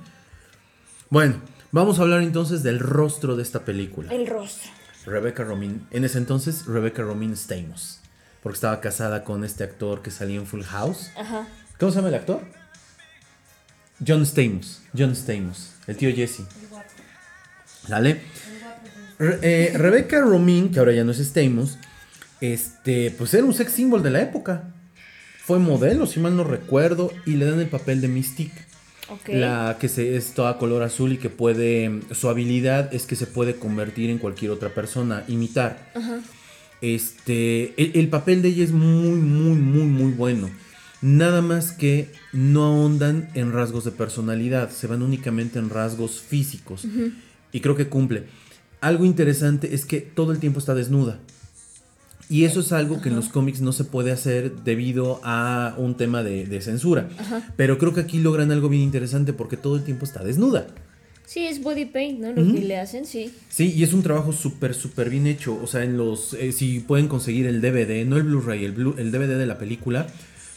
Bueno, 1.10 1.42
vamos 1.72 2.00
a 2.00 2.02
hablar 2.02 2.22
entonces 2.22 2.62
del 2.64 2.80
rostro 2.80 3.38
de 3.38 3.44
esta 3.44 3.64
película. 3.64 4.14
el 4.14 4.28
rostro. 4.28 4.70
Rebecca 5.06 5.44
Romijn, 5.46 5.88
en 5.92 6.04
ese 6.04 6.18
entonces 6.18 6.66
Rebecca 6.66 7.02
Romijn 7.02 7.36
Stamos, 7.38 7.99
porque 8.44 8.56
estaba 8.56 8.80
casada 8.82 9.24
con 9.24 9.44
este 9.44 9.64
actor 9.64 10.02
que 10.02 10.12
salía 10.12 10.38
en 10.38 10.46
Full 10.48 10.64
House. 10.64 11.12
Ajá. 11.18 11.48
¿Cómo 11.80 11.92
se 11.92 11.98
llama 11.98 12.10
el 12.10 12.16
actor? 12.16 12.42
John 14.06 14.26
Stamos, 14.26 14.82
John 14.98 15.16
Stamos, 15.16 15.74
el 15.88 15.98
tío 15.98 16.14
Jesse. 16.16 16.44
¿Sale? 17.88 18.22
Re- 19.18 19.40
eh, 19.42 19.74
Rebecca 19.78 20.22
Romijn, 20.22 20.72
que 20.72 20.80
ahora 20.80 20.94
ya 20.94 21.04
no 21.04 21.12
es 21.12 21.20
Stamos, 21.20 21.78
este, 22.42 23.12
pues 23.18 23.34
era 23.34 23.44
un 23.46 23.54
sex 23.54 23.72
symbol 23.74 24.02
de 24.04 24.12
la 24.12 24.22
época. 24.22 24.64
Fue 25.44 25.60
modelo, 25.60 26.06
si 26.06 26.20
mal 26.20 26.36
no 26.36 26.44
recuerdo, 26.44 27.12
y 27.26 27.32
le 27.34 27.46
dan 27.46 27.60
el 27.60 27.68
papel 27.68 28.02
de 28.02 28.08
Mystique. 28.08 28.66
Ok. 29.10 29.30
La 29.30 29.78
que 29.80 29.90
se, 29.90 30.16
es 30.16 30.34
toda 30.34 30.60
color 30.60 30.84
azul 30.84 31.12
y 31.14 31.18
que 31.18 31.30
puede. 31.30 32.02
Su 32.12 32.30
habilidad 32.30 32.94
es 32.94 33.08
que 33.08 33.16
se 33.16 33.26
puede 33.26 33.56
convertir 33.56 34.12
en 34.12 34.20
cualquier 34.20 34.52
otra 34.52 34.70
persona, 34.70 35.24
imitar. 35.28 35.92
Ajá. 35.96 36.20
Este. 36.82 37.74
El, 37.82 37.92
el 37.96 38.10
papel 38.10 38.42
de 38.42 38.50
ella 38.50 38.64
es 38.64 38.72
muy, 38.72 39.20
muy, 39.20 39.58
muy, 39.58 39.86
muy 39.86 40.12
bueno. 40.12 40.50
Nada 41.02 41.42
más 41.42 41.72
que 41.72 42.12
no 42.34 42.66
ahondan 42.66 43.30
en 43.34 43.54
rasgos 43.54 43.86
de 43.86 43.92
personalidad, 43.92 44.70
se 44.70 44.88
van 44.88 45.02
únicamente 45.02 45.58
en 45.58 45.70
rasgos 45.70 46.20
físicos. 46.20 46.86
Y 47.52 47.62
creo 47.62 47.76
que 47.76 47.88
cumple. 47.88 48.26
Algo 48.82 49.06
interesante 49.06 49.74
es 49.74 49.86
que 49.86 50.02
todo 50.02 50.32
el 50.32 50.40
tiempo 50.40 50.60
está 50.60 50.76
desnuda. 50.76 51.20
Y 52.30 52.44
eso 52.44 52.60
es 52.60 52.72
algo 52.74 53.02
que 53.02 53.10
en 53.10 53.16
los 53.16 53.30
cómics 53.30 53.62
no 53.62 53.72
se 53.72 53.86
puede 53.86 54.12
hacer 54.12 54.64
debido 54.64 55.20
a 55.24 55.74
un 55.78 55.96
tema 55.96 56.22
de, 56.22 56.46
de 56.46 56.62
censura. 56.62 57.10
Pero 57.56 57.78
creo 57.78 57.94
que 57.94 58.02
aquí 58.02 58.20
logran 58.20 58.52
algo 58.52 58.70
bien 58.70 58.84
interesante 58.84 59.34
porque 59.34 59.58
todo 59.58 59.78
el 59.78 59.84
tiempo 59.84 60.06
está 60.06 60.24
desnuda. 60.24 60.68
Sí, 61.32 61.46
es 61.46 61.62
body 61.62 61.86
paint, 61.86 62.20
¿no? 62.22 62.32
Lo 62.32 62.42
que 62.54 62.60
le 62.62 62.80
hacen, 62.80 63.06
sí. 63.06 63.32
Sí, 63.50 63.72
y 63.76 63.84
es 63.84 63.94
un 63.94 64.02
trabajo 64.02 64.32
súper, 64.34 64.74
súper 64.74 65.12
bien 65.12 65.28
hecho. 65.28 65.60
O 65.62 65.68
sea, 65.68 65.84
en 65.84 65.96
los. 65.96 66.34
eh, 66.34 66.52
si 66.52 66.80
pueden 66.80 67.08
conseguir 67.08 67.46
el 67.46 67.62
DVD, 67.62 68.04
no 68.04 68.18
el 68.18 68.24
Blu-ray, 68.24 68.66
el, 68.66 68.76
Blu- 68.76 68.98
el 68.98 69.12
DVD 69.12 69.38
de 69.38 69.46
la 69.46 69.60
película. 69.60 70.08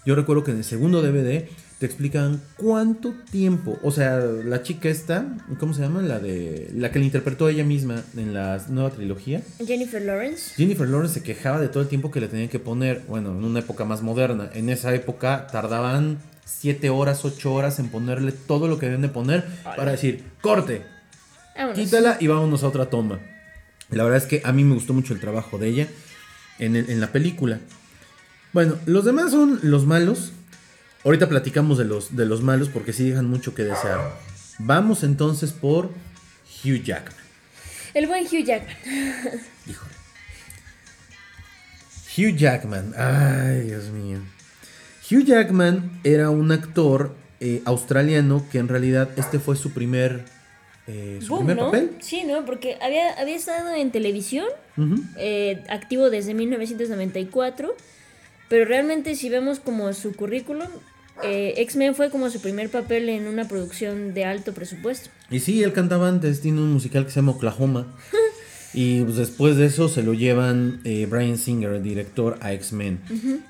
Yo 0.06 0.14
recuerdo 0.14 0.44
que 0.44 0.50
en 0.52 0.56
el 0.56 0.64
segundo 0.64 1.02
DVD 1.02 1.44
te 1.78 1.84
explican 1.86 2.40
cuánto 2.56 3.12
tiempo. 3.30 3.78
O 3.82 3.90
sea, 3.90 4.18
la 4.18 4.62
chica 4.62 4.88
esta, 4.88 5.36
¿cómo 5.60 5.74
se 5.74 5.82
llama? 5.82 6.00
La 6.00 6.18
de. 6.20 6.70
La 6.74 6.90
que 6.90 6.98
la 7.00 7.04
interpretó 7.04 7.50
ella 7.50 7.64
misma 7.64 8.02
en 8.16 8.32
la 8.32 8.64
nueva 8.70 8.88
trilogía. 8.90 9.42
Jennifer 9.66 10.00
Lawrence. 10.00 10.54
Jennifer 10.56 10.88
Lawrence 10.88 11.14
se 11.20 11.22
quejaba 11.22 11.60
de 11.60 11.68
todo 11.68 11.82
el 11.82 11.88
tiempo 11.90 12.10
que 12.10 12.20
le 12.20 12.28
tenían 12.28 12.48
que 12.48 12.58
poner, 12.58 13.02
bueno, 13.08 13.30
en 13.32 13.44
una 13.44 13.58
época 13.60 13.84
más 13.84 14.00
moderna. 14.00 14.48
En 14.54 14.70
esa 14.70 14.94
época 14.94 15.46
tardaban 15.52 16.16
7 16.60 16.90
horas, 16.90 17.24
8 17.24 17.52
horas 17.52 17.78
en 17.78 17.88
ponerle 17.88 18.32
todo 18.32 18.68
lo 18.68 18.78
que 18.78 18.86
deben 18.86 19.02
de 19.02 19.08
poner 19.08 19.44
para 19.64 19.92
decir, 19.92 20.24
corte, 20.40 20.84
Vámonos. 21.56 21.78
quítala 21.78 22.16
y 22.20 22.26
vámonos 22.28 22.62
a 22.62 22.68
otra 22.68 22.86
toma. 22.86 23.18
La 23.90 24.04
verdad 24.04 24.18
es 24.22 24.26
que 24.26 24.40
a 24.44 24.52
mí 24.52 24.64
me 24.64 24.74
gustó 24.74 24.92
mucho 24.94 25.12
el 25.14 25.20
trabajo 25.20 25.58
de 25.58 25.68
ella 25.68 25.86
en, 26.58 26.76
el- 26.76 26.88
en 26.90 27.00
la 27.00 27.08
película. 27.12 27.58
Bueno, 28.52 28.76
los 28.86 29.04
demás 29.04 29.30
son 29.30 29.58
los 29.62 29.86
malos. 29.86 30.32
Ahorita 31.04 31.28
platicamos 31.28 31.78
de 31.78 31.84
los, 31.84 32.14
de 32.16 32.26
los 32.26 32.42
malos 32.42 32.68
porque 32.68 32.92
sí 32.92 33.08
dejan 33.10 33.26
mucho 33.28 33.54
que 33.54 33.64
desear. 33.64 34.12
Vamos 34.58 35.02
entonces 35.02 35.50
por 35.52 35.86
Hugh 36.64 36.82
Jackman. 36.82 37.16
El 37.94 38.06
buen 38.06 38.24
Hugh 38.24 38.44
Jackman. 38.44 38.76
Híjole. 39.66 39.92
Hugh 42.16 42.36
Jackman. 42.36 42.94
Ay, 42.96 43.62
Dios 43.62 43.84
mío. 43.86 44.18
Hugh 45.12 45.24
Jackman 45.24 46.00
era 46.04 46.30
un 46.30 46.50
actor 46.52 47.14
eh, 47.40 47.60
australiano 47.64 48.44
que 48.50 48.58
en 48.58 48.68
realidad 48.68 49.10
este 49.16 49.38
fue 49.38 49.56
su 49.56 49.72
primer, 49.72 50.24
eh, 50.86 51.18
su 51.20 51.28
Boom, 51.28 51.40
primer 51.40 51.56
¿no? 51.56 51.64
papel. 51.66 51.90
Sí, 52.00 52.24
¿no? 52.24 52.46
Porque 52.46 52.78
había, 52.80 53.12
había 53.20 53.36
estado 53.36 53.74
en 53.74 53.90
televisión, 53.90 54.46
eh, 55.18 55.62
activo 55.68 56.08
desde 56.08 56.34
1994, 56.34 57.74
pero 58.48 58.64
realmente 58.64 59.14
si 59.14 59.28
vemos 59.28 59.60
como 59.60 59.92
su 59.92 60.14
currículum, 60.14 60.68
eh, 61.22 61.54
X-Men 61.58 61.94
fue 61.94 62.10
como 62.10 62.30
su 62.30 62.40
primer 62.40 62.70
papel 62.70 63.08
en 63.08 63.26
una 63.26 63.46
producción 63.46 64.14
de 64.14 64.24
alto 64.24 64.54
presupuesto. 64.54 65.10
Y 65.30 65.40
sí, 65.40 65.62
él 65.62 65.72
cantaba 65.72 66.08
antes, 66.08 66.40
tiene 66.40 66.60
un 66.60 66.72
musical 66.72 67.04
que 67.04 67.10
se 67.10 67.16
llama 67.16 67.32
Oklahoma. 67.32 67.94
y 68.74 69.02
pues, 69.02 69.16
después 69.16 69.56
de 69.56 69.66
eso 69.66 69.88
se 69.88 70.02
lo 70.02 70.14
llevan 70.14 70.80
eh, 70.84 71.06
Brian 71.08 71.38
Singer, 71.38 71.72
el 71.72 71.82
director, 71.82 72.38
a 72.40 72.52
X-Men. 72.52 73.00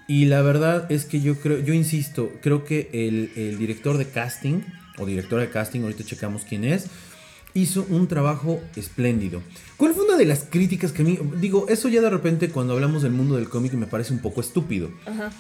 Y 0.09 0.27
la 0.27 0.43
verdad 0.43 0.91
es 0.91 1.05
que 1.05 1.21
yo 1.21 1.37
creo, 1.37 1.59
yo 1.61 1.75
insisto, 1.75 2.33
creo 2.43 2.65
que 2.65 2.91
el, 2.93 3.31
el 3.37 3.59
director 3.59 3.99
de 3.99 4.07
casting, 4.07 4.61
o 4.99 5.07
directora 5.07 5.43
de 5.43 5.51
casting, 5.51 5.81
ahorita 5.83 6.05
checamos 6.05 6.45
quién 6.49 6.65
es, 6.65 6.87
hizo 7.55 7.87
un 7.89 8.09
trabajo 8.09 8.63
espléndido. 8.77 9.43
¿Cuál 9.77 9.95
fue 9.95 10.05
una 10.05 10.17
de 10.17 10.25
las 10.25 10.45
críticas 10.49 10.93
que 10.93 11.03
a 11.03 11.05
mí, 11.05 11.19
digo, 11.41 11.67
eso 11.69 11.89
ya 11.89 12.01
de 12.01 12.11
repente 12.11 12.49
cuando 12.49 12.73
hablamos 12.75 13.03
del 13.03 13.13
mundo 13.13 13.37
del 13.37 13.49
cómic 13.49 13.75
me 13.75 13.87
parece 13.87 14.13
un 14.13 14.21
poco 14.21 14.41
estúpido? 14.41 14.91
Ajá. 15.07 15.31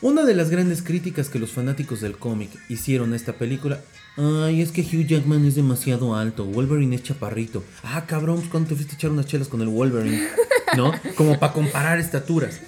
Una 0.00 0.24
de 0.24 0.34
las 0.34 0.50
grandes 0.50 0.82
críticas 0.82 1.28
que 1.28 1.38
los 1.38 1.52
fanáticos 1.52 2.00
del 2.00 2.16
cómic 2.16 2.50
hicieron 2.68 3.12
a 3.12 3.16
esta 3.16 3.34
película, 3.34 3.80
ay, 4.16 4.60
es 4.60 4.70
que 4.72 4.82
Hugh 4.82 5.06
Jackman 5.06 5.44
es 5.44 5.54
demasiado 5.54 6.14
alto, 6.14 6.44
Wolverine 6.44 6.96
es 6.96 7.02
chaparrito. 7.02 7.64
Ah, 7.82 8.04
cabrón, 8.06 8.38
pues 8.38 8.48
cuando 8.48 8.70
te 8.70 8.74
fuiste 8.74 8.94
a 8.94 8.96
echar 8.96 9.10
unas 9.10 9.26
chelas 9.26 9.48
con 9.48 9.60
el 9.60 9.68
Wolverine, 9.68 10.20
¿no? 10.76 10.92
Como 11.16 11.38
para 11.38 11.52
comparar 11.52 11.98
estaturas. 11.98 12.60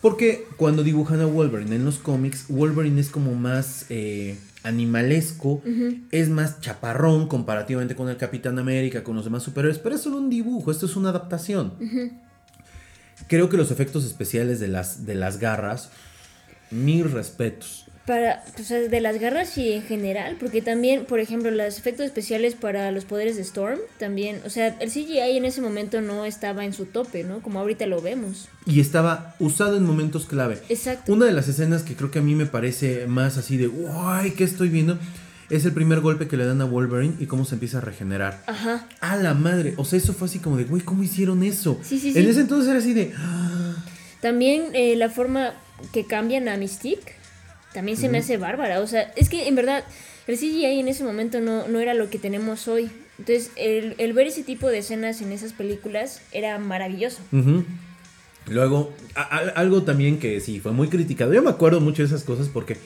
Porque 0.00 0.46
cuando 0.56 0.82
dibujan 0.82 1.20
a 1.20 1.26
Wolverine 1.26 1.76
en 1.76 1.84
los 1.84 1.98
cómics, 1.98 2.46
Wolverine 2.48 3.00
es 3.00 3.10
como 3.10 3.34
más 3.34 3.86
eh, 3.90 4.38
animalesco, 4.62 5.62
es 6.10 6.28
más 6.28 6.60
chaparrón 6.60 7.28
comparativamente 7.28 7.94
con 7.94 8.08
el 8.08 8.16
Capitán 8.16 8.58
América, 8.58 9.02
con 9.04 9.16
los 9.16 9.24
demás 9.24 9.42
superhéroes, 9.42 9.78
pero 9.78 9.94
es 9.94 10.02
solo 10.02 10.18
un 10.18 10.30
dibujo, 10.30 10.70
esto 10.70 10.86
es 10.86 10.96
una 10.96 11.10
adaptación. 11.10 11.72
Creo 13.28 13.48
que 13.48 13.56
los 13.56 13.70
efectos 13.70 14.04
especiales 14.04 14.60
de 14.60 14.68
las, 14.68 15.06
de 15.06 15.14
las 15.14 15.38
garras, 15.38 15.90
mis 16.70 17.10
respetos. 17.10 17.86
Para, 18.10 18.42
o 18.58 18.62
sea, 18.64 18.80
de 18.80 19.00
las 19.00 19.20
garras 19.20 19.56
y 19.56 19.72
en 19.72 19.82
general, 19.84 20.36
porque 20.40 20.62
también, 20.62 21.04
por 21.04 21.20
ejemplo, 21.20 21.48
los 21.52 21.78
efectos 21.78 22.04
especiales 22.06 22.56
para 22.56 22.90
los 22.90 23.04
poderes 23.04 23.36
de 23.36 23.42
Storm, 23.42 23.78
también, 24.00 24.40
o 24.44 24.50
sea, 24.50 24.76
el 24.80 24.90
CGI 24.90 25.36
en 25.36 25.44
ese 25.44 25.60
momento 25.60 26.00
no 26.00 26.24
estaba 26.24 26.64
en 26.64 26.72
su 26.72 26.86
tope, 26.86 27.22
¿no? 27.22 27.38
Como 27.40 27.60
ahorita 27.60 27.86
lo 27.86 28.02
vemos. 28.02 28.48
Y 28.66 28.80
estaba 28.80 29.36
usado 29.38 29.76
en 29.76 29.84
momentos 29.84 30.26
clave. 30.26 30.58
Exacto. 30.68 31.12
Una 31.12 31.26
de 31.26 31.30
las 31.32 31.46
escenas 31.46 31.84
que 31.84 31.94
creo 31.94 32.10
que 32.10 32.18
a 32.18 32.22
mí 32.22 32.34
me 32.34 32.46
parece 32.46 33.06
más 33.06 33.36
así 33.38 33.56
de, 33.56 33.68
¡guay! 33.68 34.32
¿Qué 34.32 34.42
estoy 34.42 34.70
viendo? 34.70 34.98
es 35.48 35.64
el 35.64 35.72
primer 35.72 36.00
golpe 36.00 36.26
que 36.26 36.36
le 36.36 36.44
dan 36.46 36.60
a 36.60 36.64
Wolverine 36.64 37.14
y 37.20 37.26
cómo 37.26 37.44
se 37.44 37.54
empieza 37.54 37.78
a 37.78 37.80
regenerar. 37.80 38.42
Ajá. 38.48 38.88
A 39.00 39.16
la 39.18 39.34
madre. 39.34 39.74
O 39.76 39.84
sea, 39.84 39.98
eso 39.98 40.12
fue 40.14 40.26
así 40.26 40.40
como 40.40 40.56
de, 40.56 40.64
güey, 40.64 40.82
¿cómo 40.82 41.04
hicieron 41.04 41.44
eso? 41.44 41.78
Sí, 41.84 42.00
sí, 42.00 42.08
En 42.08 42.24
sí. 42.24 42.30
ese 42.30 42.40
entonces 42.40 42.70
era 42.70 42.80
así 42.80 42.92
de. 42.92 43.12
"Ah". 43.16 43.74
También 44.20 44.64
eh, 44.74 44.96
la 44.96 45.10
forma 45.10 45.54
que 45.92 46.06
cambian 46.06 46.48
a 46.48 46.56
Mystique 46.56 47.19
también 47.72 47.96
se 47.96 48.08
me 48.08 48.18
hace 48.18 48.36
bárbara. 48.36 48.80
O 48.80 48.86
sea, 48.86 49.12
es 49.16 49.28
que 49.28 49.48
en 49.48 49.54
verdad 49.54 49.84
el 50.26 50.36
CGI 50.36 50.80
en 50.80 50.88
ese 50.88 51.04
momento 51.04 51.40
no, 51.40 51.68
no 51.68 51.78
era 51.80 51.94
lo 51.94 52.10
que 52.10 52.18
tenemos 52.18 52.68
hoy. 52.68 52.90
Entonces, 53.18 53.50
el, 53.56 53.94
el 53.98 54.12
ver 54.14 54.26
ese 54.28 54.42
tipo 54.42 54.68
de 54.68 54.78
escenas 54.78 55.20
en 55.20 55.32
esas 55.32 55.52
películas 55.52 56.22
era 56.32 56.58
maravilloso. 56.58 57.18
Ujú. 57.32 57.64
Luego, 58.48 58.92
a- 59.14 59.20
a- 59.22 59.48
algo 59.50 59.82
también 59.82 60.18
que 60.18 60.40
sí 60.40 60.60
fue 60.60 60.72
muy 60.72 60.88
criticado. 60.88 61.32
Yo 61.32 61.42
me 61.42 61.50
acuerdo 61.50 61.80
mucho 61.80 62.02
de 62.02 62.06
esas 62.08 62.24
cosas 62.24 62.48
porque. 62.48 62.76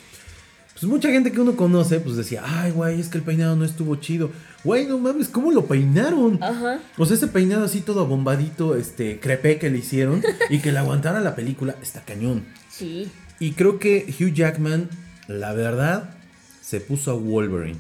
Pues 0.72 0.82
mucha 0.90 1.08
gente 1.08 1.30
que 1.30 1.40
uno 1.40 1.54
conoce, 1.54 2.00
pues 2.00 2.16
decía, 2.16 2.42
ay, 2.44 2.72
güey, 2.72 3.00
es 3.00 3.06
que 3.08 3.18
el 3.18 3.22
peinado 3.22 3.54
no 3.54 3.64
estuvo 3.64 3.94
chido. 3.94 4.32
Güey, 4.64 4.86
no 4.86 4.98
mames, 4.98 5.28
¿cómo 5.28 5.52
lo 5.52 5.66
peinaron? 5.66 6.42
Ajá. 6.42 6.80
O 6.98 7.06
sea, 7.06 7.16
ese 7.16 7.28
peinado 7.28 7.64
así 7.64 7.80
todo 7.80 8.00
abombadito, 8.00 8.74
este, 8.74 9.20
crepé 9.20 9.60
que 9.60 9.70
le 9.70 9.78
hicieron 9.78 10.20
y 10.50 10.58
que 10.58 10.72
le 10.72 10.80
aguantara 10.80 11.20
la 11.20 11.36
película, 11.36 11.76
está 11.80 12.00
cañón. 12.04 12.44
Sí. 12.68 13.08
Y 13.44 13.52
creo 13.52 13.78
que 13.78 14.06
Hugh 14.18 14.32
Jackman, 14.32 14.88
la 15.28 15.52
verdad, 15.52 16.14
se 16.62 16.80
puso 16.80 17.10
a 17.10 17.14
Wolverine. 17.14 17.78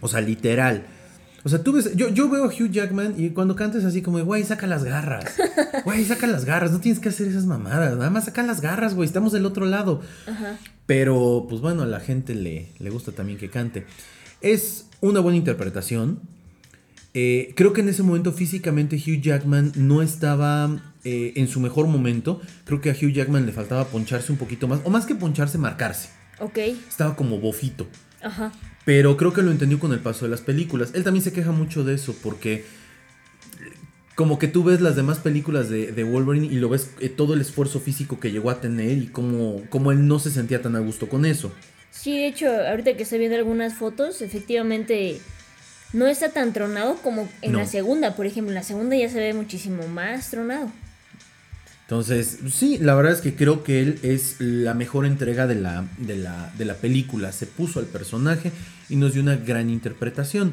O 0.00 0.06
sea, 0.06 0.20
literal. 0.20 0.86
O 1.42 1.48
sea, 1.48 1.64
tú 1.64 1.72
ves, 1.72 1.96
yo, 1.96 2.08
yo 2.10 2.30
veo 2.30 2.44
a 2.44 2.46
Hugh 2.46 2.70
Jackman 2.70 3.14
y 3.18 3.30
cuando 3.30 3.56
cantes 3.56 3.84
así 3.84 4.00
como, 4.00 4.24
güey, 4.24 4.44
saca 4.44 4.68
las 4.68 4.84
garras. 4.84 5.34
Güey, 5.84 6.04
saca 6.04 6.28
las 6.28 6.44
garras, 6.44 6.70
no 6.70 6.78
tienes 6.78 7.00
que 7.00 7.08
hacer 7.08 7.26
esas 7.26 7.46
mamadas. 7.46 7.96
Nada 7.96 8.10
más 8.10 8.26
saca 8.26 8.44
las 8.44 8.60
garras, 8.60 8.94
güey, 8.94 9.08
estamos 9.08 9.32
del 9.32 9.44
otro 9.44 9.66
lado. 9.66 10.02
Ajá. 10.24 10.56
Pero, 10.86 11.46
pues 11.48 11.60
bueno, 11.60 11.82
a 11.82 11.86
la 11.86 11.98
gente 11.98 12.36
le, 12.36 12.68
le 12.78 12.90
gusta 12.90 13.10
también 13.10 13.40
que 13.40 13.50
cante. 13.50 13.86
Es 14.40 14.86
una 15.00 15.18
buena 15.18 15.36
interpretación. 15.36 16.20
Eh, 17.12 17.54
creo 17.56 17.72
que 17.72 17.80
en 17.80 17.88
ese 17.88 18.04
momento 18.04 18.30
físicamente 18.30 18.94
Hugh 18.94 19.20
Jackman 19.20 19.72
no 19.74 20.00
estaba 20.00 20.93
eh, 21.04 21.32
en 21.36 21.48
su 21.48 21.60
mejor 21.60 21.86
momento. 21.86 22.40
Creo 22.64 22.80
que 22.80 22.90
a 22.90 22.94
Hugh 22.94 23.12
Jackman 23.12 23.46
le 23.46 23.52
faltaba 23.52 23.84
poncharse 23.86 24.32
un 24.32 24.38
poquito 24.38 24.66
más. 24.68 24.80
O 24.84 24.90
más 24.90 25.06
que 25.06 25.14
poncharse, 25.14 25.58
marcarse. 25.58 26.08
Ok. 26.40 26.58
Estaba 26.88 27.14
como 27.16 27.38
bofito. 27.38 27.86
Ajá. 28.22 28.52
Pero 28.84 29.16
creo 29.16 29.32
que 29.32 29.42
lo 29.42 29.50
entendió 29.50 29.78
con 29.78 29.92
el 29.92 30.00
paso 30.00 30.24
de 30.24 30.30
las 30.30 30.40
películas. 30.40 30.90
Él 30.94 31.04
también 31.04 31.22
se 31.24 31.32
queja 31.32 31.52
mucho 31.52 31.84
de 31.84 31.94
eso 31.94 32.14
porque 32.22 32.64
como 34.14 34.38
que 34.38 34.46
tú 34.48 34.62
ves 34.62 34.80
las 34.80 34.94
demás 34.96 35.18
películas 35.18 35.68
de, 35.68 35.90
de 35.92 36.04
Wolverine 36.04 36.46
y 36.46 36.56
lo 36.56 36.68
ves 36.68 36.90
eh, 37.00 37.08
todo 37.08 37.34
el 37.34 37.40
esfuerzo 37.40 37.80
físico 37.80 38.20
que 38.20 38.30
llegó 38.30 38.50
a 38.50 38.60
tener 38.60 38.96
y 38.98 39.06
cómo, 39.08 39.62
cómo 39.70 39.90
él 39.90 40.06
no 40.06 40.18
se 40.20 40.30
sentía 40.30 40.62
tan 40.62 40.76
a 40.76 40.78
gusto 40.80 41.08
con 41.08 41.24
eso. 41.24 41.52
Sí, 41.90 42.16
de 42.18 42.26
hecho, 42.28 42.46
ahorita 42.48 42.96
que 42.96 43.02
estoy 43.04 43.18
viendo 43.18 43.36
algunas 43.36 43.74
fotos, 43.74 44.20
efectivamente 44.22 45.20
no 45.92 46.06
está 46.06 46.28
tan 46.30 46.52
tronado 46.52 46.96
como 46.96 47.28
en 47.42 47.52
No. 47.52 47.58
la 47.58 47.66
segunda. 47.66 48.14
Por 48.14 48.26
ejemplo, 48.26 48.50
en 48.50 48.56
la 48.56 48.62
segunda 48.62 48.96
ya 48.96 49.08
se 49.08 49.18
ve 49.18 49.32
muchísimo 49.32 49.86
más 49.88 50.30
tronado. 50.30 50.70
Entonces, 51.84 52.38
sí, 52.50 52.78
la 52.78 52.94
verdad 52.94 53.12
es 53.12 53.20
que 53.20 53.34
creo 53.34 53.62
que 53.62 53.82
él 53.82 53.98
es 54.02 54.36
la 54.40 54.72
mejor 54.72 55.04
entrega 55.04 55.46
de 55.46 55.54
la, 55.54 55.86
de 55.98 56.16
la, 56.16 56.50
de 56.56 56.64
la 56.64 56.74
película. 56.74 57.30
Se 57.30 57.46
puso 57.46 57.78
al 57.78 57.86
personaje 57.86 58.52
y 58.88 58.96
nos 58.96 59.12
dio 59.12 59.22
una 59.22 59.36
gran 59.36 59.68
interpretación. 59.68 60.52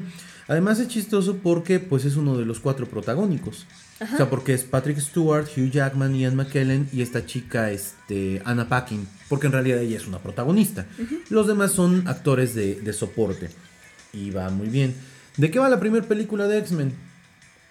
Además 0.50 0.80
es 0.80 0.90
chistoso 0.90 1.38
porque 1.38 1.80
pues 1.80 2.04
es 2.04 2.18
uno 2.18 2.38
de 2.38 2.46
los 2.46 2.60
cuatro 2.60 2.86
protagónicos. 2.86 3.66
O 4.02 4.18
sea, 4.18 4.30
porque 4.30 4.54
es 4.54 4.64
Patrick 4.64 5.00
Stewart, 5.00 5.48
Hugh 5.56 5.70
Jackman, 5.70 6.16
Ian 6.16 6.36
McKellen 6.36 6.90
y 6.92 7.02
esta 7.02 7.26
chica, 7.26 7.72
este, 7.72 8.42
Anna 8.44 8.68
Paquin. 8.68 9.08
Porque 9.30 9.48
en 9.48 9.54
realidad 9.54 9.80
ella 9.80 9.96
es 9.96 10.08
una 10.08 10.20
protagonista. 10.20 10.88
Los 11.30 11.48
demás 11.48 11.72
son 11.72 12.08
actores 12.08 12.54
de, 12.56 12.82
de 12.82 12.94
soporte. 12.94 13.50
Y 14.12 14.32
va 14.32 14.50
muy 14.50 14.68
bien. 14.68 14.96
¿De 15.38 15.50
qué 15.50 15.60
va 15.60 15.70
la 15.70 15.80
primera 15.80 16.06
película 16.06 16.48
de 16.48 16.58
X-Men? 16.58 16.94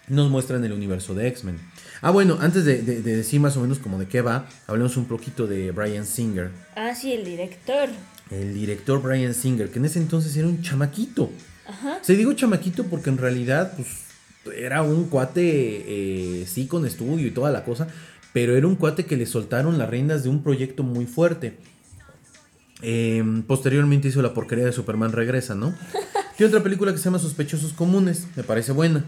Nos 0.08 0.30
muestran 0.30 0.64
el 0.64 0.72
universo 0.72 1.14
de 1.14 1.28
X-Men. 1.28 1.58
Ah, 2.02 2.10
bueno, 2.10 2.38
antes 2.40 2.64
de, 2.64 2.82
de- 2.82 3.02
de 3.02 3.16
decir 3.16 3.40
más 3.40 3.56
o 3.56 3.60
menos 3.60 3.78
como 3.78 3.98
de 3.98 4.06
qué 4.06 4.22
va, 4.22 4.48
hablemos 4.66 4.96
un 4.96 5.04
poquito 5.06 5.46
de 5.46 5.70
Brian 5.70 6.06
Singer. 6.06 6.50
Ah, 6.76 6.94
sí, 6.94 7.12
el 7.12 7.24
director. 7.24 7.88
El 8.30 8.54
director 8.54 9.02
Brian 9.02 9.34
Singer, 9.34 9.70
que 9.70 9.78
en 9.78 9.84
ese 9.84 9.98
entonces 9.98 10.36
era 10.36 10.46
un 10.48 10.62
chamaquito. 10.62 11.30
Ajá. 11.68 11.98
Se 12.02 12.16
digo 12.16 12.32
chamaquito 12.32 12.84
porque 12.84 13.10
en 13.10 13.18
realidad, 13.18 13.72
pues, 13.76 13.88
era 14.56 14.82
un 14.82 15.08
cuate, 15.08 15.42
eh, 15.42 16.46
sí, 16.46 16.66
con 16.66 16.86
estudio 16.86 17.26
y 17.26 17.30
toda 17.32 17.50
la 17.50 17.64
cosa, 17.64 17.88
pero 18.32 18.56
era 18.56 18.66
un 18.66 18.76
cuate 18.76 19.04
que 19.04 19.16
le 19.16 19.26
soltaron 19.26 19.76
las 19.76 19.90
riendas 19.90 20.22
de 20.22 20.28
un 20.30 20.42
proyecto 20.42 20.82
muy 20.82 21.06
fuerte. 21.06 21.58
Eh, 22.82 23.22
posteriormente 23.46 24.08
hizo 24.08 24.22
la 24.22 24.32
porquería 24.32 24.64
de 24.64 24.72
Superman 24.72 25.12
Regresa, 25.12 25.54
¿no? 25.54 25.74
Tiene 26.36 26.48
otra 26.54 26.62
película 26.62 26.92
que 26.92 26.98
se 26.98 27.04
llama 27.04 27.18
Sospechosos 27.18 27.72
Comunes, 27.74 28.26
me 28.36 28.42
parece 28.42 28.72
buena. 28.72 29.04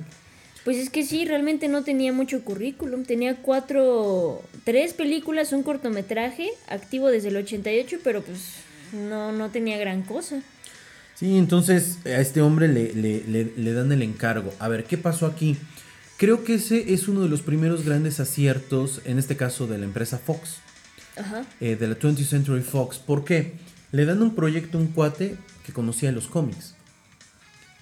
Pues 0.65 0.77
es 0.77 0.91
que 0.91 1.05
sí, 1.05 1.25
realmente 1.25 1.67
no 1.69 1.83
tenía 1.83 2.13
mucho 2.13 2.45
currículum. 2.45 3.05
Tenía 3.05 3.37
cuatro, 3.37 4.43
tres 4.65 4.93
películas, 4.95 5.53
un 5.53 5.63
cortometraje, 5.65 6.49
activo 6.69 7.09
desde 7.09 7.29
el 7.29 7.37
88, 7.37 7.99
pero 8.05 8.23
pues 8.23 8.39
no, 8.93 9.33
no 9.33 9.51
tenía 9.51 9.77
gran 9.79 10.03
cosa. 10.03 10.41
Sí, 11.15 11.37
entonces 11.37 11.99
a 12.07 12.21
este 12.21 12.41
hombre 12.43 12.69
le, 12.69 12.93
le- 12.95 13.25
le- 13.27 13.53
le 13.57 13.73
dan 13.73 13.91
el 13.93 14.03
encargo. 14.03 14.53
A 14.61 14.69
ver, 14.69 14.85
¿qué 14.85 14.97
pasó 14.99 15.27
aquí? 15.27 15.57
Creo 16.17 16.45
que 16.45 16.55
ese 16.55 16.95
es 16.95 17.09
uno 17.09 17.23
de 17.23 17.29
los 17.29 17.43
primeros 17.43 17.85
grandes 17.85 18.21
aciertos, 18.21 19.01
en 19.05 19.19
este 19.19 19.37
caso 19.37 19.67
de 19.67 19.79
la 19.79 19.85
empresa 19.85 20.19
Fox, 20.19 20.59
Ajá. 21.17 21.45
eh, 21.61 21.75
de 21.75 21.89
la 21.89 21.99
20th 21.99 22.25
Century 22.25 22.63
Fox. 22.63 22.99
¿Por 22.99 23.25
qué? 23.25 23.55
Le 23.91 24.05
dan 24.05 24.23
un 24.23 24.35
proyecto 24.37 24.79
a 24.79 24.81
un 24.81 24.89
cuate 24.89 25.37
que 25.67 25.73
conocía 25.73 26.13
los 26.13 26.29
cómics. 26.29 26.77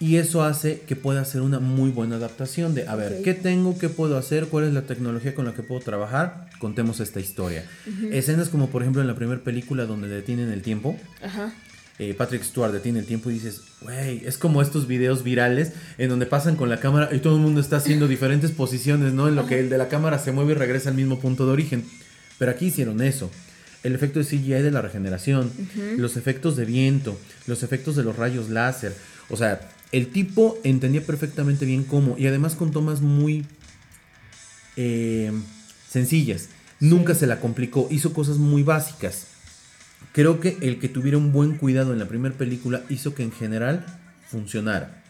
Y 0.02 0.16
eso 0.16 0.42
hace 0.42 0.80
que 0.80 0.96
pueda 0.96 1.20
hacer 1.20 1.42
una 1.42 1.60
muy 1.60 1.90
buena 1.90 2.16
adaptación 2.16 2.74
de, 2.74 2.88
a 2.88 2.96
ver. 2.96 3.20
¿qué 3.22 3.34
tengo? 3.34 3.78
¿Qué 3.78 3.90
puedo 3.90 4.16
hacer? 4.16 4.46
¿Cuál 4.46 4.64
es 4.64 4.72
la 4.72 4.82
tecnología 4.82 5.34
con 5.34 5.44
la 5.44 5.52
que 5.52 5.62
puedo 5.62 5.82
trabajar? 5.82 6.48
Contemos 6.58 7.00
esta 7.00 7.20
historia. 7.20 7.64
Escenas 8.10 8.48
como 8.48 8.70
por 8.70 8.80
ejemplo 8.80 9.02
en 9.02 9.08
la 9.08 9.14
primera 9.14 9.42
película 9.42 9.84
donde 9.84 10.08
detienen 10.08 10.50
el 10.52 10.62
tiempo 10.62 10.96
Ajá. 11.22 11.52
eh, 11.98 12.14
Patrick 12.14 12.42
Stewart 12.42 12.72
detiene 12.72 12.98
el 13.00 13.04
tiempo 13.04 13.28
y 13.30 13.34
dices, 13.34 13.60
güey, 13.82 14.22
es 14.24 14.38
como 14.38 14.62
estos 14.62 14.86
videos 14.86 15.22
virales 15.22 15.72
en 15.98 16.08
donde 16.08 16.24
pasan 16.24 16.56
con 16.56 16.70
la 16.70 16.80
cámara 16.80 17.10
y 17.14 17.18
todo 17.18 17.36
el 17.36 17.42
mundo 17.42 17.60
está 17.60 17.76
haciendo 17.76 18.08
diferentes 18.08 18.52
posiciones, 18.52 19.12
¿no? 19.12 19.28
En 19.28 19.36
lo 19.36 19.46
que 19.46 19.60
el 19.60 19.68
de 19.68 19.76
la 19.76 19.88
cámara 19.88 20.18
se 20.18 20.32
mueve 20.32 20.52
y 20.52 20.54
regresa 20.54 20.88
al 20.88 20.94
mismo 20.94 21.20
punto 21.20 21.44
de 21.44 21.52
origen. 21.52 21.84
Pero 22.38 22.52
aquí 22.52 22.66
hicieron 22.68 23.02
eso. 23.02 23.30
El 23.82 23.94
efecto 23.94 24.18
de 24.18 24.24
CGI 24.24 24.62
de 24.62 24.70
la 24.70 24.80
regeneración, 24.80 25.50
los 25.98 26.16
efectos 26.16 26.56
de 26.56 26.64
viento, 26.64 27.18
los 27.46 27.62
efectos 27.62 27.96
de 27.96 28.02
los 28.04 28.16
rayos 28.16 28.48
láser. 28.48 28.94
O 29.28 29.36
sea, 29.36 29.60
el 29.92 30.09
tipo 30.09 30.59
entendía 30.64 31.05
perfectamente 31.05 31.64
bien 31.66 31.85
cómo 31.85 32.16
y 32.18 32.26
además 32.26 32.55
con 32.55 32.70
tomas 32.70 33.00
muy 33.00 33.44
eh, 34.76 35.33
sencillas. 35.88 36.48
Nunca 36.79 37.14
se 37.14 37.26
la 37.26 37.40
complicó, 37.40 37.88
hizo 37.90 38.12
cosas 38.12 38.38
muy 38.38 38.62
básicas. 38.62 39.26
Creo 40.12 40.40
que 40.40 40.57
el 40.62 40.79
que 40.79 40.88
tuviera 40.88 41.18
un 41.18 41.33
buen 41.33 41.57
cuidado 41.57 41.92
en 41.92 41.98
la 41.98 42.09
primera 42.09 42.35
película 42.37 42.83
hizo 42.88 43.14
que 43.14 43.22
en 43.22 43.33
general 43.33 43.85
funcionara. 44.30 45.03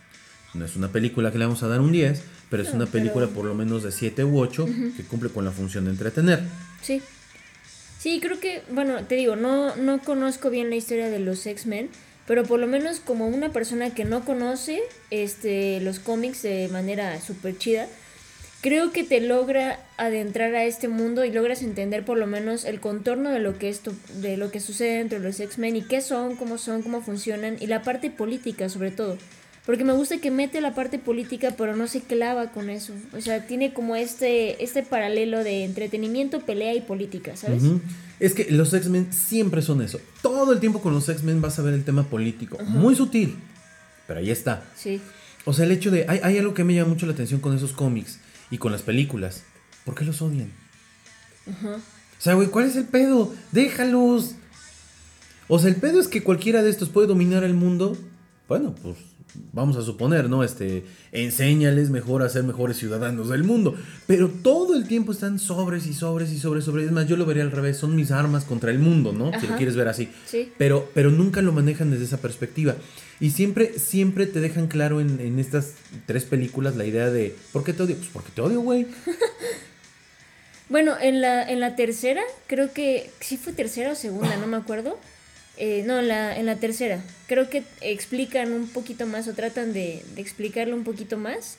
No 0.55 0.64
es 0.64 0.74
una 0.76 0.89
película 0.89 1.31
que 1.31 1.39
le 1.39 1.45
vamos 1.45 1.62
a 1.62 1.68
dar 1.68 1.81
un 1.81 1.93
10, 1.93 2.22
pero 2.51 2.62
es 2.64 2.70
No, 2.70 2.76
una 2.76 2.87
película 2.87 3.26
pero- 3.26 3.37
por 3.37 3.45
lo 3.45 3.55
menos 3.55 3.83
de 3.85 3.93
7 3.93 4.24
u 4.24 4.39
8 4.41 4.66
que 4.97 5.05
cumple 5.05 5.31
con 5.31 5.45
la 5.45 5.53
función 5.53 5.85
de 5.85 5.93
entretener. 5.93 6.43
Sí. 6.83 7.01
Sí, 8.01 8.18
creo 8.20 8.41
que, 8.41 8.62
bueno, 8.72 9.05
te 9.05 9.14
digo, 9.14 9.37
no, 9.37 9.76
no 9.76 10.01
conozco 10.01 10.49
bien 10.51 10.70
la 10.70 10.76
historia 10.76 11.09
de 11.11 11.18
los 11.20 11.47
X-Men, 11.47 11.91
pero 12.27 12.45
por 12.45 12.61
lo 12.61 12.66
menos 12.66 13.01
como 13.01 13.27
una 13.27 13.51
persona 13.51 13.91
que 13.91 14.05
no 14.05 14.25
conoce 14.25 14.81
este, 15.11 15.81
los 15.81 15.99
cómics 15.99 16.43
de 16.43 16.68
manera 16.68 17.21
súper 17.21 17.59
chida, 17.59 17.89
creo 18.61 18.93
que 18.93 19.05
te 19.05 19.21
logra 19.21 19.81
adentrar 19.97 20.55
a 20.55 20.64
este 20.64 20.89
mundo 20.89 21.25
y 21.25 21.33
logras 21.33 21.62
entender 21.62 22.05
por 22.05 22.18
lo 22.18 22.27
menos 22.27 22.64
el 22.64 22.81
contorno 22.81 23.31
de 23.31 23.39
lo 23.39 23.59
que 23.59 23.68
esto, 23.68 23.93
de 24.14 24.37
lo 24.37 24.51
que 24.51 24.61
sucede 24.61 24.99
dentro 24.99 25.18
de 25.18 25.25
los 25.25 25.41
X-Men 25.41 25.77
y 25.77 25.83
qué 25.83 26.01
son, 26.01 26.37
cómo 26.37 26.59
son, 26.59 26.83
cómo 26.83 27.01
funcionan 27.01 27.57
y 27.61 27.66
la 27.66 27.83
parte 27.83 28.11
política 28.11 28.68
sobre 28.68 28.91
todo. 28.91 29.16
Porque 29.71 29.85
me 29.85 29.93
gusta 29.93 30.18
que 30.18 30.33
mete 30.33 30.61
la 30.61 30.75
parte 30.75 30.99
política, 30.99 31.55
pero 31.57 31.77
no 31.77 31.87
se 31.87 32.01
clava 32.01 32.51
con 32.51 32.71
eso. 32.71 32.93
O 33.16 33.21
sea, 33.21 33.47
tiene 33.47 33.73
como 33.73 33.95
este, 33.95 34.64
este 34.64 34.83
paralelo 34.83 35.45
de 35.45 35.62
entretenimiento, 35.62 36.41
pelea 36.41 36.75
y 36.75 36.81
política, 36.81 37.37
¿sabes? 37.37 37.62
Es 38.18 38.35
que 38.35 38.51
los 38.51 38.75
X-Men 38.75 39.12
siempre 39.12 39.62
son 39.62 39.81
eso. 39.81 40.01
Todo 40.23 40.53
el 40.55 40.59
tiempo 40.59 40.83
con 40.83 40.93
los 40.93 41.09
X-Men 41.09 41.41
vas 41.41 41.61
a 41.61 41.62
ver 41.62 41.73
el 41.73 41.85
tema 41.85 42.03
político. 42.03 42.59
Muy 42.64 42.97
sutil, 42.97 43.37
pero 44.09 44.18
ahí 44.18 44.33
está. 44.33 44.64
Sí. 44.75 45.01
O 45.45 45.53
sea, 45.53 45.66
el 45.66 45.71
hecho 45.71 45.93
de... 45.93 46.05
Hay, 46.09 46.18
hay 46.25 46.39
algo 46.39 46.53
que 46.53 46.64
me 46.64 46.75
llama 46.75 46.89
mucho 46.89 47.07
la 47.07 47.12
atención 47.12 47.39
con 47.39 47.57
esos 47.57 47.71
cómics 47.71 48.18
y 48.51 48.59
con 48.59 48.73
las 48.73 48.83
películas. 48.83 49.45
¿Por 49.85 49.95
qué 49.95 50.05
los 50.05 50.21
odian? 50.21 50.51
O 51.47 51.79
sea, 52.18 52.35
güey, 52.35 52.49
¿cuál 52.49 52.66
es 52.66 52.75
el 52.75 52.87
pedo? 52.87 53.33
Déjalos. 53.53 54.35
O 55.47 55.61
sea, 55.61 55.68
el 55.68 55.77
pedo 55.77 56.01
es 56.01 56.09
que 56.09 56.25
cualquiera 56.25 56.64
de 56.64 56.71
estos 56.71 56.89
puede 56.89 57.07
dominar 57.07 57.45
el 57.45 57.55
mundo. 57.55 57.97
Bueno, 58.49 58.75
pues 58.83 58.97
vamos 59.53 59.76
a 59.76 59.83
suponer, 59.83 60.28
¿no? 60.28 60.43
Este, 60.45 60.85
enséñales 61.12 61.91
mejor 61.91 62.22
a 62.22 62.28
ser 62.28 62.45
mejores 62.45 62.76
ciudadanos 62.76 63.28
del 63.28 63.45
mundo. 63.45 63.76
Pero 64.07 64.28
todo 64.28 64.74
el 64.74 64.87
tiempo 64.87 65.12
están 65.12 65.39
sobres 65.39 65.87
y 65.87 65.95
sobres 65.95 66.31
y 66.31 66.39
sobres, 66.39 66.64
sobres. 66.64 66.87
Es 66.87 66.93
más, 66.93 67.07
yo 67.07 67.16
lo 67.16 67.26
vería 67.26 67.43
al 67.43 67.51
revés, 67.51 67.76
son 67.76 67.97
mis 67.97 68.11
armas 68.11 68.45
contra 68.45 68.70
el 68.70 68.78
mundo, 68.78 69.12
¿no? 69.12 69.26
Si 69.39 69.47
lo 69.47 69.49
Ajá. 69.49 69.57
quieres 69.57 69.76
ver 69.76 69.89
así. 69.89 70.09
Sí. 70.26 70.53
Pero, 70.59 70.91
pero 70.95 71.11
nunca 71.11 71.43
lo 71.43 71.53
manejan 71.53 71.91
desde 71.91 72.05
esa 72.05 72.18
perspectiva. 72.18 72.76
Y 73.20 73.31
siempre, 73.31 73.78
siempre 73.78 74.26
te 74.26 74.41
dejan 74.41 74.66
claro 74.66 75.01
en, 75.01 75.20
en 75.20 75.39
estas 75.39 75.72
tres 76.07 76.24
películas 76.24 76.76
la 76.76 76.87
idea 76.87 77.11
de, 77.11 77.37
¿por 77.53 77.64
qué 77.64 77.72
te 77.72 77.83
odio? 77.83 77.97
Pues 77.97 78.09
porque 78.12 78.31
te 78.35 78.41
odio, 78.41 78.61
güey. 78.61 78.87
Bueno, 80.68 80.95
en 81.01 81.20
la, 81.20 81.43
en 81.43 81.59
la 81.59 81.74
tercera, 81.74 82.22
creo 82.47 82.72
que 82.72 83.11
sí 83.18 83.37
fue 83.37 83.53
tercera 83.53 83.91
o 83.91 83.95
segunda, 83.97 84.37
no 84.37 84.47
me 84.47 84.57
acuerdo. 84.57 84.99
Eh, 85.62 85.84
no, 85.86 86.00
en 86.00 86.08
la, 86.08 86.36
en 86.38 86.46
la 86.46 86.56
tercera. 86.56 87.02
Creo 87.28 87.50
que 87.50 87.62
explican 87.82 88.52
un 88.52 88.66
poquito 88.68 89.06
más 89.06 89.28
o 89.28 89.34
tratan 89.34 89.72
de, 89.74 90.02
de 90.14 90.20
explicarlo 90.22 90.74
un 90.74 90.84
poquito 90.84 91.18
más 91.18 91.58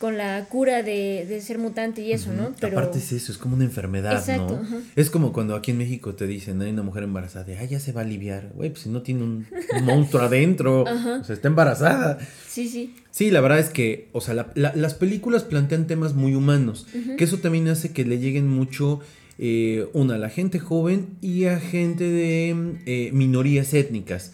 con 0.00 0.16
la 0.16 0.44
cura 0.48 0.82
de, 0.84 1.24
de 1.28 1.40
ser 1.40 1.58
mutante 1.58 2.02
y 2.02 2.12
eso, 2.12 2.32
¿no? 2.32 2.52
Pero 2.60 2.78
Aparte 2.78 2.98
es 2.98 3.10
eso, 3.10 3.32
es 3.32 3.38
como 3.38 3.56
una 3.56 3.64
enfermedad, 3.64 4.12
Exacto, 4.18 4.60
¿no? 4.70 4.80
Es 4.94 5.10
como 5.10 5.32
cuando 5.32 5.56
aquí 5.56 5.72
en 5.72 5.78
México 5.78 6.14
te 6.14 6.26
dicen, 6.28 6.62
hay 6.62 6.70
una 6.70 6.82
mujer 6.84 7.02
embarazada, 7.02 7.44
de, 7.44 7.58
ah, 7.58 7.64
ya 7.64 7.80
se 7.80 7.90
va 7.92 8.02
a 8.02 8.04
aliviar. 8.04 8.50
Güey, 8.54 8.70
pues 8.70 8.82
si 8.82 8.90
no 8.90 9.02
tiene 9.02 9.24
un, 9.24 9.46
un 9.76 9.84
monstruo 9.84 10.22
adentro, 10.22 10.82
o 10.84 11.24
sea, 11.24 11.34
está 11.34 11.48
embarazada. 11.48 12.18
sí, 12.48 12.68
sí. 12.68 12.94
Sí, 13.10 13.32
la 13.32 13.40
verdad 13.40 13.58
es 13.58 13.70
que, 13.70 14.08
o 14.12 14.20
sea, 14.20 14.34
la- 14.34 14.52
la- 14.54 14.72
las 14.76 14.94
películas 14.94 15.42
plantean 15.42 15.88
temas 15.88 16.14
muy 16.14 16.34
humanos, 16.36 16.86
que 17.16 17.24
eso 17.24 17.38
también 17.38 17.66
hace 17.66 17.92
que 17.92 18.04
le 18.04 18.18
lleguen 18.20 18.46
mucho, 18.48 19.00
eh, 19.38 19.86
una, 19.92 20.16
a 20.16 20.18
la 20.18 20.30
gente 20.30 20.58
joven 20.58 21.16
y 21.20 21.44
a 21.44 21.60
gente 21.60 22.04
de 22.04 22.76
eh, 22.86 23.10
minorías 23.12 23.72
étnicas. 23.74 24.32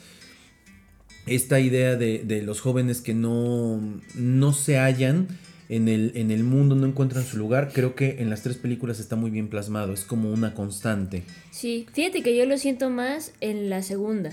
Esta 1.27 1.61
idea 1.61 1.97
de, 1.97 2.19
de 2.25 2.43
los 2.43 2.61
jóvenes 2.61 3.01
que 3.01 3.15
no, 3.15 3.81
no 4.15 4.53
se 4.53 4.79
hallan 4.79 5.29
en 5.69 5.89
el, 5.89 6.13
en 6.15 6.31
el 6.31 6.45
mundo, 6.45 6.75
no 6.75 6.87
encuentran 6.87 7.25
su 7.25 7.39
lugar, 7.39 7.71
creo 7.73 7.95
que 7.95 8.17
en 8.21 8.31
las 8.31 8.43
tres 8.43 8.57
películas 8.57 9.01
está 9.01 9.17
muy 9.17 9.31
bien 9.31 9.49
plasmado, 9.49 9.93
es 9.93 10.05
como 10.05 10.33
una 10.33 10.55
constante. 10.55 11.23
Sí, 11.51 11.87
fíjate 11.93 12.23
que 12.23 12.37
yo 12.37 12.45
lo 12.47 12.59
siento 12.59 12.91
más 12.91 13.33
en 13.41 13.71
la 13.71 13.83
segunda. 13.83 14.31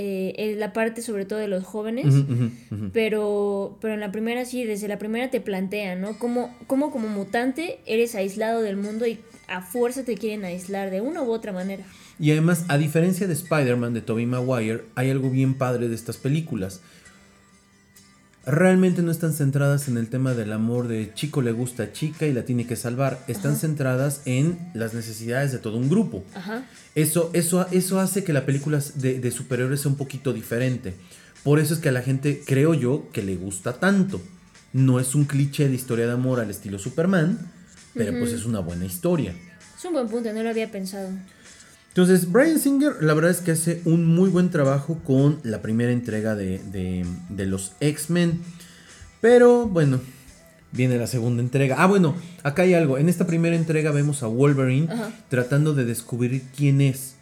Eh, 0.00 0.52
en 0.52 0.60
la 0.60 0.72
parte 0.72 1.02
sobre 1.02 1.24
todo 1.24 1.40
de 1.40 1.48
los 1.48 1.64
jóvenes. 1.64 2.14
Pero, 2.92 3.76
pero 3.80 3.94
en 3.94 4.00
la 4.00 4.12
primera 4.12 4.44
sí, 4.44 4.62
desde 4.62 4.86
la 4.86 4.96
primera 4.96 5.28
te 5.28 5.40
plantean, 5.40 6.00
¿no? 6.00 6.16
Cómo, 6.20 6.56
cómo 6.68 6.92
como 6.92 7.08
mutante 7.08 7.80
eres 7.84 8.14
aislado 8.14 8.62
del 8.62 8.76
mundo 8.76 9.08
y 9.08 9.18
a 9.48 9.60
fuerza 9.60 10.04
te 10.04 10.14
quieren 10.14 10.44
aislar 10.44 10.92
de 10.92 11.00
una 11.00 11.22
u 11.22 11.32
otra 11.32 11.52
manera. 11.52 11.82
Y 12.20 12.30
además, 12.30 12.64
a 12.68 12.78
diferencia 12.78 13.26
de 13.26 13.32
Spider-Man 13.32 13.92
de 13.92 14.00
Tobey 14.00 14.24
Maguire, 14.24 14.84
hay 14.94 15.10
algo 15.10 15.30
bien 15.30 15.54
padre 15.54 15.88
de 15.88 15.96
estas 15.96 16.16
películas. 16.16 16.80
Realmente 18.48 19.02
no 19.02 19.10
están 19.10 19.34
centradas 19.34 19.88
en 19.88 19.98
el 19.98 20.08
tema 20.08 20.32
del 20.32 20.54
amor 20.54 20.88
de 20.88 21.12
chico 21.12 21.42
le 21.42 21.52
gusta 21.52 21.82
a 21.82 21.92
chica 21.92 22.24
y 22.24 22.32
la 22.32 22.46
tiene 22.46 22.66
que 22.66 22.76
salvar. 22.76 23.22
Están 23.28 23.56
centradas 23.56 24.22
en 24.24 24.58
las 24.72 24.94
necesidades 24.94 25.52
de 25.52 25.58
todo 25.58 25.76
un 25.76 25.90
grupo. 25.90 26.24
Ajá. 26.34 26.64
Eso, 26.94 27.28
eso, 27.34 27.66
eso 27.72 28.00
hace 28.00 28.24
que 28.24 28.32
la 28.32 28.46
película 28.46 28.80
de, 28.94 29.20
de 29.20 29.30
superhéroes 29.30 29.82
sea 29.82 29.90
un 29.90 29.98
poquito 29.98 30.32
diferente. 30.32 30.94
Por 31.44 31.58
eso 31.58 31.74
es 31.74 31.80
que 31.80 31.90
a 31.90 31.92
la 31.92 32.00
gente, 32.00 32.42
creo 32.46 32.72
yo, 32.72 33.10
que 33.12 33.22
le 33.22 33.36
gusta 33.36 33.74
tanto. 33.74 34.18
No 34.72 34.98
es 34.98 35.14
un 35.14 35.26
cliché 35.26 35.68
de 35.68 35.74
historia 35.74 36.06
de 36.06 36.12
amor 36.12 36.40
al 36.40 36.48
estilo 36.48 36.78
Superman, 36.78 37.38
pero 37.92 38.18
pues 38.18 38.32
es 38.32 38.46
una 38.46 38.60
buena 38.60 38.86
historia. 38.86 39.34
Es 39.76 39.84
un 39.84 39.92
buen 39.92 40.08
punto, 40.08 40.32
no 40.32 40.42
lo 40.42 40.48
había 40.48 40.70
pensado. 40.70 41.10
Entonces, 41.98 42.30
Brian 42.30 42.60
Singer, 42.60 43.02
la 43.02 43.12
verdad 43.12 43.32
es 43.32 43.38
que 43.40 43.50
hace 43.50 43.82
un 43.84 44.06
muy 44.06 44.30
buen 44.30 44.50
trabajo 44.50 45.00
con 45.04 45.40
la 45.42 45.62
primera 45.62 45.90
entrega 45.90 46.36
de, 46.36 46.60
de- 46.60 47.04
de 47.28 47.44
los 47.46 47.72
X-Men. 47.80 48.38
Pero 49.20 49.66
bueno, 49.66 49.98
viene 50.70 50.96
la 50.96 51.08
segunda 51.08 51.42
entrega. 51.42 51.74
Ah, 51.80 51.86
bueno, 51.86 52.14
acá 52.44 52.62
hay 52.62 52.74
algo. 52.74 52.98
En 52.98 53.08
esta 53.08 53.26
primera 53.26 53.56
entrega 53.56 53.90
vemos 53.90 54.22
a 54.22 54.28
Wolverine 54.28 54.86
Ajá. 54.92 55.10
tratando 55.28 55.74
de 55.74 55.84
descubrir 55.86 56.44
quién 56.56 56.80
es, 56.80 57.16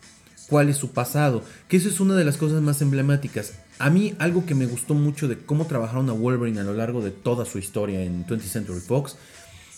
cuál 0.50 0.68
es 0.68 0.76
su 0.76 0.90
pasado. 0.90 1.42
Que 1.68 1.78
eso 1.78 1.88
es 1.88 1.98
una 1.98 2.14
de 2.14 2.26
las 2.26 2.36
cosas 2.36 2.60
más 2.60 2.82
emblemáticas. 2.82 3.54
A 3.78 3.88
mí, 3.88 4.14
algo 4.18 4.44
que 4.44 4.54
me 4.54 4.66
gustó 4.66 4.92
mucho 4.92 5.26
de 5.26 5.38
cómo 5.38 5.64
trabajaron 5.66 6.10
a 6.10 6.12
Wolverine 6.12 6.60
a 6.60 6.64
lo 6.64 6.74
largo 6.74 7.00
de 7.00 7.12
toda 7.12 7.46
su 7.46 7.58
historia 7.58 8.02
en 8.02 8.26
20th 8.26 8.40
Century 8.42 8.80
Fox. 8.80 9.16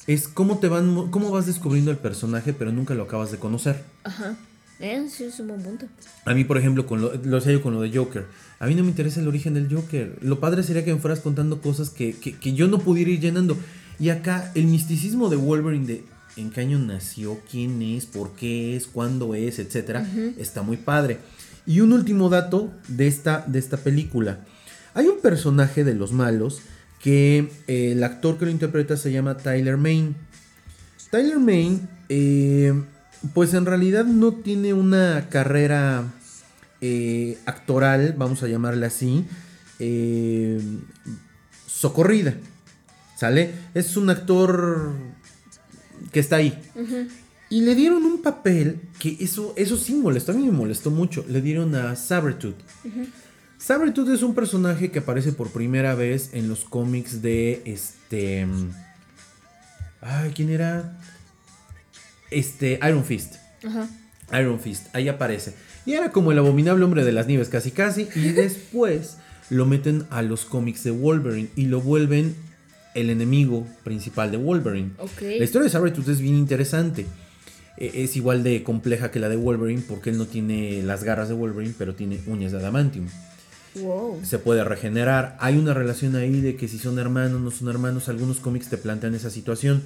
Es 0.08 0.26
cómo 0.26 0.58
te 0.58 0.66
van, 0.66 1.08
cómo 1.12 1.30
vas 1.30 1.46
descubriendo 1.46 1.92
el 1.92 1.98
personaje, 1.98 2.52
pero 2.52 2.72
nunca 2.72 2.94
lo 2.94 3.04
acabas 3.04 3.30
de 3.30 3.38
conocer. 3.38 3.84
Ajá. 4.02 4.36
Eh, 4.80 5.06
sí, 5.10 5.24
es 5.24 5.40
un 5.40 5.48
buen 5.48 5.62
punto. 5.62 5.86
A 6.24 6.34
mí, 6.34 6.44
por 6.44 6.56
ejemplo, 6.58 6.86
con 6.86 7.00
lo, 7.00 7.12
lo 7.14 7.40
sé 7.40 7.52
yo 7.52 7.62
con 7.62 7.74
lo 7.74 7.80
de 7.80 7.90
Joker. 7.96 8.26
A 8.60 8.66
mí 8.66 8.74
no 8.74 8.82
me 8.84 8.90
interesa 8.90 9.20
el 9.20 9.26
origen 9.28 9.54
del 9.54 9.72
Joker. 9.72 10.16
Lo 10.22 10.38
padre 10.40 10.62
sería 10.62 10.84
que 10.84 10.94
me 10.94 11.00
fueras 11.00 11.20
contando 11.20 11.60
cosas 11.60 11.90
que, 11.90 12.12
que- 12.14 12.34
que 12.38 12.52
yo 12.54 12.68
no 12.68 12.78
pudiera 12.78 13.10
ir 13.10 13.20
llenando. 13.20 13.56
Y 13.98 14.10
acá, 14.10 14.52
el 14.54 14.66
misticismo 14.66 15.28
de 15.28 15.36
Wolverine 15.36 15.86
de 15.86 16.04
en 16.36 16.50
qué 16.50 16.60
año 16.60 16.78
nació, 16.78 17.40
quién 17.50 17.82
es, 17.82 18.06
por 18.06 18.36
qué 18.36 18.76
es, 18.76 18.86
cuándo 18.86 19.34
es, 19.34 19.58
etcétera, 19.58 20.06
está 20.38 20.62
muy 20.62 20.76
padre. 20.76 21.18
Y 21.66 21.80
un 21.80 21.92
último 21.92 22.28
dato 22.28 22.72
de 22.86 23.08
esta, 23.08 23.44
de 23.48 23.58
esta 23.58 23.76
película. 23.78 24.38
Hay 24.94 25.06
un 25.08 25.20
personaje 25.20 25.82
de 25.82 25.94
los 25.94 26.12
malos 26.12 26.60
que 27.02 27.50
eh, 27.66 27.90
el 27.92 28.04
actor 28.04 28.38
que 28.38 28.44
lo 28.44 28.52
interpreta 28.52 28.96
se 28.96 29.10
llama 29.10 29.36
Tyler 29.36 29.76
Main. 29.76 30.14
Tyler 31.10 31.38
Main, 31.40 31.88
eh, 32.08 32.72
pues 33.34 33.54
en 33.54 33.66
realidad 33.66 34.04
no 34.04 34.32
tiene 34.32 34.74
una 34.74 35.28
carrera 35.28 36.04
eh, 36.80 37.38
actoral, 37.46 38.14
vamos 38.16 38.42
a 38.42 38.48
llamarla 38.48 38.86
así, 38.86 39.24
eh, 39.78 40.60
socorrida. 41.66 42.34
¿Sale? 43.16 43.52
Es 43.74 43.96
un 43.96 44.10
actor 44.10 44.92
que 46.12 46.20
está 46.20 46.36
ahí. 46.36 46.56
Y 47.50 47.62
le 47.62 47.74
dieron 47.74 48.04
un 48.04 48.22
papel 48.22 48.80
que 49.00 49.16
eso, 49.20 49.54
eso 49.56 49.76
sí 49.76 49.94
molestó, 49.94 50.32
a 50.32 50.34
mí 50.36 50.46
me 50.46 50.52
molestó 50.52 50.90
mucho. 50.90 51.24
Le 51.28 51.40
dieron 51.40 51.74
a 51.74 51.96
Sabretooth. 51.96 52.54
Sabretooth 53.58 54.10
es 54.10 54.22
un 54.22 54.34
personaje 54.34 54.92
que 54.92 55.00
aparece 55.00 55.32
por 55.32 55.50
primera 55.50 55.96
vez 55.96 56.30
en 56.32 56.48
los 56.48 56.64
cómics 56.64 57.20
de 57.20 57.62
este. 57.64 58.46
Ay, 60.00 60.30
¿quién 60.32 60.50
era? 60.50 60.96
Este, 62.30 62.78
Iron 62.86 63.04
Fist. 63.04 63.36
Ajá. 63.66 63.88
Iron 64.38 64.60
Fist, 64.60 64.86
ahí 64.94 65.08
aparece. 65.08 65.54
Y 65.86 65.92
era 65.94 66.10
como 66.12 66.32
el 66.32 66.38
abominable 66.38 66.84
hombre 66.84 67.04
de 67.04 67.12
las 67.12 67.26
nieves, 67.26 67.48
casi 67.48 67.70
casi. 67.70 68.08
Y 68.14 68.28
después 68.32 69.16
lo 69.50 69.64
meten 69.66 70.04
a 70.10 70.22
los 70.22 70.44
cómics 70.44 70.84
de 70.84 70.90
Wolverine 70.90 71.48
y 71.56 71.66
lo 71.66 71.80
vuelven 71.80 72.34
el 72.94 73.10
enemigo 73.10 73.66
principal 73.84 74.30
de 74.30 74.36
Wolverine. 74.36 74.90
Ok. 74.98 75.20
La 75.22 75.44
historia 75.44 75.64
de 75.64 75.70
Sabretooth 75.70 76.08
es 76.08 76.20
bien 76.20 76.34
interesante. 76.34 77.06
E- 77.78 78.02
Es 78.04 78.16
igual 78.16 78.42
de 78.42 78.62
compleja 78.62 79.10
que 79.10 79.20
la 79.20 79.28
de 79.28 79.36
Wolverine 79.36 79.82
porque 79.88 80.10
él 80.10 80.18
no 80.18 80.26
tiene 80.26 80.82
las 80.82 81.04
garras 81.04 81.28
de 81.28 81.34
Wolverine, 81.34 81.74
pero 81.78 81.94
tiene 81.94 82.20
uñas 82.26 82.52
de 82.52 82.58
adamantium. 82.58 83.06
Wow. 83.76 84.20
Se 84.24 84.38
puede 84.38 84.64
regenerar. 84.64 85.36
Hay 85.40 85.56
una 85.56 85.72
relación 85.74 86.16
ahí 86.16 86.40
de 86.40 86.56
que 86.56 86.66
si 86.68 86.78
son 86.78 86.98
hermanos, 86.98 87.40
no 87.40 87.50
son 87.50 87.68
hermanos. 87.68 88.08
Algunos 88.08 88.38
cómics 88.38 88.68
te 88.68 88.76
plantean 88.78 89.14
esa 89.14 89.30
situación. 89.30 89.82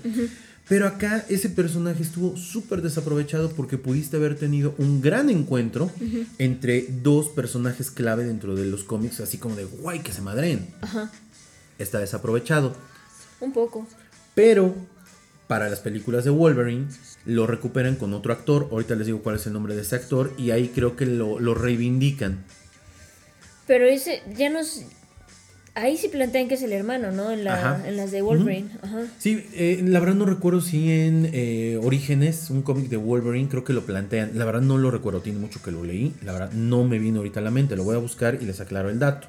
Pero 0.69 0.87
acá 0.87 1.25
ese 1.29 1.49
personaje 1.49 2.03
estuvo 2.03 2.37
súper 2.37 2.83
desaprovechado 2.83 3.51
porque 3.51 3.79
pudiste 3.79 4.17
haber 4.17 4.37
tenido 4.37 4.75
un 4.79 5.01
gran 5.03 5.29
encuentro 5.29 5.91
entre 6.39 6.87
dos 6.89 7.29
personajes 7.29 7.91
clave 7.91 8.25
dentro 8.25 8.55
de 8.55 8.65
los 8.67 8.85
cómics, 8.85 9.21
así 9.21 9.39
como 9.39 9.57
de 9.57 9.65
guay 9.65 10.01
que 10.01 10.13
se 10.13 10.23
madren. 10.23 10.67
Ajá. 10.81 11.11
Está 11.79 11.99
desaprovechado. 11.99 12.75
Un 13.41 13.53
poco. 13.53 13.87
Pero 14.35 14.75
para 15.49 15.69
las 15.69 15.81
películas 15.81 16.25
de 16.25 16.31
Wolverine 16.31 16.87
lo 17.27 17.47
recuperan 17.47 17.97
con 17.97 18.15
otro 18.15 18.33
actor. 18.33 18.69
Ahorita 18.71 18.95
les 18.95 19.07
digo 19.07 19.23
cuál 19.23 19.37
es 19.37 19.47
el 19.47 19.53
nombre 19.53 19.75
de 19.75 19.83
ese 19.83 19.97
actor 19.97 20.33
y 20.39 20.53
ahí 20.53 20.69
creo 20.69 20.97
que 20.97 21.07
lo, 21.07 21.41
lo 21.41 21.55
reivindican. 21.55 22.45
Pero 23.67 23.85
ese 23.85 24.23
ya 24.37 24.49
nos. 24.49 24.83
Ahí 25.75 25.97
sí 25.97 26.09
plantean 26.09 26.49
que 26.49 26.55
es 26.55 26.63
el 26.63 26.73
hermano, 26.73 27.13
¿no? 27.13 27.31
En, 27.31 27.45
la, 27.45 27.83
en 27.87 27.97
las 27.97 28.11
de 28.11 28.21
Wolverine. 28.21 28.69
Ajá. 28.83 29.07
Sí, 29.19 29.47
eh, 29.55 29.83
la 29.83 30.01
verdad 30.01 30.17
no 30.17 30.27
recuerdo 30.27 30.61
si 30.61 30.91
en 30.91 31.31
eh, 31.33 31.79
Orígenes, 31.83 32.51
un 32.51 32.61
cómic 32.61 32.91
de 32.91 32.99
Wolverine, 32.99 33.49
creo 33.49 33.65
que 33.65 33.73
lo 33.73 33.87
plantean. 33.87 34.33
La 34.35 34.45
verdad 34.45 34.61
no 34.61 34.77
lo 34.77 34.91
recuerdo, 34.91 35.23
tiene 35.23 35.39
mucho 35.39 35.63
que 35.63 35.71
lo 35.71 35.83
leí. 35.83 36.13
La 36.23 36.33
verdad 36.33 36.53
no 36.53 36.85
me 36.85 36.99
viene 36.99 37.17
ahorita 37.17 37.41
a 37.41 37.43
la 37.43 37.51
mente, 37.51 37.75
lo 37.75 37.85
voy 37.85 37.97
a 37.97 38.01
buscar 38.01 38.39
y 38.41 38.45
les 38.45 38.61
aclaro 38.61 38.91
el 38.91 38.99
dato. 38.99 39.29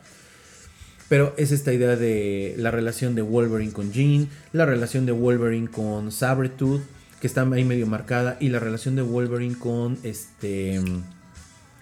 Pero 1.08 1.34
es 1.38 1.54
esta 1.54 1.72
idea 1.72 1.96
de 1.96 2.56
la 2.58 2.72
relación 2.72 3.16
de 3.16 3.22
Wolverine 3.22 3.72
con 3.72 3.94
Jean, 3.94 4.28
la 4.52 4.66
relación 4.66 5.06
de 5.06 5.14
Wolverine 5.14 5.70
con 5.70 6.12
Sabretooth, 6.12 6.82
que 7.22 7.28
está 7.28 7.44
ahí 7.44 7.64
medio 7.64 7.88
marcada, 7.88 8.36
y 8.41 8.50
la 8.50 8.60
relación 8.60 8.98
de 8.98 9.02
Wolverine 9.02 9.56
con 9.56 9.98
este. 10.04 10.82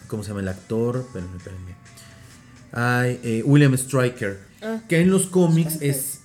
¿Cómo 0.06 0.22
se 0.22 0.30
llama 0.30 0.42
el 0.42 0.50
actor? 0.50 0.98
Espérenme, 0.98 1.38
espérenme. 1.38 1.76
Ay, 2.74 3.20
eh, 3.24 3.42
William 3.44 3.76
Stryker, 3.76 4.51
Ah. 4.62 4.80
que 4.88 5.00
en 5.00 5.10
los 5.10 5.28
cómics 5.28 5.78
es 5.82 6.20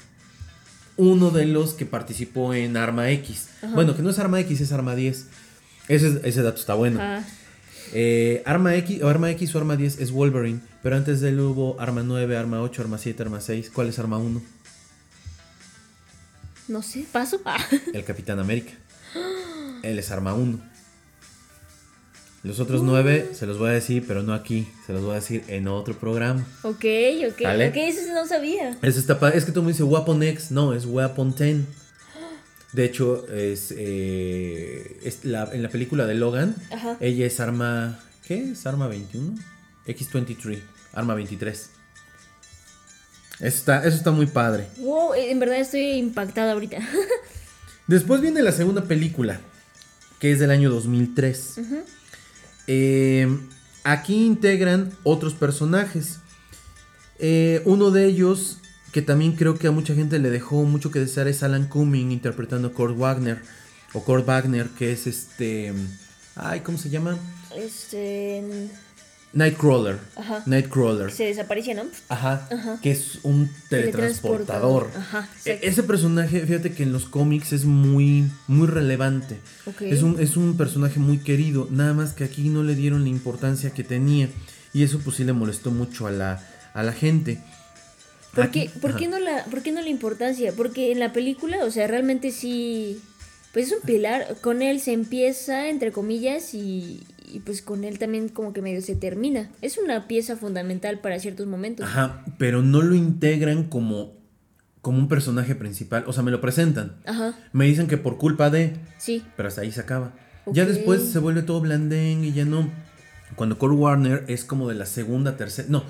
uno 0.97 1.31
de 1.31 1.47
los 1.47 1.75
que 1.75 1.87
participó 1.87 2.55
en 2.55 2.77
Arma 2.77 3.11
X. 3.11 3.49
Bueno, 3.75 3.97
que 3.97 4.03
no 4.03 4.11
es 4.11 4.19
Arma 4.19 4.41
X, 4.41 4.61
es 4.61 4.73
Arma 4.73 4.95
10. 4.95 5.27
Ese, 5.89 6.21
ese 6.25 6.43
dato 6.43 6.59
está 6.59 6.75
bueno. 6.75 7.01
Ajá. 7.01 7.25
Eh, 7.93 8.43
arma 8.47 8.75
X 8.77 9.03
o 9.03 9.09
Arma 9.09 9.31
X 9.31 9.55
o 9.55 9.59
Arma 9.59 9.77
10 9.77 10.01
es 10.01 10.11
Wolverine, 10.11 10.61
pero 10.83 10.97
antes 10.97 11.21
de 11.21 11.29
él 11.29 11.41
hubo 11.41 11.81
Arma 11.81 12.03
9, 12.03 12.37
Arma 12.37 12.61
8, 12.61 12.83
Arma 12.83 12.99
7, 12.99 13.23
Arma 13.23 13.41
6. 13.41 13.71
¿Cuál 13.73 13.89
es 13.89 13.99
Arma 13.99 14.19
1? 14.19 14.43
No 16.69 16.83
sé, 16.83 17.07
paso. 17.11 17.41
Ah. 17.45 17.65
El 17.93 18.05
Capitán 18.05 18.39
América. 18.39 18.73
Él 19.83 19.99
es 19.99 20.11
Arma 20.11 20.35
1. 20.35 20.59
Los 22.47 22.61
otros 22.61 22.83
9 22.83 23.31
se 23.35 23.45
los 23.45 23.59
voy 23.59 23.71
a 23.71 23.73
decir, 23.73 24.05
pero 24.07 24.23
no 24.23 24.33
aquí. 24.33 24.69
Se 24.87 24.93
los 24.93 25.03
voy 25.03 25.13
a 25.13 25.15
decir 25.17 25.43
en 25.49 25.67
otro 25.67 25.99
programa. 25.99 26.47
Ok, 26.63 26.85
ok, 27.29 27.43
¿Vale? 27.43 27.69
ok, 27.71 27.77
eso 27.77 28.13
no 28.15 28.25
sabía. 28.25 28.79
Eso 28.83 29.01
está 29.01 29.19
Es 29.31 29.45
que 29.45 29.51
tú 29.51 29.63
me 29.63 29.69
dices 29.73 29.83
Weapon 29.85 30.23
X. 30.23 30.53
No, 30.53 30.73
es 30.73 30.87
Weapon 30.87 31.35
10. 31.35 31.63
De 32.73 32.85
hecho, 32.85 33.27
es, 33.33 33.75
eh, 33.77 35.01
es 35.03 35.25
la- 35.25 35.51
en 35.53 35.63
la 35.63 35.71
película 35.71 36.07
de 36.07 36.15
Logan, 36.15 36.55
Ajá. 36.71 36.97
ella 37.01 37.27
es 37.27 37.41
arma. 37.41 37.99
¿Qué? 38.25 38.53
¿Es 38.53 38.65
arma 38.67 38.87
21? 38.87 39.35
X23, 39.87 40.61
arma 40.93 41.15
23. 41.15 41.71
Eso 43.39 43.47
está, 43.59 43.85
eso 43.85 43.97
está 43.97 44.11
muy 44.13 44.27
padre. 44.27 44.67
Wow, 44.79 45.15
eh, 45.15 45.31
en 45.31 45.39
verdad 45.41 45.59
estoy 45.59 45.93
impactada 45.95 46.53
ahorita. 46.53 46.79
Después 47.89 48.21
viene 48.21 48.43
la 48.43 48.53
segunda 48.53 48.83
película, 48.85 49.41
que 50.21 50.33
es 50.33 50.39
del 50.39 50.51
año 50.51 50.71
2003. 50.71 51.61
Eh, 52.67 53.29
aquí 53.85 54.27
integran 54.27 54.93
otros 55.03 55.35
personajes. 55.35 56.21
Eh, 57.19 57.63
uno 57.65 57.91
de 57.91 58.07
ellos, 58.07 58.59
que 58.93 59.03
también 59.03 59.33
creo 59.33 59.59
que 59.59 59.69
a 59.69 59.73
mucha 59.73 59.95
gente 59.95 60.19
le 60.19 60.31
dejó 60.31 60.65
mucho 60.65 60.91
que 60.91 60.99
desear, 60.99 61.29
es 61.29 61.43
Alan 61.43 61.69
Cumming 61.69 62.13
interpretando 62.13 62.69
a 62.69 62.73
Kurt 62.73 62.97
Wagner. 62.97 63.43
O 63.93 64.03
Kurt 64.03 64.27
Wagner, 64.27 64.69
que 64.71 64.93
es 64.93 65.07
este... 65.07 65.73
Ay, 66.35 66.61
¿cómo 66.61 66.77
se 66.77 66.91
llama? 66.91 67.17
Este. 67.57 68.69
Nightcrawler. 69.37 69.99
Ajá. 70.17 70.43
Nightcrawler. 70.47 71.13
Se 71.13 71.25
desapareció, 71.25 71.75
¿no? 71.75 71.83
Ajá, 72.09 72.49
Ajá. 72.51 72.81
que 72.81 72.91
es 72.91 73.19
un 73.23 73.51
teletransportador. 73.69 74.91
Ajá, 74.97 75.29
E-. 75.45 75.61
Ese 75.63 75.83
personaje, 75.83 76.41
fíjate 76.47 76.73
que 76.73 76.85
en 76.85 76.93
los 76.93 77.05
cómics 77.05 77.53
es 77.53 77.67
muy, 77.67 78.31
muy 78.49 78.67
relevante. 78.67 79.39
Es, 79.81 80.03
un, 80.03 80.19
es 80.19 80.39
un 80.39 80.57
personaje 80.57 80.99
muy 80.99 81.19
querido, 81.19 81.69
nada 81.71 81.93
más 81.93 82.15
que 82.15 82.25
aquí 82.25 82.49
no 82.49 82.63
le 82.63 82.75
dieron 82.75 83.03
la 83.03 83.11
importancia 83.11 83.75
que 83.75 83.85
tenía. 83.85 84.31
Y 84.73 84.85
eso 84.85 85.01
pues 85.05 85.17
sí 85.17 85.25
le 85.25 85.35
molestó 85.35 85.71
mucho 85.71 86.07
a 86.07 86.11
la, 86.11 86.43
a 86.73 86.83
la 86.83 86.93
gente. 86.93 87.39
¿Por, 88.35 88.51
qué, 88.51 88.71
por, 88.81 88.97
qué 88.97 89.07
no 89.07 89.19
la, 89.19 89.45
¿Por 89.45 89.63
qué 89.63 89.71
no 89.71 89.83
la 89.83 89.91
importancia? 89.91 90.55
Porque 90.57 90.93
en 90.93 90.99
la 90.99 91.13
película, 91.13 91.63
o 91.65 91.71
sea, 91.71 91.87
realmente 91.87 92.31
sí. 92.31 93.03
Pues 93.53 93.67
es 93.67 93.73
un 93.73 93.81
pilar. 93.83 94.37
Con 94.41 94.63
él 94.63 94.81
se 94.81 94.93
empieza, 94.93 95.69
entre 95.69 95.93
comillas, 95.93 96.55
y, 96.55 97.07
y 97.33 97.41
pues 97.41 97.63
con 97.63 97.85
él 97.85 97.99
también 97.99 98.29
como 98.29 98.53
que 98.53 98.63
medio 98.63 98.81
se 98.83 98.97
termina. 98.97 99.51
Es 99.63 99.79
una 99.79 100.07
pieza 100.07 100.37
fundamental 100.37 101.01
para 101.01 101.19
ciertos 101.19 101.47
momentos. 101.47 101.87
Ajá, 101.87 102.25
pero 102.39 102.63
no 102.63 102.83
lo 102.83 102.95
integran 102.95 103.65
como, 103.65 104.15
como 104.81 104.99
un 104.99 105.09
personaje 105.09 105.55
principal. 105.55 106.05
O 106.07 106.13
sea, 106.13 106.23
me 106.23 106.31
lo 106.31 106.41
presentan. 106.41 106.97
Ajá, 107.07 107.39
Me 107.53 107.67
dicen 107.67 107.87
que 107.87 107.99
por 107.99 108.19
culpa 108.19 108.51
de... 108.51 108.77
sí. 108.99 109.25
Pero 109.37 109.49
hasta 109.49 109.63
ahí 109.63 109.73
se 109.73 109.81
acaba. 109.81 110.15
Ya 110.47 110.65
después 110.65 111.03
se 111.03 111.19
vuelve 111.19 111.43
todo 111.43 111.61
blandén 111.61 112.25
y 112.25 112.33
ya 112.33 112.45
no. 112.45 112.71
Cuando 113.35 113.59
Kurt 113.59 113.75
Warner 113.75 114.25
es 114.29 114.45
como 114.45 114.69
de 114.69 114.77
la 114.77 114.87
segunda, 114.87 115.37
tercera. 115.37 115.67
No. 115.69 115.83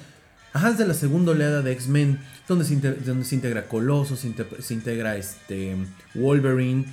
Ajá, 0.55 0.70
es 0.70 0.78
de 0.78 0.87
la 0.87 0.95
segunda 0.95 1.32
oleada 1.32 1.61
de 1.61 1.72
X-Men. 1.72 2.18
Donde, 2.49 2.64
donde 3.05 3.24
se 3.24 3.34
integra 3.34 3.68
Colossus, 3.68 4.20
se, 4.20 4.32
se 4.61 4.74
integra 4.74 5.16
este 5.16 5.76
Wolverine. 6.14 6.87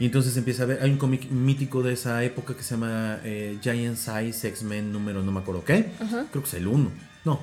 Y 0.00 0.06
entonces 0.06 0.36
empieza 0.36 0.62
a 0.62 0.66
ver. 0.66 0.82
Hay 0.82 0.90
un 0.90 0.98
cómic 0.98 1.30
mítico 1.30 1.82
de 1.82 1.92
esa 1.92 2.22
época 2.22 2.54
que 2.54 2.62
se 2.62 2.74
llama 2.74 3.18
eh, 3.24 3.58
Giant 3.60 3.96
Size 3.96 4.48
X-Men 4.48 4.92
número 4.92 5.22
no 5.22 5.32
me 5.32 5.40
acuerdo 5.40 5.64
qué. 5.64 5.92
Ajá. 6.00 6.26
Creo 6.30 6.42
que 6.42 6.48
es 6.48 6.54
el 6.54 6.68
1. 6.68 6.90
No. 7.24 7.40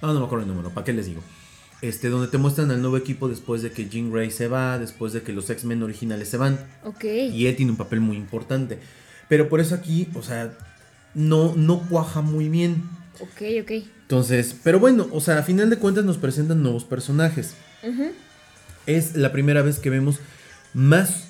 No, 0.00 0.14
no 0.14 0.20
me 0.20 0.26
acuerdo 0.26 0.44
el 0.44 0.50
número. 0.50 0.70
¿Para 0.70 0.84
qué 0.84 0.92
les 0.92 1.06
digo? 1.06 1.22
Este, 1.82 2.08
donde 2.08 2.28
te 2.28 2.38
muestran 2.38 2.70
al 2.70 2.80
nuevo 2.80 2.96
equipo 2.96 3.28
después 3.28 3.60
de 3.60 3.70
que 3.70 3.88
Jean 3.88 4.10
Grey 4.10 4.30
se 4.30 4.48
va, 4.48 4.78
después 4.78 5.12
de 5.12 5.22
que 5.22 5.32
los 5.32 5.50
X-Men 5.50 5.82
originales 5.82 6.28
se 6.28 6.38
van. 6.38 6.58
Ok. 6.84 7.04
Y 7.04 7.46
él 7.46 7.56
tiene 7.56 7.72
un 7.72 7.76
papel 7.76 8.00
muy 8.00 8.16
importante. 8.16 8.78
Pero 9.28 9.50
por 9.50 9.60
eso 9.60 9.74
aquí, 9.74 10.08
o 10.14 10.22
sea, 10.22 10.56
no, 11.14 11.54
no 11.54 11.80
cuaja 11.88 12.22
muy 12.22 12.48
bien. 12.48 12.82
Ok, 13.20 13.42
ok. 13.62 13.70
Entonces, 14.02 14.56
pero 14.62 14.80
bueno, 14.80 15.08
o 15.12 15.20
sea, 15.20 15.38
a 15.38 15.42
final 15.42 15.68
de 15.68 15.78
cuentas 15.78 16.04
nos 16.04 16.16
presentan 16.16 16.62
nuevos 16.62 16.84
personajes. 16.84 17.54
Ujú. 17.82 18.12
Es 18.86 19.16
la 19.16 19.32
primera 19.32 19.62
vez 19.62 19.78
que 19.78 19.90
vemos 19.90 20.18
más 20.72 21.28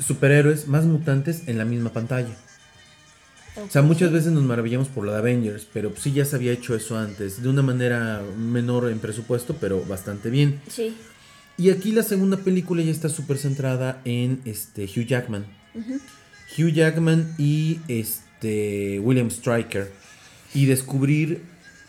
superhéroes, 0.00 0.66
más 0.68 0.84
mutantes 0.84 1.46
en 1.46 1.58
la 1.58 1.64
misma 1.64 1.92
pantalla. 1.92 2.34
O 3.56 3.70
sea, 3.70 3.82
muchas 3.82 4.12
veces 4.12 4.32
nos 4.32 4.44
maravillamos 4.44 4.88
por 4.88 5.04
lo 5.04 5.12
de 5.12 5.18
Avengers, 5.18 5.66
pero 5.72 5.92
sí 5.96 6.12
ya 6.12 6.24
se 6.24 6.36
había 6.36 6.52
hecho 6.52 6.74
eso 6.74 6.98
antes, 6.98 7.42
de 7.42 7.48
una 7.48 7.62
manera 7.62 8.22
menor 8.36 8.90
en 8.90 9.00
presupuesto, 9.00 9.56
pero 9.60 9.84
bastante 9.84 10.30
bien. 10.30 10.60
Sí. 10.68 10.96
Y 11.58 11.70
aquí 11.70 11.92
la 11.92 12.02
segunda 12.02 12.38
película 12.38 12.82
ya 12.82 12.90
está 12.90 13.08
súper 13.08 13.36
centrada 13.38 14.00
en 14.04 14.40
este 14.44 14.84
Hugh 14.84 15.04
Jackman. 15.04 15.44
Hugh 16.56 16.72
Jackman 16.72 17.34
y 17.38 17.80
este 17.88 18.98
William 19.00 19.30
Stryker. 19.30 19.92
Y 20.54 20.66
descubrir 20.66 21.42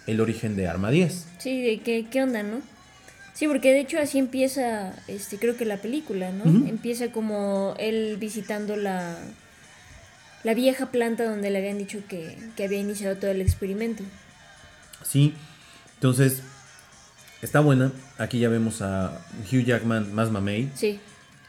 el 0.08 0.20
origen 0.20 0.56
de 0.56 0.68
Arma 0.68 0.92
10. 0.92 1.28
Sí, 1.38 1.62
de 1.62 1.80
qué, 1.80 2.06
qué 2.12 2.22
onda, 2.22 2.44
¿no? 2.44 2.62
Sí, 3.42 3.48
porque 3.48 3.72
de 3.74 3.80
hecho 3.80 3.98
así 3.98 4.20
empieza, 4.20 4.94
este, 5.08 5.40
creo 5.40 5.58
que 5.58 5.66
la 5.66 5.78
película, 5.78 6.32
¿no? 6.32 6.44
Empieza 6.70 7.12
como 7.12 7.74
él 7.80 8.18
visitando 8.20 8.76
la, 8.76 9.18
la 10.44 10.54
vieja 10.54 10.92
planta 10.92 11.24
donde 11.28 11.50
le 11.50 11.58
habían 11.58 11.80
dicho 11.80 12.04
que, 12.08 12.38
que 12.56 12.66
había 12.66 12.78
iniciado 12.78 13.18
todo 13.18 13.32
el 13.32 13.42
experimento. 13.42 14.04
Sí. 15.04 15.34
Entonces, 15.96 16.44
está 17.42 17.62
buena. 17.62 17.92
Aquí 18.20 18.38
ya 18.38 18.48
vemos 18.48 18.84
a 18.84 19.20
Hugh 19.52 19.66
Jackman 19.66 20.14
más 20.14 20.30
mamey. 20.30 20.70
Sí, 20.76 21.00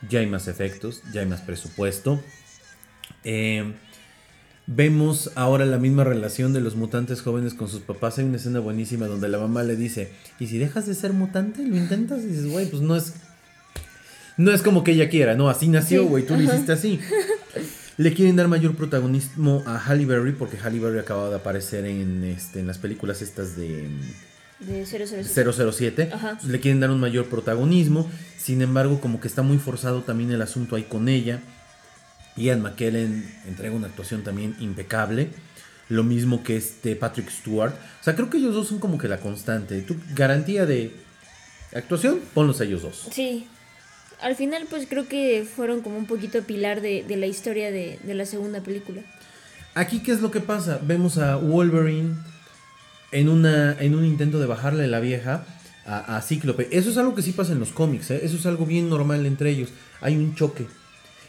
Ya 0.09 0.21
hay 0.21 0.27
más 0.27 0.49
efectos, 0.49 1.03
ya 1.13 1.21
hay 1.21 1.27
más 1.27 1.43
presupuesto. 1.43 2.25
Eh, 3.23 3.71
vemos 4.67 5.31
ahora 5.35 5.65
la 5.67 5.79
misma 5.79 6.05
relación 6.05 6.53
de 6.53 6.61
los 6.61 6.77
mutantes 6.77 7.21
jóvenes 7.21 7.55
con 7.55 7.69
sus 7.69 7.81
papás. 7.81 8.19
Hay 8.19 8.25
una 8.25 8.37
escena 8.37 8.61
buenísima 8.61 9.07
donde 9.07 9.29
la 9.29 9.39
mamá 9.39 9.63
le 9.63 9.77
dice, 9.77 10.13
¿y 10.39 10.47
si 10.47 10.59
dejas 10.59 10.87
de 10.87 10.95
ser 10.95 11.13
mutante? 11.13 11.65
¿Lo 11.65 11.77
intentas? 11.77 12.23
Y 12.23 12.27
dices, 12.27 12.47
güey, 12.47 12.67
pues 12.67 12.83
no 12.83 12.97
es... 12.97 13.15
No 14.39 14.51
es 14.51 14.63
como 14.63 14.83
que 14.83 14.93
ella 14.93 15.11
quiera, 15.11 15.35
no, 15.35 15.51
así 15.51 15.69
nació, 15.69 16.03
Sí, 16.03 16.09
güey, 16.09 16.27
tú 16.27 16.35
lo 16.35 16.43
hiciste 16.43 16.73
así. 16.73 16.99
Le 17.99 18.15
quieren 18.15 18.35
dar 18.37 18.49
mayor 18.49 18.75
protagonismo 18.75 19.63
a 19.67 19.77
Halle 19.77 20.07
Berry 20.07 20.33
porque 20.33 20.57
Halle 20.57 20.81
Berry 20.81 20.99
acaba 20.99 21.29
de 21.29 21.37
aparecer 21.37 21.85
en, 21.85 22.25
este, 22.25 22.61
en 22.61 22.67
las 22.67 22.79
películas 22.79 23.21
estas 23.21 23.57
de... 23.57 23.91
de 24.61 24.87
007. 24.87 25.25
007. 25.73 26.11
Ajá. 26.13 26.39
Le 26.47 26.61
quieren 26.61 26.81
dar 26.81 26.91
un 26.91 26.99
mayor 26.99 27.27
protagonismo. 27.27 28.11
Sin 28.39 28.63
embargo, 28.63 29.01
como 29.03 29.21
que 29.21 29.29
está 29.29 29.43
muy 29.43 29.59
forzado 29.59 30.01
también 30.01 30.31
el 30.31 30.41
asunto 30.41 30.77
ahí 30.77 30.85
con 30.85 31.11
ella. 31.11 31.41
Ian 32.37 32.63
McKellen 32.63 33.31
entrega 33.47 33.75
una 33.75 33.89
actuación 33.89 34.23
también 34.23 34.57
impecable. 34.61 35.31
Lo 35.89 36.05
mismo 36.05 36.43
que 36.43 36.57
este 36.57 36.97
Patrick 36.97 37.29
Stewart. 37.29 37.75
O 38.01 38.05
sea, 38.05 38.15
creo 38.15 38.31
que 38.31 38.39
ellos 38.39 38.55
dos 38.55 38.69
son 38.69 38.79
como 38.79 38.97
que 38.97 39.09
la 39.09 39.19
constante. 39.19 39.83
¿Tú, 39.83 39.97
garantía 40.15 40.65
de 40.65 40.97
actuación? 41.75 42.21
Ponlos 42.33 42.61
a 42.61 42.65
ellos 42.65 42.83
dos. 42.83 43.09
Sí. 43.11 43.47
Al 44.23 44.37
final, 44.37 44.67
pues 44.71 44.87
creo 44.89 45.09
que 45.09 45.45
fueron 45.45 45.83
como 45.83 45.99
un 45.99 46.07
poquito 46.07 46.41
pilar 46.43 46.81
de, 46.81 47.05
de 47.07 47.17
la 47.17 47.27
historia 47.27 47.71
de, 47.71 47.99
de 48.03 48.15
la 48.15 48.25
segunda 48.25 48.63
película. 48.63 49.03
Aquí, 49.75 50.01
¿qué 50.01 50.13
es 50.13 50.21
lo 50.21 50.31
que 50.31 50.41
pasa? 50.41 50.79
Vemos 50.83 51.19
a 51.19 51.37
Wolverine 51.37 52.15
en, 53.11 53.29
una, 53.29 53.77
en 53.79 53.95
un 53.95 54.05
intento 54.05 54.39
de 54.39 54.47
bajarle 54.47 54.87
la 54.87 55.01
vieja 55.01 55.45
a, 55.85 56.17
a 56.17 56.23
Cíclope. 56.23 56.69
Eso 56.71 56.91
es 56.91 56.97
algo 56.97 57.15
que 57.15 57.23
sí 57.23 57.33
pasa 57.33 57.53
en 57.53 57.59
los 57.59 57.73
cómics, 57.73 58.13
¿eh? 58.13 58.21
Eso 58.23 58.37
es 58.37 58.47
algo 58.47 58.65
bien 58.65 58.89
normal 58.89 59.27
entre 59.27 59.51
ellos. 59.51 59.71
Hay 60.01 60.17
un 60.17 60.35
choque. 60.35 60.67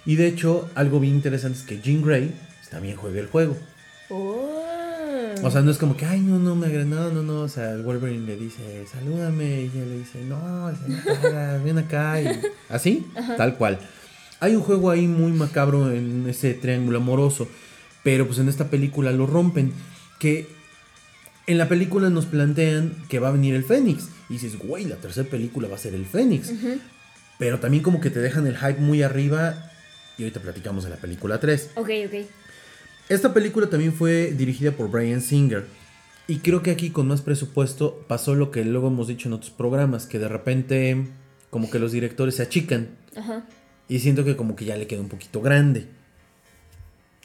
Y 0.05 0.15
de 0.15 0.27
hecho, 0.27 0.69
algo 0.75 0.99
bien 0.99 1.15
interesante 1.15 1.59
es 1.59 1.65
que 1.65 1.79
Jean 1.79 2.01
Grey 2.01 2.33
también 2.73 2.97
juega 2.97 3.19
el 3.19 3.27
juego. 3.27 3.55
Oh. 4.09 4.49
O 5.43 5.51
sea, 5.51 5.61
no 5.61 5.71
es 5.71 5.77
como 5.77 5.95
que, 5.95 6.05
ay, 6.05 6.21
no, 6.21 6.39
no 6.39 6.55
me 6.55 6.67
agrada, 6.67 6.85
no, 6.85 7.11
no, 7.11 7.21
no. 7.21 7.41
O 7.41 7.47
sea, 7.47 7.71
el 7.71 7.83
Wolverine 7.83 8.25
le 8.25 8.35
dice, 8.35 8.85
salúdame. 8.91 9.61
Y 9.61 9.65
ella 9.65 9.85
le 9.85 9.99
dice, 9.99 10.23
no, 10.25 10.37
hagas, 10.37 11.63
ven 11.63 11.77
acá. 11.77 12.21
Y 12.21 12.27
así, 12.69 13.05
tal 13.37 13.55
cual. 13.57 13.79
Hay 14.39 14.55
un 14.55 14.61
juego 14.61 14.89
ahí 14.89 15.07
muy 15.07 15.31
macabro 15.31 15.91
en 15.91 16.27
ese 16.27 16.53
triángulo 16.53 16.97
amoroso. 16.97 17.47
Pero 18.03 18.25
pues 18.25 18.39
en 18.39 18.49
esta 18.49 18.69
película 18.69 19.11
lo 19.11 19.27
rompen. 19.27 19.73
Que 20.19 20.47
en 21.45 21.57
la 21.57 21.67
película 21.67 22.09
nos 22.09 22.25
plantean 22.25 22.95
que 23.07 23.19
va 23.19 23.29
a 23.29 23.31
venir 23.31 23.53
el 23.53 23.63
Fénix. 23.63 24.09
Y 24.29 24.33
dices, 24.33 24.57
güey, 24.57 24.85
la 24.85 24.95
tercera 24.95 25.29
película 25.29 25.67
va 25.67 25.75
a 25.75 25.79
ser 25.79 25.93
el 25.93 26.05
Fénix. 26.05 26.51
Pero 27.37 27.59
también 27.59 27.83
como 27.83 27.99
que 28.01 28.09
te 28.09 28.19
dejan 28.19 28.47
el 28.47 28.57
hype 28.57 28.79
muy 28.79 29.03
arriba. 29.03 29.71
Y 30.17 30.23
ahorita 30.23 30.39
platicamos 30.39 30.83
de 30.83 30.89
la 30.91 30.97
película 30.97 31.39
3. 31.39 31.71
ok, 31.75 31.89
ok. 32.07 32.27
Esta 33.09 33.33
película 33.33 33.69
también 33.69 33.93
fue 33.93 34.31
dirigida 34.31 34.71
por 34.71 34.89
Brian 34.89 35.21
Singer. 35.21 35.65
Y 36.27 36.37
creo 36.37 36.63
que 36.63 36.71
aquí 36.71 36.89
con 36.89 37.07
más 37.07 37.21
presupuesto 37.21 38.05
pasó 38.07 38.33
lo 38.33 38.49
que 38.49 38.63
luego 38.63 38.87
hemos 38.87 39.07
dicho 39.07 39.27
en 39.27 39.33
otros 39.33 39.51
programas, 39.51 40.05
que 40.05 40.19
de 40.19 40.29
repente 40.29 41.05
como 41.49 41.69
que 41.69 41.79
los 41.79 41.91
directores 41.91 42.35
se 42.35 42.43
achican. 42.43 42.89
Ajá. 43.15 43.43
Y 43.89 43.99
siento 43.99 44.23
que 44.23 44.37
como 44.37 44.55
que 44.55 44.65
ya 44.65 44.77
le 44.77 44.87
queda 44.87 45.01
un 45.01 45.09
poquito 45.09 45.41
grande. 45.41 45.87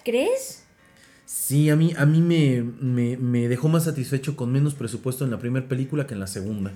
¿Crees? 0.04 0.64
Sí, 1.24 1.70
a 1.70 1.76
mí, 1.76 1.94
a 1.96 2.06
mí 2.06 2.20
me, 2.20 2.62
me, 2.62 3.16
me 3.16 3.48
dejó 3.48 3.68
más 3.68 3.84
satisfecho 3.84 4.34
con 4.34 4.50
menos 4.50 4.74
presupuesto 4.74 5.24
en 5.24 5.30
la 5.30 5.38
primera 5.38 5.68
película 5.68 6.06
que 6.06 6.14
en 6.14 6.20
la 6.20 6.26
segunda. 6.26 6.72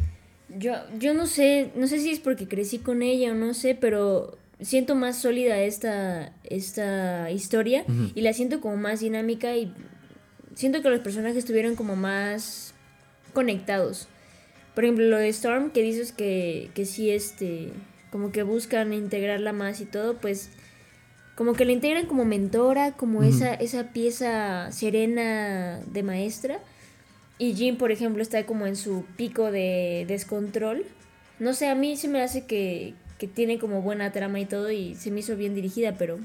Yo, 0.49 0.75
yo 0.99 1.15
no 1.15 1.27
sé, 1.27 1.73
no 1.75 1.87
sé 1.87 1.99
si 1.99 2.11
es 2.11 2.21
porque 2.21 2.47
crecí 2.47 2.79
con 2.79 3.03
ella 3.03 3.33
o 3.33 3.35
no 3.35 3.55
sé, 3.55 3.75
pero 3.75 4.39
siento 4.63 4.95
más 4.95 5.17
sólida 5.19 5.61
esta, 5.61 6.33
esta 6.45 7.31
historia 7.31 7.85
y 8.15 8.21
la 8.21 8.33
siento 8.33 8.61
como 8.61 8.77
más 8.77 9.01
dinámica 9.01 9.57
y 9.57 9.73
siento 10.55 10.83
que 10.83 10.91
los 10.91 11.01
personajes 11.01 11.39
estuvieron 11.39 11.77
como 11.77 11.97
más 11.97 12.75
conectados. 13.33 14.09
Por 14.75 14.85
ejemplo, 14.85 15.05
lo 15.07 15.19
de 15.19 15.29
Storm, 15.29 15.71
que 15.71 15.83
dices 15.83 16.13
que, 16.13 16.71
que 16.75 16.87
sí, 16.87 17.11
este, 17.11 17.73
como 18.11 18.33
que 18.33 18.43
buscan 18.43 18.93
integrarla 18.93 19.53
más 19.53 19.81
y 19.81 19.87
todo, 19.87 20.17
pues 20.17 20.51
como 21.35 21.55
que 21.55 21.65
la 21.65 21.73
integran 21.73 22.07
como 22.07 22.25
mentora, 22.25 22.93
como 22.93 23.23
esa, 23.23 23.55
esa 23.55 23.93
pieza 23.93 24.71
serena 24.71 25.81
de 25.87 26.03
maestra. 26.03 26.61
Y 27.39 27.55
Jim, 27.55 27.77
por 27.77 27.91
ejemplo, 27.91 28.23
está 28.23 28.45
como 28.45 28.67
en 28.67 28.77
su 28.77 29.05
pico 29.17 29.51
de 29.51 30.05
descontrol. 30.07 30.85
No 31.39 31.55
sé, 31.55 31.69
a 31.69 31.75
mí 31.75 31.97
se 31.97 32.09
me 32.09 32.23
hace 32.23 32.45
que, 32.47 32.95
que 33.23 33.29
tiene 33.29 33.61
como 33.61 33.83
buena 33.83 34.11
trama 34.11 34.41
y 34.41 34.47
todo 34.47 34.73
y 34.73 34.97
se 34.97 35.13
me 35.13 35.21
hizo 35.21 35.37
bien 35.37 35.55
dirigida, 35.55 35.95
pero... 35.97 36.19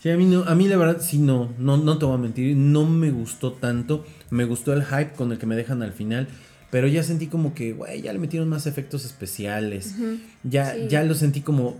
Sí, 0.00 0.08
a 0.08 0.16
mí, 0.16 0.24
no, 0.24 0.44
a 0.44 0.54
mí 0.54 0.66
la 0.66 0.78
verdad 0.78 1.02
sí 1.02 1.18
no, 1.18 1.52
no, 1.58 1.76
no 1.76 1.98
te 1.98 2.06
voy 2.06 2.14
a 2.14 2.16
mentir, 2.16 2.56
no 2.56 2.86
me 2.86 3.10
gustó 3.10 3.52
tanto. 3.52 4.06
Me 4.30 4.46
gustó 4.46 4.72
el 4.72 4.82
hype 4.82 5.10
con 5.10 5.30
el 5.30 5.36
que 5.36 5.44
me 5.44 5.56
dejan 5.56 5.82
al 5.82 5.92
final. 5.92 6.26
Pero 6.70 6.88
ya 6.88 7.02
sentí 7.02 7.26
como 7.26 7.52
que, 7.52 7.74
güey, 7.74 8.00
ya 8.00 8.14
le 8.14 8.18
metieron 8.18 8.48
más 8.48 8.66
efectos 8.66 9.04
especiales. 9.04 9.94
ya, 10.42 10.72
sí. 10.72 10.86
ya 10.88 11.04
lo 11.04 11.14
sentí 11.14 11.42
como 11.42 11.76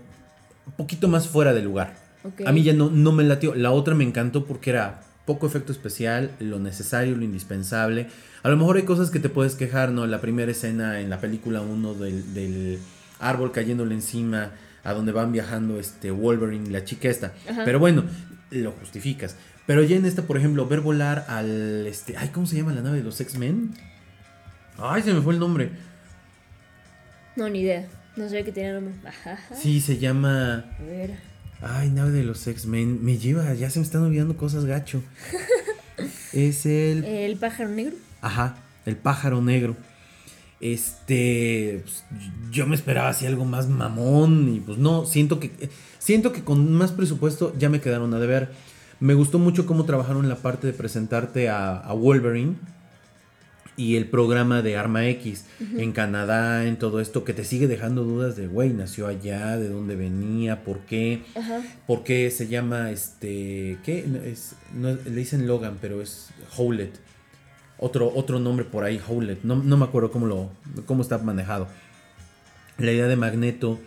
un 0.67 0.73
poquito 0.77 1.09
más 1.09 1.29
fuera 1.29 1.55
de 1.55 1.63
lugar. 1.63 1.95
A 2.45 2.53
mí 2.53 2.63
ya 2.63 2.75
no, 2.75 2.91
no 2.91 3.13
me 3.13 3.25
latió. 3.25 3.55
La 3.55 3.71
otra 3.71 3.95
me 3.95 4.05
encantó 4.05 4.45
porque 4.45 4.69
era 4.69 5.01
poco 5.25 5.47
efecto 5.47 5.73
especial, 5.73 6.31
lo 6.41 6.59
necesario, 6.59 7.17
lo 7.17 7.25
indispensable. 7.25 8.09
A 8.43 8.51
lo 8.51 8.59
mejor 8.59 8.77
hay 8.77 8.83
cosas 8.83 9.11
que 9.11 9.19
te 9.19 9.31
puedes 9.31 9.55
quejar, 9.55 9.93
¿no? 9.93 10.07
La 10.07 10.21
primera 10.21 10.53
escena 10.53 11.01
en 11.01 11.09
la 11.09 11.23
película 11.23 11.63
1 11.63 11.95
del, 11.95 12.35
del 12.35 12.79
árbol 13.19 13.53
cayéndole 13.53 13.95
encima 13.95 14.53
a 14.85 14.93
donde 14.93 15.13
van 15.13 15.33
viajando 15.33 15.81
este 15.81 16.11
Wolverine 16.11 16.69
y 16.69 16.73
la 16.73 16.85
chica 16.85 17.09
esta. 17.09 17.33
Ajá. 17.49 17.65
Pero 17.65 17.79
bueno, 17.79 18.05
lo 18.51 18.73
justificas. 18.73 19.37
Pero 19.67 19.83
ya 19.83 19.97
en 19.97 20.07
esta, 20.07 20.23
por 20.23 20.37
ejemplo, 20.37 20.67
ver 20.67 20.81
volar 20.81 21.25
al 21.29 21.87
este, 21.87 22.17
ay, 22.17 22.29
¿cómo 22.29 22.47
se 22.47 22.57
llama 22.57 22.73
la 22.73 22.83
nave 22.83 22.99
de 22.99 23.03
los 23.03 23.21
X-Men? 23.21 23.75
Ay, 24.79 25.03
se 25.03 25.13
me 25.13 25.21
fue 25.21 25.35
el 25.35 25.41
nombre. 25.41 25.71
No, 27.35 27.49
ni 27.49 27.61
idea. 27.61 27.87
No 28.17 28.29
sabía 28.29 28.45
que 28.45 28.53
tenía 28.53 28.73
nombre. 28.75 28.95
Ajá. 29.05 29.39
Sí, 29.55 29.81
se 29.81 29.99
llama 29.99 30.65
A 30.79 30.83
ver. 30.83 31.15
Ay, 31.61 31.91
nave 31.91 32.11
de 32.13 32.23
los 32.23 32.47
X-Men. 32.47 33.05
Me 33.05 33.19
lleva, 33.19 33.53
ya 33.55 33.71
se 33.71 33.81
me 33.81 33.85
están 33.85 34.03
olvidando 34.03 34.37
cosas 34.37 34.67
gacho. 34.67 35.03
es 36.33 36.65
el 36.65 37.05
El 37.05 37.37
pájaro 37.37 37.71
negro. 37.71 37.97
Ajá, 38.21 38.57
el 38.85 38.97
pájaro 38.97 39.43
negro. 39.43 39.77
Este, 40.61 41.83
pues, 41.85 42.05
yo 42.51 42.67
me 42.67 42.75
esperaba 42.75 43.11
así 43.11 43.27
algo 43.27 43.45
más 43.45 43.69
mamón 43.69 44.55
y 44.55 44.61
pues 44.61 44.79
no, 44.79 45.05
siento 45.05 45.39
que 45.39 45.51
siento 45.99 46.33
que 46.33 46.45
con 46.45 46.73
más 46.73 46.93
presupuesto 46.93 47.53
ya 47.59 47.69
me 47.69 47.81
quedaron 47.81 48.15
a 48.15 48.19
deber. 48.19 48.51
Me 48.99 49.15
gustó 49.15 49.39
mucho 49.39 49.67
cómo 49.67 49.85
trabajaron 49.85 50.29
la 50.29 50.37
parte 50.37 50.67
de 50.67 50.73
presentarte 50.73 51.51
a, 51.51 51.77
a 51.77 51.93
Wolverine 51.93 52.57
y 53.77 53.97
el 53.97 54.09
programa 54.09 54.63
de 54.63 54.77
Arma 54.77 55.07
X 55.09 55.45
en 55.77 55.93
Canadá, 55.93 56.67
en 56.67 56.79
todo 56.79 57.01
esto, 57.01 57.25
que 57.25 57.35
te 57.35 57.45
sigue 57.45 57.67
dejando 57.67 58.05
dudas 58.05 58.35
de, 58.37 58.47
güey, 58.47 58.71
nació 58.71 59.07
allá, 59.07 59.59
de 59.59 59.69
dónde 59.69 59.97
venía, 59.97 60.65
por 60.65 60.81
qué, 60.81 61.23
por 61.87 62.03
qué 62.03 62.31
se 62.31 62.49
llama, 62.49 62.91
este, 62.91 63.79
¿qué? 63.85 64.05
No, 64.07 64.19
es, 64.23 64.55
no, 64.75 64.89
le 64.95 65.11
dicen 65.11 65.47
Logan, 65.47 65.77
pero 65.81 66.01
es 66.01 66.31
Howlett. 66.57 66.99
Otro, 67.79 68.11
otro 68.15 68.39
nombre 68.39 68.65
por 68.65 68.85
ahí, 68.85 69.01
Howlett. 69.07 69.43
No, 69.43 69.57
no 69.57 69.77
me 69.77 69.85
acuerdo 69.85 70.11
cómo, 70.11 70.27
lo, 70.27 70.51
cómo 70.87 71.03
está 71.03 71.19
manejado. 71.19 71.69
La 72.79 72.93
idea 72.93 73.07
de 73.07 73.17
Magneto, 73.17 73.79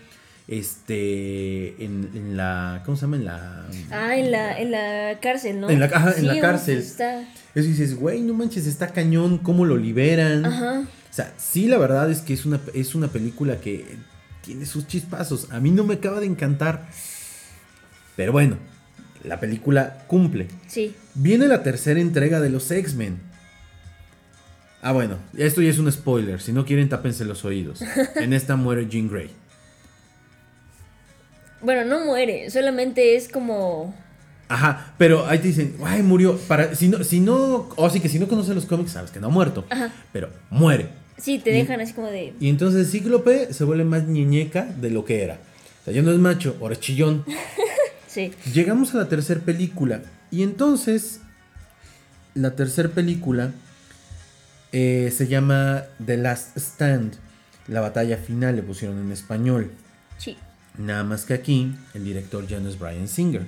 este, 0.47 1.83
en, 1.83 2.09
en 2.13 2.37
la, 2.37 2.81
¿cómo 2.85 2.97
se 2.97 3.01
llama? 3.01 3.17
En 3.17 3.25
la... 3.25 3.65
Ah, 3.91 4.15
en 4.17 4.31
la, 4.31 4.59
en 4.59 4.71
la 4.71 5.19
cárcel, 5.21 5.59
¿no? 5.59 5.69
En 5.69 5.79
la- 5.79 5.85
ajá, 5.87 6.13
en 6.17 6.27
la 6.27 6.35
uf, 6.35 6.41
cárcel. 6.41 6.77
Está. 6.79 7.21
Eso 7.55 7.67
dices, 7.67 7.95
güey, 7.95 8.21
no 8.21 8.33
manches, 8.33 8.67
está 8.67 8.87
cañón, 8.89 9.39
¿cómo 9.39 9.65
lo 9.65 9.75
liberan? 9.77 10.45
Ajá. 10.45 10.81
O 10.81 11.13
sea, 11.13 11.33
sí, 11.37 11.67
la 11.67 11.77
verdad 11.77 12.09
es 12.11 12.21
que 12.21 12.33
es 12.33 12.45
una, 12.45 12.59
es 12.73 12.93
una 12.95 13.07
película 13.07 13.59
que 13.59 13.85
tiene 14.43 14.65
sus 14.65 14.87
chispazos. 14.87 15.51
A 15.51 15.59
mí 15.59 15.71
no 15.71 15.83
me 15.83 15.95
acaba 15.95 16.19
de 16.19 16.27
encantar. 16.27 16.87
Pero 18.15 18.31
bueno, 18.31 18.57
la 19.23 19.39
película 19.39 20.03
cumple. 20.07 20.47
Sí. 20.67 20.95
Viene 21.15 21.47
la 21.47 21.63
tercera 21.63 21.99
entrega 21.99 22.39
de 22.39 22.49
los 22.49 22.69
X-Men. 22.69 23.19
Ah, 24.81 24.91
bueno, 24.93 25.17
esto 25.37 25.61
ya 25.61 25.69
es 25.69 25.77
un 25.79 25.91
spoiler. 25.91 26.39
Si 26.41 26.53
no 26.53 26.65
quieren, 26.65 26.87
tápense 26.89 27.25
los 27.25 27.43
oídos. 27.45 27.81
En 28.15 28.33
esta 28.33 28.55
muere 28.55 28.87
Jean 28.87 29.09
Grey. 29.09 29.29
Bueno, 31.61 31.83
no 31.85 32.05
muere, 32.05 32.49
solamente 32.49 33.15
es 33.15 33.27
como. 33.27 33.93
Ajá, 34.47 34.93
pero 34.97 35.27
ahí 35.27 35.39
te 35.39 35.49
dicen, 35.49 35.75
ay, 35.83 36.01
murió. 36.01 36.37
Para, 36.47 36.73
si 36.75 36.87
no, 36.87 37.03
si 37.03 37.19
no, 37.19 37.69
o 37.75 37.89
sí 37.89 37.99
que 37.99 38.09
si 38.09 38.17
no 38.17 38.27
conoces 38.27 38.55
los 38.55 38.65
cómics, 38.65 38.91
sabes 38.91 39.11
que 39.11 39.19
no 39.19 39.27
ha 39.27 39.29
muerto. 39.29 39.65
Ajá. 39.69 39.91
Pero 40.13 40.29
muere. 40.49 40.87
Sí, 41.17 41.37
te 41.39 41.51
Y- 41.51 41.53
dejan 41.61 41.81
así 41.81 41.93
como 41.93 42.07
de. 42.07 42.33
Y 42.39 42.49
entonces 42.49 42.89
Cíclope 42.89 43.53
se 43.53 43.63
vuelve 43.65 43.83
más 43.83 44.05
ñeñeca 44.07 44.63
de 44.65 44.89
lo 44.89 45.03
que 45.03 45.21
era. 45.23 45.39
O 45.81 45.85
sea, 45.85 45.93
ya 45.93 46.01
no 46.01 46.11
es 46.11 46.17
macho, 46.17 46.55
ahora 46.61 46.73
es 46.73 46.79
chillón. 46.79 47.25
Sí. 48.07 48.31
Llegamos 48.55 48.95
a 48.95 48.97
la 48.97 49.07
tercera 49.07 49.39
película. 49.39 50.01
Y 50.31 50.41
entonces, 50.41 51.19
la 52.33 52.55
tercera 52.55 52.89
película 52.89 53.51
eh, 54.71 55.11
se 55.15 55.27
llama 55.27 55.83
The 56.05 56.17
Last 56.17 56.57
Stand. 56.57 57.13
La 57.67 57.81
batalla 57.81 58.17
final 58.17 58.55
le 58.55 58.63
pusieron 58.63 58.99
en 58.99 59.11
español. 59.11 59.71
Sí. 60.17 60.37
Nada 60.77 61.03
más 61.03 61.25
que 61.25 61.33
aquí, 61.33 61.75
el 61.93 62.03
director 62.03 62.47
ya 62.47 62.59
no 62.59 62.69
es 62.69 62.79
Brian 62.79 63.07
Singer. 63.07 63.45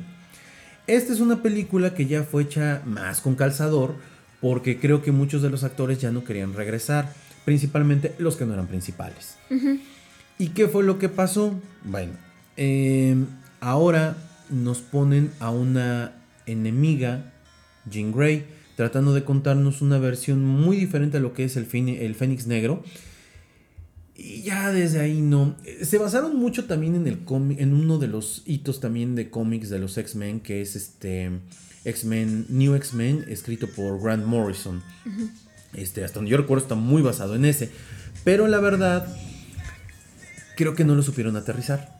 Esta 0.87 1.13
es 1.13 1.19
una 1.19 1.41
película 1.41 1.93
que 1.93 2.05
ya 2.05 2.23
fue 2.23 2.43
hecha 2.43 2.81
más 2.85 3.21
con 3.21 3.35
calzador, 3.35 3.95
porque 4.41 4.79
creo 4.79 5.01
que 5.01 5.11
muchos 5.11 5.41
de 5.41 5.49
los 5.49 5.63
actores 5.63 5.99
ya 5.99 6.11
no 6.11 6.23
querían 6.23 6.53
regresar, 6.53 7.13
principalmente 7.45 8.13
los 8.17 8.35
que 8.35 8.45
no 8.45 8.53
eran 8.53 8.67
principales. 8.67 9.37
¿Y 10.37 10.49
qué 10.49 10.67
fue 10.67 10.83
lo 10.83 10.97
que 10.97 11.07
pasó? 11.07 11.59
Bueno, 11.83 12.13
eh, 12.57 13.15
ahora 13.59 14.17
nos 14.49 14.79
ponen 14.79 15.31
a 15.39 15.51
una 15.51 16.13
enemiga, 16.45 17.31
Jean 17.89 18.11
Grey, 18.11 18.45
tratando 18.75 19.13
de 19.13 19.23
contarnos 19.23 19.81
una 19.81 19.99
versión 19.99 20.43
muy 20.43 20.77
diferente 20.77 21.17
a 21.17 21.19
lo 21.19 21.33
que 21.33 21.43
es 21.43 21.57
el, 21.57 21.67
el 21.73 22.15
Fénix 22.15 22.47
Negro. 22.47 22.83
Y 24.15 24.43
ya 24.43 24.71
desde 24.71 24.99
ahí 24.99 25.21
no. 25.21 25.55
Se 25.81 25.97
basaron 25.97 26.35
mucho 26.37 26.65
también 26.65 26.95
en 26.95 27.07
el 27.07 27.23
cómic, 27.23 27.59
en 27.59 27.73
uno 27.73 27.97
de 27.97 28.07
los 28.07 28.43
hitos 28.45 28.79
también 28.79 29.15
de 29.15 29.29
cómics 29.29 29.69
de 29.69 29.79
los 29.79 29.97
X-Men, 29.97 30.41
que 30.41 30.61
es 30.61 30.75
este 30.75 31.31
X-Men, 31.85 32.45
New 32.49 32.75
X-Men, 32.75 33.25
escrito 33.27 33.67
por 33.67 34.01
Grant 34.01 34.25
Morrison. 34.25 34.83
Este, 35.73 36.03
hasta 36.03 36.15
donde 36.15 36.31
yo 36.31 36.37
recuerdo 36.37 36.63
está 36.63 36.75
muy 36.75 37.01
basado 37.01 37.35
en 37.35 37.45
ese. 37.45 37.71
Pero 38.23 38.47
la 38.47 38.59
verdad, 38.59 39.07
creo 40.55 40.75
que 40.75 40.83
no 40.83 40.93
lo 40.93 41.01
supieron 41.01 41.35
aterrizar. 41.35 41.99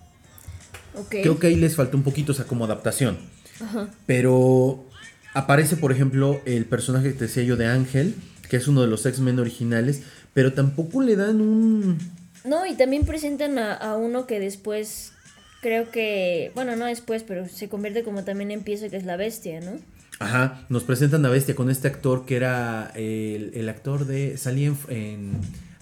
Creo 1.09 1.39
que 1.39 1.47
ahí 1.47 1.55
les 1.55 1.75
faltó 1.75 1.97
un 1.97 2.03
poquito, 2.03 2.33
o 2.33 2.35
sea, 2.35 2.45
como 2.45 2.65
adaptación. 2.65 3.17
Ajá. 3.61 3.89
Pero 4.05 4.85
aparece, 5.33 5.77
por 5.77 5.91
ejemplo, 5.91 6.41
el 6.45 6.65
personaje 6.65 7.09
que 7.09 7.13
te 7.13 7.25
decía 7.25 7.43
yo 7.43 7.55
de 7.57 7.67
Ángel, 7.67 8.15
que 8.49 8.57
es 8.57 8.67
uno 8.67 8.81
de 8.81 8.87
los 8.87 9.05
X-Men 9.05 9.39
originales, 9.39 10.03
pero 10.33 10.53
tampoco 10.53 11.01
le 11.01 11.15
dan 11.15 11.41
un... 11.41 11.97
No, 12.43 12.65
y 12.65 12.75
también 12.75 13.05
presentan 13.05 13.59
a, 13.59 13.73
a 13.73 13.95
uno 13.97 14.25
que 14.25 14.39
después. 14.39 15.13
Creo 15.61 15.91
que. 15.91 16.51
Bueno, 16.55 16.75
no 16.75 16.85
después, 16.85 17.21
pero 17.21 17.47
se 17.47 17.69
convierte 17.69 18.03
como 18.03 18.23
también 18.23 18.49
en 18.49 18.61
pieza 18.63 18.89
que 18.89 18.97
es 18.97 19.05
la 19.05 19.15
bestia, 19.15 19.59
¿no? 19.61 19.73
Ajá, 20.17 20.65
nos 20.69 20.83
presentan 20.83 21.23
a 21.25 21.29
Bestia 21.29 21.55
con 21.55 21.69
este 21.69 21.87
actor 21.87 22.25
que 22.25 22.35
era 22.35 22.91
el, 22.95 23.51
el 23.55 23.69
actor 23.69 24.05
de... 24.05 24.37
Salía 24.37 24.67
en, 24.67 24.77
en- 24.89 25.31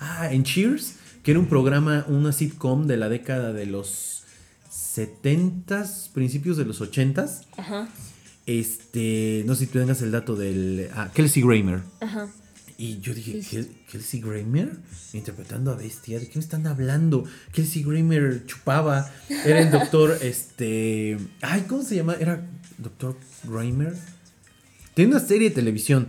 Ah, 0.01 0.29
en 0.31 0.43
Cheers, 0.43 0.95
que 1.23 1.31
era 1.31 1.39
un 1.41 1.47
programa, 1.47 2.05
una 2.07 2.31
sitcom 2.31 2.87
de 2.87 2.95
la 2.97 3.09
década 3.09 3.51
de 3.53 3.65
los 3.65 4.23
70s, 4.71 6.09
principios 6.13 6.57
de 6.57 6.65
los 6.65 6.81
80s. 6.81 7.41
Ajá. 7.57 7.87
Este, 8.49 9.43
no 9.45 9.53
sé 9.53 9.65
si 9.65 9.71
tú 9.71 9.77
tengas 9.77 10.01
el 10.01 10.09
dato 10.11 10.35
del... 10.35 10.89
Ah, 10.95 11.11
Kelsey 11.13 11.43
Grammer. 11.43 11.81
Ajá. 12.01 12.27
Y 12.79 12.99
yo 12.99 13.13
dije, 13.13 13.43
Sí. 13.43 13.57
"¿Kel- 13.57 13.69
¿Kelsey 13.91 14.21
Grammer? 14.21 14.71
Interpretando 15.13 15.71
a 15.71 15.75
Bestia. 15.75 16.17
¿De 16.19 16.27
qué 16.27 16.39
me 16.39 16.43
están 16.43 16.65
hablando? 16.65 17.25
Kelsey 17.51 17.83
Grammer 17.83 18.45
chupaba. 18.47 19.11
Era 19.45 19.61
el 19.61 19.69
doctor, 19.69 20.17
este... 20.23 21.17
Ay, 21.41 21.65
¿cómo 21.67 21.83
se 21.83 21.95
llama? 21.97 22.15
Era 22.19 22.43
doctor 22.79 23.17
Grammer. 23.43 23.93
Tiene 24.95 25.11
una 25.11 25.19
serie 25.19 25.49
de 25.49 25.55
televisión. 25.55 26.07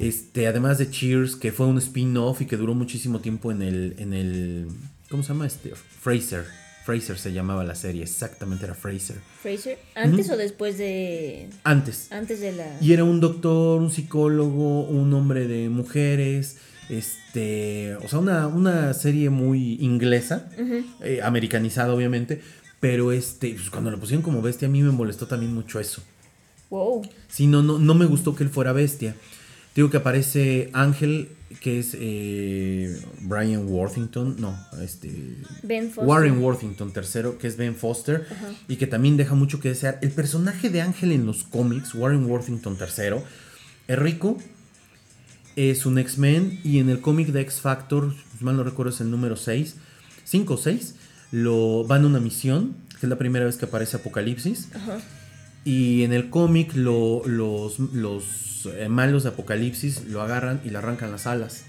Este, 0.00 0.48
además 0.48 0.78
de 0.78 0.90
Cheers, 0.90 1.36
que 1.36 1.52
fue 1.52 1.66
un 1.66 1.78
spin-off 1.78 2.40
y 2.40 2.46
que 2.46 2.56
duró 2.56 2.74
muchísimo 2.74 3.20
tiempo 3.20 3.52
en 3.52 3.62
el, 3.62 3.94
en 3.98 4.12
el, 4.12 4.66
¿cómo 5.08 5.22
se 5.22 5.28
llama? 5.28 5.46
Este, 5.46 5.72
Fraser. 6.00 6.46
Fraser 6.84 7.18
se 7.18 7.32
llamaba 7.32 7.64
la 7.64 7.74
serie, 7.74 8.02
exactamente 8.02 8.66
era 8.66 8.74
Fraser. 8.74 9.16
Fraser. 9.42 9.78
¿Antes 9.94 10.28
o 10.28 10.36
después 10.36 10.76
de. 10.76 11.48
Antes. 11.64 12.12
Antes 12.12 12.40
de 12.40 12.52
la. 12.52 12.76
Y 12.80 12.92
era 12.92 13.04
un 13.04 13.20
doctor, 13.20 13.80
un 13.80 13.90
psicólogo, 13.90 14.82
un 14.82 15.12
hombre 15.14 15.48
de 15.48 15.70
mujeres. 15.70 16.58
Este. 16.90 17.96
O 18.04 18.08
sea, 18.08 18.18
una, 18.18 18.46
una 18.48 18.92
serie 18.92 19.30
muy 19.30 19.78
inglesa. 19.80 20.50
eh, 21.00 21.20
americanizada, 21.22 21.94
obviamente. 21.94 22.42
Pero 22.80 23.12
este. 23.12 23.54
pues, 23.54 23.70
cuando 23.70 23.90
lo 23.90 23.98
pusieron 23.98 24.22
como 24.22 24.42
bestia, 24.42 24.68
a 24.68 24.70
mí 24.70 24.82
me 24.82 24.90
molestó 24.92 25.26
también 25.26 25.54
mucho 25.54 25.80
eso. 25.80 26.02
Wow. 26.68 27.00
Sí, 27.28 27.46
no, 27.46 27.62
no, 27.62 27.78
no 27.78 27.94
me 27.94 28.04
gustó 28.04 28.34
que 28.36 28.44
él 28.44 28.50
fuera 28.50 28.72
bestia. 28.72 29.16
Digo 29.74 29.88
que 29.90 29.96
aparece 29.96 30.68
Ángel, 30.72 31.30
que 31.60 31.78
es 31.78 31.96
eh, 31.98 33.00
Brian 33.20 33.66
Worthington, 33.66 34.36
no, 34.40 34.58
este... 34.82 35.38
Ben 35.62 35.86
Foster. 35.86 36.04
Warren 36.04 36.42
Worthington 36.42 36.92
tercero, 36.92 37.38
que 37.38 37.46
es 37.46 37.56
Ben 37.56 37.74
Foster, 37.74 38.26
y 38.68 38.76
que 38.76 38.86
también 38.86 39.16
deja 39.16 39.34
mucho 39.34 39.60
que 39.60 39.68
desear. 39.68 39.98
El 40.02 40.10
personaje 40.10 40.70
de 40.70 40.82
Ángel 40.82 41.12
en 41.12 41.26
los 41.26 41.44
cómics, 41.44 41.94
Warren 41.94 42.26
Worthington 42.26 42.76
tercero, 42.76 43.22
es 43.88 43.98
rico, 43.98 44.38
es 45.56 45.86
un 45.86 45.98
X-Men, 45.98 46.60
y 46.64 46.78
en 46.78 46.88
el 46.88 47.00
cómic 47.00 47.28
de 47.28 47.40
X 47.42 47.60
Factor, 47.60 48.14
si 48.38 48.44
mal 48.44 48.56
no 48.56 48.64
recuerdo 48.64 48.92
es 48.92 49.00
el 49.00 49.10
número 49.10 49.36
6, 49.36 49.76
5 50.24 50.54
o 50.54 50.56
6, 50.56 50.94
lo, 51.32 51.84
van 51.84 52.04
a 52.04 52.06
una 52.06 52.20
misión, 52.20 52.76
que 53.00 53.06
es 53.06 53.10
la 53.10 53.18
primera 53.18 53.44
vez 53.44 53.56
que 53.56 53.66
aparece 53.66 53.96
Apocalipsis, 53.96 54.68
Ajá. 54.74 54.98
Y 55.64 56.02
en 56.02 56.12
el 56.12 56.30
cómic 56.30 56.74
lo- 56.74 57.22
los, 57.26 57.78
los 57.78 58.24
eh, 58.66 58.88
malos 58.88 59.22
de 59.22 59.30
Apocalipsis 59.30 60.04
lo 60.08 60.22
agarran 60.22 60.60
y 60.64 60.70
le 60.70 60.78
arrancan 60.78 61.10
las 61.10 61.26
alas. 61.26 61.64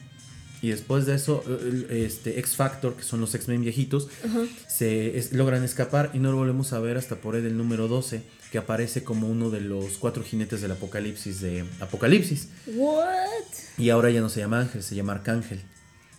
Y 0.62 0.70
después 0.70 1.06
de 1.06 1.16
eso, 1.16 1.44
el- 1.48 1.88
este 1.92 2.40
X 2.40 2.56
Factor, 2.56 2.96
que 2.96 3.04
son 3.04 3.22
los 3.22 3.36
X-Men 3.36 3.62
viejitos, 3.62 4.08
se 4.68 5.18
es- 5.18 5.32
logran 5.34 5.64
escapar 5.64 6.12
y 6.14 6.20
no 6.20 6.32
lo 6.32 6.38
volvemos 6.38 6.74
a 6.74 6.80
ver 6.80 6.98
hasta 6.98 7.18
por 7.18 7.36
ahí 7.36 7.42
del 7.42 7.58
número 7.58 7.88
12, 7.88 8.22
que 8.52 8.58
aparece 8.58 9.04
como 9.04 9.28
uno 9.30 9.50
de 9.50 9.62
los 9.62 9.98
cuatro 9.98 10.24
jinetes 10.24 10.62
del 10.62 10.72
Apocalipsis 10.72 11.42
de 11.42 11.66
Apocalipsis. 11.82 12.48
What? 12.68 13.06
Y 13.78 13.90
ahora 13.90 14.10
ya 14.10 14.22
no 14.22 14.30
se 14.30 14.40
llama 14.40 14.60
Ángel, 14.62 14.82
se 14.82 14.96
llama 14.96 15.14
Arcángel. 15.14 15.62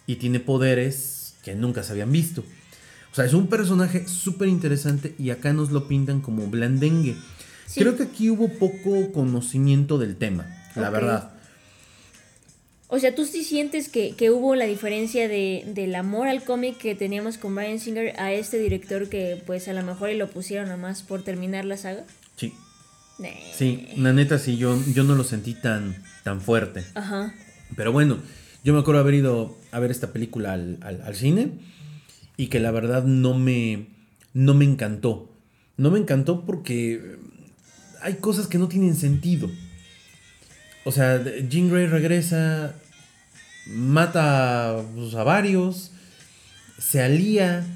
Y 0.07 0.17
tiene 0.17 0.39
poderes 0.41 1.35
que 1.43 1.55
nunca 1.55 1.83
se 1.83 1.93
habían 1.93 2.13
visto. 2.13 2.43
O 3.11 3.15
sea, 3.17 3.25
es 3.25 3.33
un 3.33 3.47
personaje 3.49 4.07
súper 4.07 4.49
interesante 4.49 5.15
y 5.19 5.31
acá 5.31 5.53
nos 5.55 5.71
lo 5.71 5.89
pintan 5.89 6.21
como 6.21 6.47
blandengue. 6.49 7.17
Sí. 7.67 7.81
Creo 7.81 7.97
que 7.97 8.05
aquí 8.05 8.31
hubo 8.31 8.49
poco 8.49 9.13
conocimiento 9.13 9.99
del 9.99 10.17
tema, 10.17 10.47
la 10.77 10.91
verdad. 10.91 11.33
O 12.89 13.01
sea, 13.01 13.15
¿tú 13.17 13.25
sí 13.25 13.43
sientes 13.43 13.89
que, 13.89 14.15
que 14.17 14.31
hubo 14.31 14.55
la 14.55 14.65
diferencia 14.67 15.27
de, 15.27 15.65
del 15.75 15.95
amor 15.97 16.29
al 16.29 16.45
cómic 16.45 16.79
que 16.79 16.95
teníamos 16.95 17.37
con 17.37 17.55
Brian 17.57 17.81
Singer 17.81 18.15
a 18.21 18.33
este 18.33 18.59
director 18.61 19.09
que 19.09 19.43
pues 19.45 19.67
a 19.67 19.73
lo 19.73 19.83
mejor 19.83 20.13
lo 20.13 20.29
pusieron 20.31 20.67
nada 20.67 20.77
más 20.77 21.03
por 21.03 21.23
terminar 21.25 21.65
la 21.65 21.77
saga? 21.77 22.05
Sí, 22.37 22.53
sí, 23.53 23.89
la 23.97 24.13
neta 24.13 24.39
sí, 24.39 24.57
yo, 24.57 24.79
yo 24.95 25.03
no 25.03 25.17
lo 25.17 25.25
sentí 25.25 25.55
tan, 25.55 25.97
tan 26.23 26.41
fuerte. 26.41 26.85
Ajá. 26.95 27.35
Pero 27.75 27.91
bueno, 27.91 28.19
yo 28.63 28.73
me 28.73 28.79
acuerdo 28.79 29.01
haber 29.01 29.15
ido 29.15 29.59
a 29.73 29.81
ver 29.81 29.91
esta 29.91 30.13
película 30.13 30.53
al, 30.53 30.79
al- 30.83 31.03
al 31.03 31.17
cine 31.17 31.51
y 32.37 32.47
que 32.47 32.61
la 32.61 32.71
verdad 32.71 33.03
no 33.03 33.35
me, 33.37 33.89
no 34.33 34.55
me 34.55 34.65
encantó. 34.65 35.33
No 35.77 35.91
me 35.91 35.99
encantó 35.99 36.45
porque 36.47 37.17
hay 38.07 38.15
cosas 38.15 38.47
que 38.47 38.57
no 38.57 38.69
tienen 38.69 38.95
sentido. 38.95 39.51
O 40.85 40.93
sea, 40.93 41.23
Jean 41.49 41.69
Grey 41.69 41.89
regresa, 41.89 42.77
mata 43.67 44.81
pues, 44.95 45.15
a 45.15 45.25
varios, 45.25 45.91
se 46.79 47.03
alía 47.03 47.67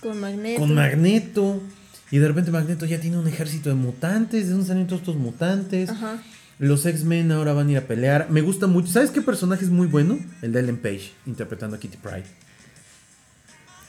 Con 0.00 0.18
Magneto. 0.18 0.60
con 0.60 0.74
Magneto 0.74 1.62
y 2.10 2.18
de 2.18 2.26
repente 2.26 2.50
Magneto 2.50 2.84
ya 2.84 2.98
tiene 2.98 3.16
un 3.18 3.28
ejército 3.28 3.68
de 3.68 3.76
mutantes. 3.76 4.46
¿De 4.46 4.52
dónde 4.52 4.66
salen 4.66 4.88
todos 4.88 5.02
estos 5.02 5.16
mutantes? 5.16 5.88
Ajá. 5.90 6.20
Los 6.58 6.84
X-Men 6.84 7.30
ahora 7.30 7.52
van 7.52 7.68
a 7.68 7.70
ir 7.70 7.78
a 7.78 7.86
pelear. 7.86 8.28
Me 8.28 8.40
gusta 8.40 8.66
mucho. 8.66 8.88
¿Sabes 8.88 9.12
qué 9.12 9.22
personaje 9.22 9.64
es 9.64 9.70
muy 9.70 9.86
bueno? 9.86 10.18
El 10.42 10.52
de 10.52 10.60
Ellen 10.60 10.78
Page, 10.78 11.12
interpretando 11.26 11.76
a 11.76 11.78
Kitty 11.78 11.98
Pryde. 11.98 12.24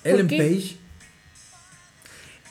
Ellen 0.03 0.27
qué? 0.27 0.37
Page 0.37 0.77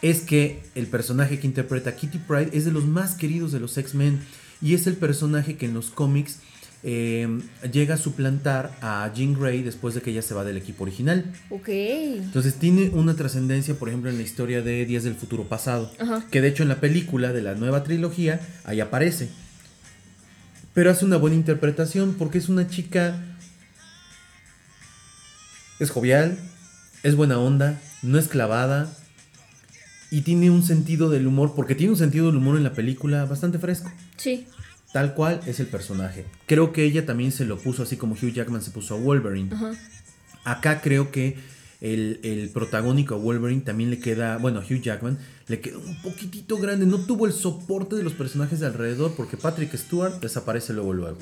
es 0.02 0.20
que 0.20 0.62
el 0.74 0.86
personaje 0.86 1.38
que 1.38 1.46
interpreta 1.46 1.94
Kitty 1.94 2.18
Pryde 2.18 2.50
es 2.56 2.64
de 2.64 2.72
los 2.72 2.86
más 2.86 3.14
queridos 3.14 3.52
de 3.52 3.60
los 3.60 3.76
X-Men. 3.76 4.20
Y 4.62 4.74
es 4.74 4.86
el 4.86 4.96
personaje 4.96 5.56
que 5.56 5.66
en 5.66 5.74
los 5.74 5.90
cómics 5.90 6.38
eh, 6.82 7.28
llega 7.70 7.94
a 7.94 7.98
suplantar 7.98 8.76
a 8.80 9.10
Jean 9.14 9.34
Grey 9.34 9.62
después 9.62 9.94
de 9.94 10.00
que 10.00 10.10
ella 10.10 10.22
se 10.22 10.34
va 10.34 10.44
del 10.44 10.56
equipo 10.56 10.84
original. 10.84 11.24
Ok. 11.50 11.68
Entonces 11.68 12.54
tiene 12.54 12.90
una 12.90 13.14
trascendencia, 13.14 13.74
por 13.74 13.88
ejemplo, 13.88 14.10
en 14.10 14.16
la 14.16 14.22
historia 14.22 14.62
de 14.62 14.86
Días 14.86 15.04
del 15.04 15.14
Futuro 15.14 15.44
Pasado. 15.44 15.90
Ajá. 15.98 16.24
Que 16.30 16.40
de 16.40 16.48
hecho 16.48 16.62
en 16.62 16.70
la 16.70 16.80
película 16.80 17.32
de 17.32 17.42
la 17.42 17.54
nueva 17.54 17.84
trilogía, 17.84 18.40
ahí 18.64 18.80
aparece. 18.80 19.28
Pero 20.72 20.90
hace 20.90 21.04
una 21.04 21.16
buena 21.16 21.36
interpretación 21.36 22.14
porque 22.18 22.38
es 22.38 22.48
una 22.48 22.68
chica... 22.68 23.26
Es 25.78 25.90
jovial, 25.90 26.38
es 27.02 27.16
buena 27.16 27.38
onda, 27.38 27.80
no 28.02 28.18
es 28.18 28.28
clavada. 28.28 28.94
Y 30.10 30.22
tiene 30.22 30.50
un 30.50 30.62
sentido 30.62 31.08
del 31.08 31.26
humor, 31.26 31.54
porque 31.54 31.74
tiene 31.74 31.92
un 31.92 31.98
sentido 31.98 32.26
del 32.26 32.36
humor 32.36 32.56
en 32.56 32.64
la 32.64 32.72
película 32.72 33.24
bastante 33.26 33.58
fresco. 33.58 33.90
Sí. 34.16 34.46
Tal 34.92 35.14
cual 35.14 35.40
es 35.46 35.60
el 35.60 35.66
personaje. 35.66 36.26
Creo 36.46 36.72
que 36.72 36.84
ella 36.84 37.06
también 37.06 37.30
se 37.30 37.44
lo 37.44 37.58
puso 37.58 37.84
así 37.84 37.96
como 37.96 38.14
Hugh 38.14 38.32
Jackman 38.32 38.62
se 38.62 38.72
puso 38.72 38.94
a 38.94 38.98
Wolverine. 38.98 39.54
Ajá. 39.54 39.72
Acá 40.44 40.80
creo 40.80 41.12
que 41.12 41.36
el, 41.80 42.18
el 42.24 42.50
protagónico 42.50 43.14
a 43.14 43.18
Wolverine 43.18 43.62
también 43.62 43.90
le 43.90 44.00
queda, 44.00 44.36
bueno, 44.38 44.58
a 44.60 44.62
Hugh 44.62 44.82
Jackman 44.82 45.18
le 45.46 45.60
quedó 45.60 45.78
un 45.80 46.02
poquitito 46.02 46.58
grande. 46.58 46.86
No 46.86 46.98
tuvo 46.98 47.26
el 47.26 47.32
soporte 47.32 47.96
de 47.96 48.02
los 48.02 48.14
personajes 48.14 48.60
de 48.60 48.66
alrededor 48.66 49.14
porque 49.16 49.36
Patrick 49.36 49.74
Stewart 49.76 50.20
desaparece 50.20 50.72
luego 50.72 50.92
luego. 50.92 51.18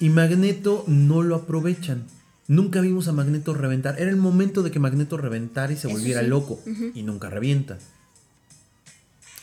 Y 0.00 0.08
Magneto 0.08 0.84
no 0.86 1.22
lo 1.22 1.36
aprovechan. 1.36 2.04
Nunca 2.48 2.80
vimos 2.80 3.06
a 3.08 3.12
Magneto 3.12 3.54
reventar. 3.54 4.00
Era 4.00 4.10
el 4.10 4.16
momento 4.16 4.62
de 4.62 4.70
que 4.70 4.78
Magneto 4.80 5.16
reventara 5.18 5.72
y 5.72 5.76
se 5.76 5.86
Eso 5.86 5.90
volviera 5.96 6.22
sí. 6.22 6.26
loco. 6.26 6.58
Y 6.94 7.02
nunca 7.02 7.28
revienta. 7.30 7.78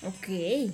Ok. 0.01 0.71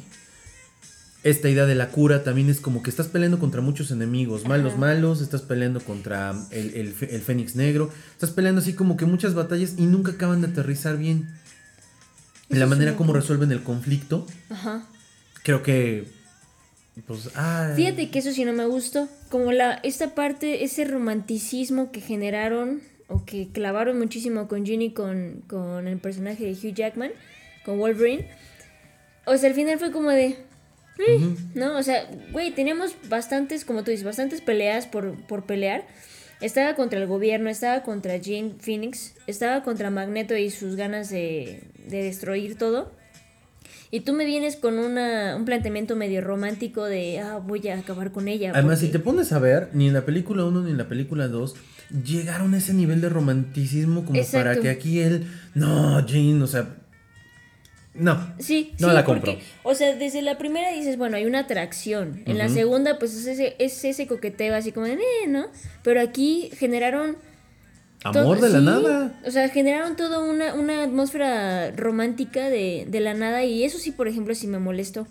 Esta 1.24 1.50
idea 1.50 1.66
de 1.68 1.76
la 1.76 1.90
cura 1.90 2.24
también 2.24 2.50
es 2.50 2.60
como 2.60 2.82
que 2.82 2.90
estás 2.90 3.08
peleando 3.08 3.38
contra 3.38 3.62
muchos 3.62 3.92
enemigos, 3.92 4.48
malos, 4.48 4.72
Ajá. 4.72 4.80
malos, 4.82 5.22
estás 5.22 5.44
peleando 5.44 5.80
contra 5.82 6.34
el, 6.50 6.74
el, 6.74 6.96
el 7.10 7.22
Fénix 7.22 7.56
Negro, 7.56 7.92
estás 8.14 8.32
peleando 8.32 8.60
así 8.60 8.74
como 8.74 8.98
que 8.98 9.06
muchas 9.06 9.36
batallas 9.36 9.76
y 9.78 9.86
nunca 9.86 10.14
acaban 10.14 10.42
de 10.42 10.48
aterrizar 10.48 10.98
bien. 10.98 11.30
Eso 12.50 12.60
la 12.60 12.66
manera 12.66 12.96
como 12.96 13.14
resuelven 13.14 13.52
el 13.52 13.62
conflicto, 13.62 14.26
Ajá. 14.50 14.84
creo 15.44 15.62
que... 15.62 16.08
Pues, 17.08 17.30
ah, 17.36 17.72
Fíjate 17.76 18.10
que 18.10 18.20
eso 18.20 18.32
sí 18.32 18.44
no 18.46 18.54
me 18.54 18.66
gustó. 18.66 19.08
Como 19.30 19.52
la, 19.52 19.80
esta 19.84 20.14
parte, 20.14 20.64
ese 20.64 20.84
romanticismo 20.86 21.92
que 21.92 22.02
generaron 22.02 22.82
o 23.08 23.26
que 23.26 23.48
clavaron 23.52 23.98
muchísimo 23.98 24.48
con 24.48 24.66
Ginny 24.66 24.92
con, 24.94 25.44
con 25.48 25.88
el 25.88 25.98
personaje 26.00 26.46
de 26.46 26.52
Hugh 26.52 26.74
Jackman, 26.74 27.12
con 27.66 27.78
Wolverine. 27.80 28.28
O 29.26 29.38
sea, 29.38 29.50
al 29.50 29.56
final 29.56 29.80
fue 29.80 29.92
como 29.92 30.10
de. 30.12 30.26
"Eh", 31.00 31.36
¿No? 31.56 31.78
O 31.78 31.84
sea, 31.84 32.08
güey, 32.32 32.52
teníamos 32.52 32.96
bastantes, 33.10 33.64
como 33.66 33.84
tú 33.84 33.92
dices, 33.92 34.06
bastantes 34.06 34.42
peleas 34.42 34.86
por, 34.86 35.16
por 35.28 35.46
pelear. 35.46 35.86
Estaba 36.42 36.76
contra 36.76 37.00
el 37.00 37.08
gobierno, 37.08 37.50
estaba 37.50 37.84
contra 37.84 38.18
Jean 38.18 38.58
Phoenix, 38.60 39.14
estaba 39.28 39.64
contra 39.64 39.90
Magneto 39.92 40.36
y 40.36 40.50
sus 40.50 40.76
ganas 40.76 41.10
de, 41.10 41.64
de 41.88 42.04
destruir 42.04 42.58
todo. 42.58 42.92
Y 43.94 44.00
tú 44.02 44.14
me 44.14 44.24
vienes 44.26 44.56
con 44.56 44.80
una, 44.80 45.36
un 45.36 45.44
planteamiento 45.44 45.98
medio 45.98 46.22
romántico 46.22 46.86
de, 46.86 47.20
ah, 47.20 47.40
voy 47.46 47.68
a 47.68 47.78
acabar 47.78 48.12
con 48.14 48.28
ella. 48.30 48.52
Además, 48.54 48.76
porque- 48.80 48.86
si 48.88 48.92
te 48.92 49.00
pones 49.00 49.34
a 49.34 49.40
ver, 49.40 49.70
ni 49.74 49.88
en 49.90 49.94
la 49.94 50.06
película 50.06 50.46
1 50.46 50.62
ni 50.62 50.72
en 50.72 50.78
la 50.78 50.88
película 50.88 51.28
2 51.28 51.56
llegaron 52.06 52.54
a 52.54 52.58
ese 52.60 52.74
nivel 52.74 53.02
de 53.02 53.10
romanticismo 53.10 54.06
como 54.06 54.20
para 54.32 54.56
que 54.60 54.70
aquí 54.70 55.00
él... 55.02 55.28
No, 55.56 56.06
Jean, 56.06 56.42
o 56.42 56.48
sea... 56.48 56.76
No. 57.94 58.34
Sí, 58.40 58.72
No 58.80 58.88
sí, 58.88 58.94
la 58.94 59.04
porque, 59.06 59.32
compro. 59.34 59.46
o 59.64 59.76
sea, 59.76 59.94
desde 59.98 60.22
la 60.22 60.38
primera 60.38 60.72
dices, 60.72 60.98
bueno, 60.98 61.18
hay 61.18 61.26
una 61.26 61.40
atracción. 61.40 62.24
En 62.26 62.38
la 62.38 62.48
segunda, 62.48 62.98
pues 62.98 63.14
es 63.14 63.26
ese, 63.28 63.58
es 63.60 63.84
ese 63.84 64.08
coqueteo 64.08 64.56
así 64.56 64.72
como 64.72 64.86
de, 64.86 64.94
"Eh", 64.94 65.28
¿no? 65.28 65.48
Pero 65.84 66.00
aquí 66.00 66.50
generaron... 66.58 67.18
Amor 68.04 68.38
todo- 68.38 68.48
de 68.48 68.50
la 68.54 68.60
sí, 68.60 68.66
nada. 68.66 69.20
O 69.26 69.32
sea, 69.32 69.50
generaron 69.50 69.96
toda 69.96 70.20
una, 70.20 70.54
una 70.56 70.84
atmósfera 70.84 71.72
romántica 71.72 72.50
de, 72.50 72.86
de 72.90 73.00
la 73.00 73.14
nada 73.14 73.44
y 73.44 73.64
eso 73.64 73.78
sí, 73.78 73.92
por 73.92 74.08
ejemplo, 74.08 74.34
sí 74.36 74.48
me 74.48 74.60
molestó. 74.60 75.08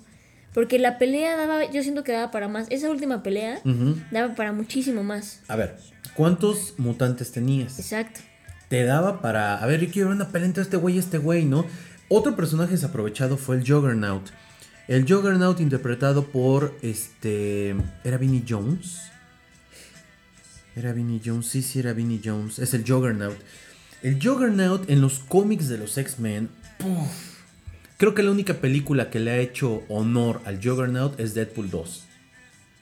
Porque 0.53 0.79
la 0.81 0.99
pelea 0.99 1.37
daba, 1.37 1.71
yo 1.71 1.83
siento 1.85 2.03
que 2.03 2.11
daba 2.13 2.31
para 2.33 2.49
más. 2.49 2.67
Esa 2.71 2.91
última 2.91 3.23
pelea 3.23 3.61
daba 4.11 4.35
para 4.35 4.53
muchísimo 4.53 5.05
más. 5.05 5.41
A 5.47 5.55
ver, 5.55 5.77
¿cuántos 6.15 6.75
mutantes 6.79 7.31
tenías? 7.31 7.79
Exacto. 7.79 8.21
te 8.69 8.83
daba 8.85 9.21
para. 9.23 9.63
A 9.63 9.67
ver, 9.67 9.81
yo 9.81 9.93
quiero 9.93 10.09
ver 10.09 10.17
una 10.17 10.29
pelea 10.29 10.47
entre 10.49 10.65
este 10.65 10.77
güey 10.77 10.97
y 10.97 10.99
este 10.99 11.19
güey, 11.19 11.45
¿no? 11.45 11.65
Otro 12.09 12.35
personaje 12.35 12.73
desaprovechado 12.73 13.37
fue 13.37 13.57
el 13.57 13.63
Juggernaut. 13.65 14.29
El 14.89 15.07
Juggernaut 15.09 15.61
interpretado 15.61 16.25
por 16.27 16.77
este. 16.83 17.77
¿Era 18.03 18.17
Vinnie 18.19 18.43
Jones? 18.49 19.03
Era 20.77 20.93
Vinnie 20.93 21.21
Jones, 21.25 21.47
sí, 21.47 21.63
sí, 21.63 21.81
era 21.81 21.93
Vinnie 21.93 22.21
Jones. 22.25 22.59
Es 22.59 22.75
el 22.75 22.85
Juggernaut. 22.87 23.37
El 24.03 24.23
Juggernaut 24.23 24.89
en 24.89 25.01
los 25.01 25.19
cómics 25.19 25.69
de 25.69 25.79
los 25.79 25.99
X-Men. 25.99 26.49
Creo 27.97 28.15
que 28.15 28.23
la 28.23 28.31
única 28.31 28.55
película 28.55 29.11
que 29.11 29.21
le 29.21 29.31
ha 29.31 29.39
hecho 29.39 29.83
honor 29.89 30.41
al 30.45 30.57
Juggernaut 30.57 31.19
es 31.21 31.35
Deadpool 31.35 31.71
2. 31.71 32.05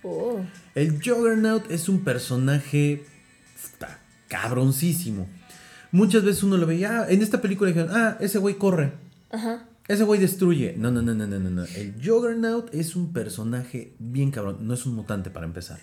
Oh. 0.05 0.41
El 0.75 1.03
Juggernaut 1.03 1.69
es 1.71 1.89
un 1.89 2.05
personaje 2.05 3.05
puta, 3.73 3.99
cabroncísimo. 4.29 5.29
Muchas 5.91 6.23
veces 6.23 6.43
uno 6.43 6.57
lo 6.57 6.67
veía, 6.67 7.01
ah, 7.01 7.07
en 7.09 7.23
esta 7.23 7.41
película 7.41 7.69
dijeron, 7.69 7.91
ah, 7.97 8.17
ese 8.21 8.39
güey 8.39 8.57
corre, 8.57 8.93
Ajá. 9.31 9.65
ese 9.89 10.05
güey 10.05 10.21
destruye. 10.21 10.75
No, 10.77 10.91
no, 10.91 11.03
no, 11.03 11.15
no, 11.15 11.27
no, 11.27 11.39
no, 11.39 11.51
no. 11.51 11.65
El 11.65 11.95
Juggernaut 12.01 12.73
es 12.75 12.95
un 12.95 13.13
personaje 13.13 13.95
bien 13.99 14.31
cabrón, 14.31 14.59
no 14.61 14.75
es 14.75 14.87
un 14.87 14.95
mutante 14.95 15.31
para 15.31 15.47
empezar. 15.47 15.81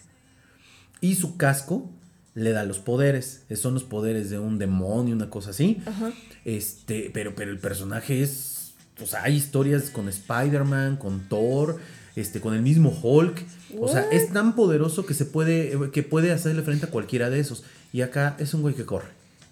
Y 1.01 1.15
su 1.15 1.37
casco 1.37 1.91
le 2.35 2.51
da 2.51 2.65
los 2.65 2.79
poderes, 2.79 3.43
son 3.55 3.73
los 3.73 3.83
poderes 3.83 4.29
de 4.29 4.39
un 4.39 4.59
demonio, 4.59 5.15
una 5.15 5.29
cosa 5.29 5.51
así. 5.51 5.81
Ajá. 5.85 6.11
Este, 6.43 7.09
pero, 7.13 7.33
pero 7.35 7.51
el 7.51 7.59
personaje 7.59 8.21
es. 8.21 8.73
O 9.01 9.05
sea, 9.05 9.23
hay 9.23 9.35
historias 9.35 9.89
con 9.89 10.07
Spider-Man, 10.07 10.97
con 10.97 11.27
Thor, 11.27 11.79
este, 12.15 12.39
con 12.39 12.53
el 12.53 12.61
mismo 12.61 12.97
Hulk. 13.01 13.43
O 13.79 13.87
sea, 13.87 14.01
es 14.11 14.31
tan 14.31 14.55
poderoso 14.55 15.05
que 15.05 15.13
se 15.13 15.25
puede. 15.25 15.91
que 15.91 16.03
puede 16.03 16.31
hacerle 16.31 16.61
frente 16.61 16.85
a 16.85 16.89
cualquiera 16.89 17.29
de 17.29 17.39
esos. 17.39 17.63
Y 17.93 18.01
acá 18.01 18.35
es 18.39 18.53
un 18.53 18.61
güey 18.61 18.75
que 18.75 18.85
corre. 18.85 19.07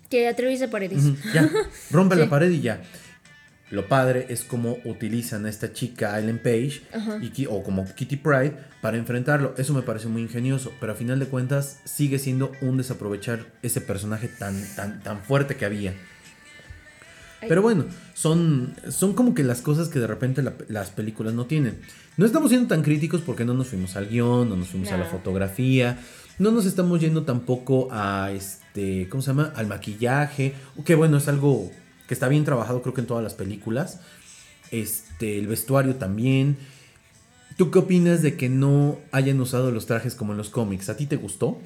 Que 0.10 0.28
atraviesa 0.28 0.70
paredes. 0.70 1.04
Ya, 1.34 1.50
rompe 1.92 2.16
la 2.16 2.30
pared 2.30 2.52
y 2.52 2.62
ya. 2.62 2.84
Lo 3.72 3.88
padre 3.88 4.28
es 4.30 4.44
cómo 4.44 4.78
utilizan 4.86 5.46
a 5.46 5.50
esta 5.50 5.74
chica 5.74 6.20
Ellen 6.20 6.38
Page 6.38 6.82
Ajá. 6.94 7.18
y 7.22 7.30
Ki- 7.30 7.48
o 7.50 7.64
como 7.64 7.86
Kitty 7.96 8.18
Pride 8.18 8.54
para 8.82 8.98
enfrentarlo. 8.98 9.56
Eso 9.58 9.74
me 9.74 9.82
parece 9.82 10.08
muy 10.08 10.22
ingenioso, 10.22 10.72
pero 10.80 10.92
a 10.92 10.96
final 10.96 11.18
de 11.20 11.26
cuentas 11.26 11.80
sigue 11.86 12.20
siendo 12.20 12.52
un 12.62 12.78
desaprovechar 12.78 13.40
ese 13.64 13.82
personaje 13.82 14.28
tan, 14.28 14.62
tan, 14.76 15.02
tan 15.02 15.22
fuerte 15.24 15.56
que 15.56 15.66
había. 15.66 15.94
Pero 17.48 17.62
bueno, 17.62 17.86
son, 18.14 18.74
son 18.90 19.14
como 19.14 19.34
que 19.34 19.44
las 19.44 19.62
cosas 19.62 19.90
que 19.90 20.00
de 20.00 20.08
repente 20.08 20.42
la- 20.44 20.54
las 20.70 20.92
películas 20.92 21.34
no 21.34 21.46
tienen. 21.46 21.80
No 22.16 22.26
estamos 22.26 22.50
siendo 22.52 22.68
tan 22.70 22.84
críticos 22.84 23.22
porque 23.22 23.44
no 23.44 23.54
nos 23.54 23.68
fuimos 23.68 23.96
al 23.98 24.08
guion, 24.08 24.48
no 24.50 24.56
nos 24.56 24.70
fuimos 24.70 24.92
a 24.92 24.98
la 24.98 25.06
fotografía, 25.06 25.98
no 26.40 26.52
nos 26.52 26.66
estamos 26.66 27.02
yendo 27.02 27.24
tampoco 27.24 27.90
a 27.92 28.30
este, 28.32 29.10
¿cómo 29.10 29.22
se 29.22 29.32
llama? 29.32 29.52
Al 29.56 29.68
maquillaje, 29.68 30.54
que 30.86 30.96
bueno, 30.96 31.18
es 31.18 31.28
algo 31.28 31.70
que 32.08 32.14
está 32.14 32.28
bien 32.28 32.46
trabajado 32.46 32.82
creo 32.82 32.94
que 32.94 33.02
en 33.02 33.08
todas 33.08 33.24
las 33.24 33.34
películas. 33.34 34.00
Este, 34.72 35.38
el 35.38 35.48
vestuario 35.48 35.96
también. 35.96 36.58
¿Tú 37.58 37.70
qué 37.70 37.80
opinas 37.80 38.22
de 38.22 38.36
que 38.36 38.50
no 38.50 38.98
hayan 39.12 39.40
usado 39.40 39.72
los 39.72 39.86
trajes 39.86 40.16
como 40.16 40.32
en 40.32 40.38
los 40.38 40.50
cómics? 40.50 40.90
¿A 40.90 40.98
ti 40.98 41.06
te 41.06 41.16
gustó? 41.16 41.60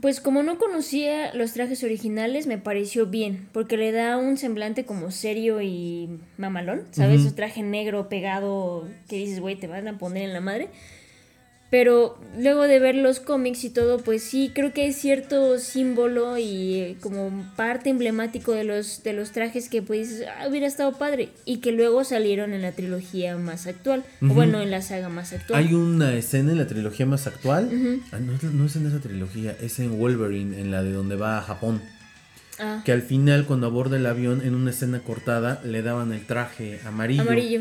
Pues 0.00 0.20
como 0.20 0.42
no 0.42 0.58
conocía 0.58 1.34
los 1.34 1.52
trajes 1.52 1.84
originales, 1.84 2.46
me 2.46 2.56
pareció 2.56 3.06
bien, 3.06 3.48
porque 3.52 3.76
le 3.76 3.92
da 3.92 4.16
un 4.16 4.38
semblante 4.38 4.86
como 4.86 5.10
serio 5.10 5.60
y 5.60 6.08
mamalón, 6.38 6.84
¿sabes? 6.92 7.22
Su 7.22 7.32
traje 7.32 7.62
negro 7.62 8.08
pegado 8.08 8.88
que 9.08 9.16
dices, 9.16 9.40
güey, 9.40 9.56
te 9.56 9.66
van 9.66 9.88
a 9.88 9.98
poner 9.98 10.22
en 10.22 10.32
la 10.32 10.40
madre. 10.40 10.70
Pero 11.70 12.18
luego 12.36 12.64
de 12.64 12.80
ver 12.80 12.96
los 12.96 13.20
cómics 13.20 13.62
y 13.62 13.70
todo, 13.70 13.98
pues 13.98 14.24
sí, 14.24 14.50
creo 14.52 14.72
que 14.72 14.82
hay 14.82 14.92
cierto 14.92 15.56
símbolo 15.60 16.36
y 16.36 16.74
eh, 16.74 16.96
como 17.00 17.30
parte 17.54 17.90
emblemático 17.90 18.50
de 18.52 18.64
los, 18.64 19.04
de 19.04 19.12
los 19.12 19.30
trajes 19.30 19.68
que 19.68 19.80
pues 19.80 20.24
ah, 20.40 20.48
hubiera 20.48 20.66
estado 20.66 20.98
padre. 20.98 21.28
Y 21.44 21.58
que 21.58 21.70
luego 21.70 22.02
salieron 22.02 22.54
en 22.54 22.62
la 22.62 22.72
trilogía 22.72 23.36
más 23.36 23.68
actual, 23.68 24.02
o 24.20 24.26
bueno, 24.34 24.60
en 24.60 24.72
la 24.72 24.82
saga 24.82 25.08
más 25.08 25.32
actual. 25.32 25.62
Hay 25.64 25.72
una 25.74 26.12
escena 26.14 26.50
en 26.50 26.58
la 26.58 26.66
trilogía 26.66 27.06
más 27.06 27.28
actual. 27.28 27.68
Ah, 28.10 28.18
no, 28.18 28.34
es- 28.34 28.42
no 28.42 28.66
es 28.66 28.74
en 28.74 28.86
esa 28.86 28.98
trilogía, 28.98 29.56
es 29.62 29.78
en 29.78 29.96
Wolverine, 29.96 30.60
en 30.60 30.72
la 30.72 30.82
de 30.82 30.90
donde 30.90 31.14
va 31.14 31.38
a 31.38 31.42
Japón. 31.42 31.80
Ah, 32.58 32.82
Que 32.84 32.90
al 32.90 33.02
final, 33.02 33.46
cuando 33.46 33.68
aborda 33.68 33.96
el 33.96 34.06
avión, 34.06 34.42
en 34.44 34.54
una 34.56 34.70
escena 34.70 34.98
cortada, 35.00 35.62
le 35.64 35.82
daban 35.82 36.12
el 36.12 36.26
traje 36.26 36.80
amarillo. 36.84 37.22
amarillo. 37.22 37.60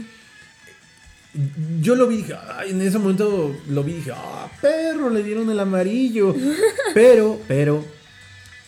Yo 1.81 1.95
lo 1.95 2.07
vi 2.07 2.17
dije, 2.17 2.33
ay, 2.55 2.71
en 2.71 2.81
ese 2.81 2.97
momento 2.97 3.55
lo 3.69 3.83
vi 3.83 3.93
dije, 3.93 4.11
ah, 4.15 4.49
perro, 4.61 5.09
le 5.09 5.21
dieron 5.23 5.49
el 5.49 5.59
amarillo. 5.59 6.35
pero, 6.93 7.39
pero, 7.47 7.85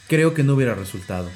creo 0.07 0.33
que 0.33 0.43
no 0.43 0.53
hubiera 0.53 0.75
resultado. 0.75 1.29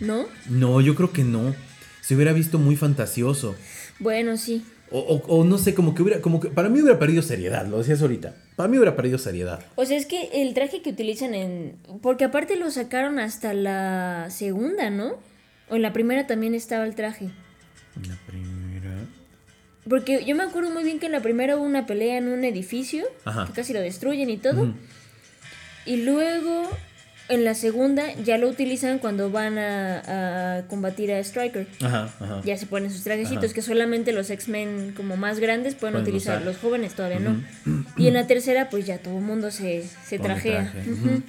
¿No? 0.00 0.26
No, 0.48 0.80
yo 0.80 0.94
creo 0.94 1.12
que 1.12 1.24
no. 1.24 1.54
Se 2.02 2.14
hubiera 2.14 2.32
visto 2.32 2.58
muy 2.58 2.76
fantasioso. 2.76 3.54
Bueno, 3.98 4.36
sí. 4.36 4.64
O, 4.90 4.98
o- 4.98 5.36
o 5.38 5.44
no 5.44 5.56
sé, 5.56 5.74
como 5.74 5.94
que 5.94 6.02
hubiera, 6.02 6.20
como 6.20 6.40
que 6.40 6.48
para 6.48 6.68
mí 6.68 6.80
hubiera 6.80 6.98
perdido 6.98 7.22
seriedad, 7.22 7.66
lo 7.66 7.78
decías 7.78 8.02
ahorita. 8.02 8.34
Para 8.56 8.68
mí 8.68 8.76
hubiera 8.76 8.96
perdido 8.96 9.18
seriedad. 9.18 9.60
O 9.76 9.84
sea, 9.86 9.96
es 9.96 10.04
que 10.06 10.42
el 10.42 10.52
traje 10.52 10.82
que 10.82 10.90
utilizan 10.90 11.34
en... 11.34 11.76
Porque 12.02 12.24
aparte 12.24 12.56
lo 12.56 12.70
sacaron 12.70 13.18
hasta 13.18 13.54
la 13.54 14.26
segunda, 14.30 14.90
¿no? 14.90 15.12
O 15.68 15.76
en 15.76 15.82
la 15.82 15.92
primera 15.92 16.26
también 16.26 16.54
estaba 16.54 16.84
el 16.84 16.94
traje. 16.96 17.30
La 18.08 18.16
primera. 18.26 18.49
Porque 19.90 20.24
yo 20.24 20.34
me 20.36 20.44
acuerdo 20.44 20.70
muy 20.70 20.84
bien 20.84 20.98
que 21.00 21.06
en 21.06 21.12
la 21.12 21.20
primera 21.20 21.56
hubo 21.56 21.64
una 21.64 21.84
pelea 21.84 22.16
en 22.16 22.28
un 22.28 22.44
edificio, 22.44 23.04
Ajá. 23.26 23.46
que 23.46 23.52
casi 23.52 23.72
lo 23.74 23.80
destruyen 23.80 24.30
y 24.30 24.38
todo. 24.38 24.72
Y 25.84 25.96
luego 26.04 26.70
en 27.28 27.44
la 27.44 27.54
segunda 27.54 28.12
ya 28.24 28.38
lo 28.38 28.48
utilizan 28.48 28.98
cuando 29.00 29.30
van 29.30 29.58
a, 29.58 30.58
a 30.58 30.62
combatir 30.68 31.12
a 31.12 31.18
Striker. 31.18 31.66
Ajá, 31.82 32.08
ajá. 32.20 32.40
Ya 32.44 32.56
se 32.56 32.66
ponen 32.66 32.90
sus 32.90 33.02
trajecitos 33.04 33.44
Ajá. 33.46 33.54
que 33.54 33.62
solamente 33.62 34.12
los 34.12 34.30
X-Men 34.30 34.94
como 34.96 35.16
más 35.16 35.38
grandes 35.40 35.74
pueden, 35.74 35.94
Pueden 35.94 36.04
utilizar. 36.08 36.36
usar. 36.36 36.46
Los 36.46 36.56
jóvenes 36.58 36.94
todavía 36.94 37.18
no. 37.20 37.42
Y 37.96 38.06
en 38.08 38.14
la 38.14 38.26
tercera 38.26 38.68
pues 38.70 38.86
ya 38.86 38.98
todo 38.98 39.18
el 39.18 39.24
mundo 39.24 39.50
se, 39.50 39.84
se 40.06 40.18
trajea. 40.18 40.70
traje. 40.72 41.22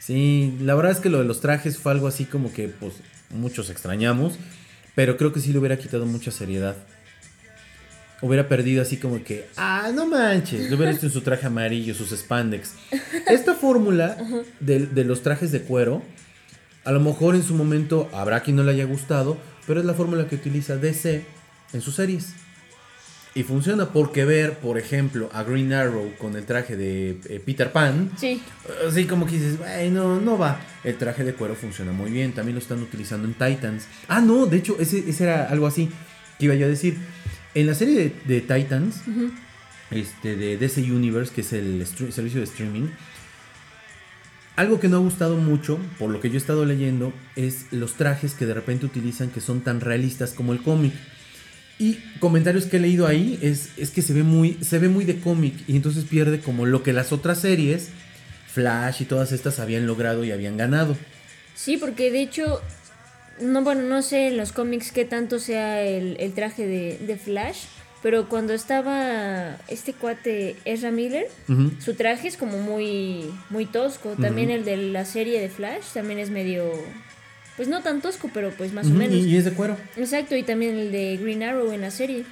Sí, 0.00 0.56
la 0.60 0.74
verdad 0.74 0.92
es 0.92 0.98
que 0.98 1.08
lo 1.08 1.18
de 1.18 1.24
los 1.24 1.40
trajes 1.40 1.78
fue 1.78 1.92
algo 1.92 2.08
así 2.08 2.24
como 2.24 2.52
que 2.52 2.66
pues 2.68 2.94
muchos 3.30 3.70
extrañamos, 3.70 4.34
pero 4.96 5.16
creo 5.16 5.32
que 5.32 5.38
sí 5.40 5.52
le 5.52 5.58
hubiera 5.60 5.76
quitado 5.78 6.06
mucha 6.06 6.30
seriedad. 6.32 6.76
Hubiera 8.22 8.48
perdido 8.48 8.82
así 8.82 8.98
como 8.98 9.22
que, 9.24 9.46
ah, 9.56 9.90
no 9.92 10.06
manches, 10.06 10.70
lo 10.70 10.76
hubiera 10.76 10.92
visto 10.92 11.06
en 11.06 11.12
su 11.12 11.20
traje 11.22 11.46
amarillo, 11.46 11.92
sus 11.92 12.10
spandex. 12.10 12.70
Esta 13.28 13.54
fórmula 13.54 14.16
de, 14.60 14.86
de 14.86 15.04
los 15.04 15.22
trajes 15.22 15.50
de 15.50 15.62
cuero, 15.62 16.02
a 16.84 16.92
lo 16.92 17.00
mejor 17.00 17.34
en 17.34 17.42
su 17.42 17.54
momento 17.54 18.08
habrá 18.12 18.40
quien 18.40 18.56
no 18.56 18.62
le 18.62 18.70
haya 18.72 18.84
gustado, 18.84 19.36
pero 19.66 19.80
es 19.80 19.86
la 19.86 19.94
fórmula 19.94 20.28
que 20.28 20.36
utiliza 20.36 20.76
DC 20.76 21.24
en 21.72 21.80
sus 21.80 21.96
series. 21.96 22.34
Y 23.34 23.44
funciona 23.44 23.86
porque 23.92 24.24
ver, 24.26 24.58
por 24.58 24.78
ejemplo, 24.78 25.30
a 25.32 25.42
Green 25.42 25.72
Arrow 25.72 26.12
con 26.18 26.36
el 26.36 26.44
traje 26.44 26.76
de 26.76 27.18
eh, 27.28 27.42
Peter 27.44 27.72
Pan, 27.72 28.10
Sí. 28.18 28.42
Así 28.86 29.06
como 29.06 29.24
que 29.26 29.32
dices, 29.36 29.58
"Güey, 29.58 29.90
no, 29.90 30.20
no 30.20 30.36
va. 30.36 30.60
El 30.84 30.96
traje 30.96 31.24
de 31.24 31.32
cuero 31.34 31.54
funciona 31.54 31.92
muy 31.92 32.10
bien. 32.10 32.32
También 32.34 32.54
lo 32.56 32.60
están 32.60 32.82
utilizando 32.82 33.26
en 33.26 33.32
Titans. 33.32 33.86
Ah, 34.06 34.20
no, 34.20 34.44
de 34.46 34.58
hecho, 34.58 34.76
ese, 34.78 34.98
ese 35.08 35.24
era 35.24 35.44
algo 35.48 35.66
así 35.66 35.88
que 36.38 36.44
iba 36.44 36.54
yo 36.54 36.66
a 36.66 36.68
decir. 36.68 36.98
En 37.54 37.66
la 37.66 37.74
serie 37.74 37.94
de, 38.26 38.40
de 38.40 38.40
Titans, 38.40 39.02
este, 39.90 40.36
de 40.36 40.56
DC 40.56 40.80
Universe, 40.80 41.32
que 41.34 41.42
es 41.42 41.52
el 41.52 41.86
servicio 41.86 42.40
de 42.40 42.44
streaming, 42.44 42.88
algo 44.56 44.80
que 44.80 44.88
no 44.88 44.98
ha 44.98 45.00
gustado 45.00 45.36
mucho, 45.36 45.78
por 45.98 46.10
lo 46.10 46.20
que 46.20 46.28
yo 46.28 46.34
he 46.34 46.38
estado 46.38 46.64
leyendo, 46.64 47.12
es 47.36 47.66
los 47.70 47.94
trajes 47.94 48.34
que 48.34 48.46
de 48.46 48.54
repente 48.54 48.86
utilizan 48.86 49.30
que 49.30 49.40
son 49.40 49.62
tan 49.62 49.80
realistas 49.80 50.32
como 50.32 50.52
el 50.52 50.62
cómic. 50.62 50.92
Y 51.78 51.94
comentarios 52.20 52.66
que 52.66 52.76
he 52.76 52.80
leído 52.80 53.06
ahí 53.06 53.38
es, 53.40 53.70
es 53.76 53.90
que 53.90 54.02
se 54.02 54.12
ve 54.12 54.22
muy, 54.22 54.58
se 54.60 54.78
ve 54.78 54.88
muy 54.88 55.04
de 55.04 55.20
cómic 55.20 55.54
y 55.66 55.76
entonces 55.76 56.04
pierde 56.04 56.40
como 56.40 56.66
lo 56.66 56.82
que 56.82 56.92
las 56.92 57.12
otras 57.12 57.40
series, 57.40 57.88
Flash 58.46 59.02
y 59.02 59.04
todas 59.06 59.32
estas 59.32 59.58
habían 59.58 59.86
logrado 59.86 60.22
y 60.22 60.30
habían 60.30 60.58
ganado. 60.58 60.96
Sí, 61.54 61.78
porque 61.78 62.10
de 62.10 62.20
hecho, 62.22 62.60
no, 63.40 63.62
bueno, 63.62 63.82
no 63.82 64.02
sé 64.02 64.28
en 64.28 64.36
los 64.36 64.52
cómics 64.52 64.92
qué 64.92 65.04
tanto 65.04 65.38
sea 65.38 65.82
el, 65.82 66.16
el 66.20 66.32
traje 66.32 66.66
de, 66.66 66.98
de 66.98 67.16
Flash, 67.16 67.64
pero 68.02 68.28
cuando 68.28 68.52
estaba 68.52 69.56
este 69.68 69.92
cuate 69.92 70.56
Ezra 70.64 70.90
Miller, 70.90 71.26
su 71.78 71.94
traje 71.94 72.28
es 72.28 72.36
como 72.36 72.58
muy, 72.58 73.30
muy 73.50 73.64
tosco. 73.66 74.10
También 74.20 74.50
el 74.50 74.64
de 74.64 74.76
la 74.76 75.04
serie 75.04 75.40
de 75.40 75.48
Flash 75.48 75.84
también 75.94 76.18
es 76.18 76.28
medio, 76.30 76.64
pues 77.56 77.68
no 77.68 77.80
tan 77.82 78.00
tosco, 78.02 78.28
pero 78.34 78.50
pues 78.50 78.72
más 78.72 78.86
o 78.88 78.90
menos. 78.90 79.14
y, 79.16 79.28
y 79.28 79.36
es 79.36 79.44
de 79.44 79.52
cuero. 79.52 79.76
Exacto, 79.96 80.34
y 80.36 80.42
también 80.42 80.76
el 80.76 80.90
de 80.90 81.16
Green 81.16 81.42
Arrow 81.44 81.70
en 81.72 81.80
la 81.82 81.90
serie. 81.92 82.24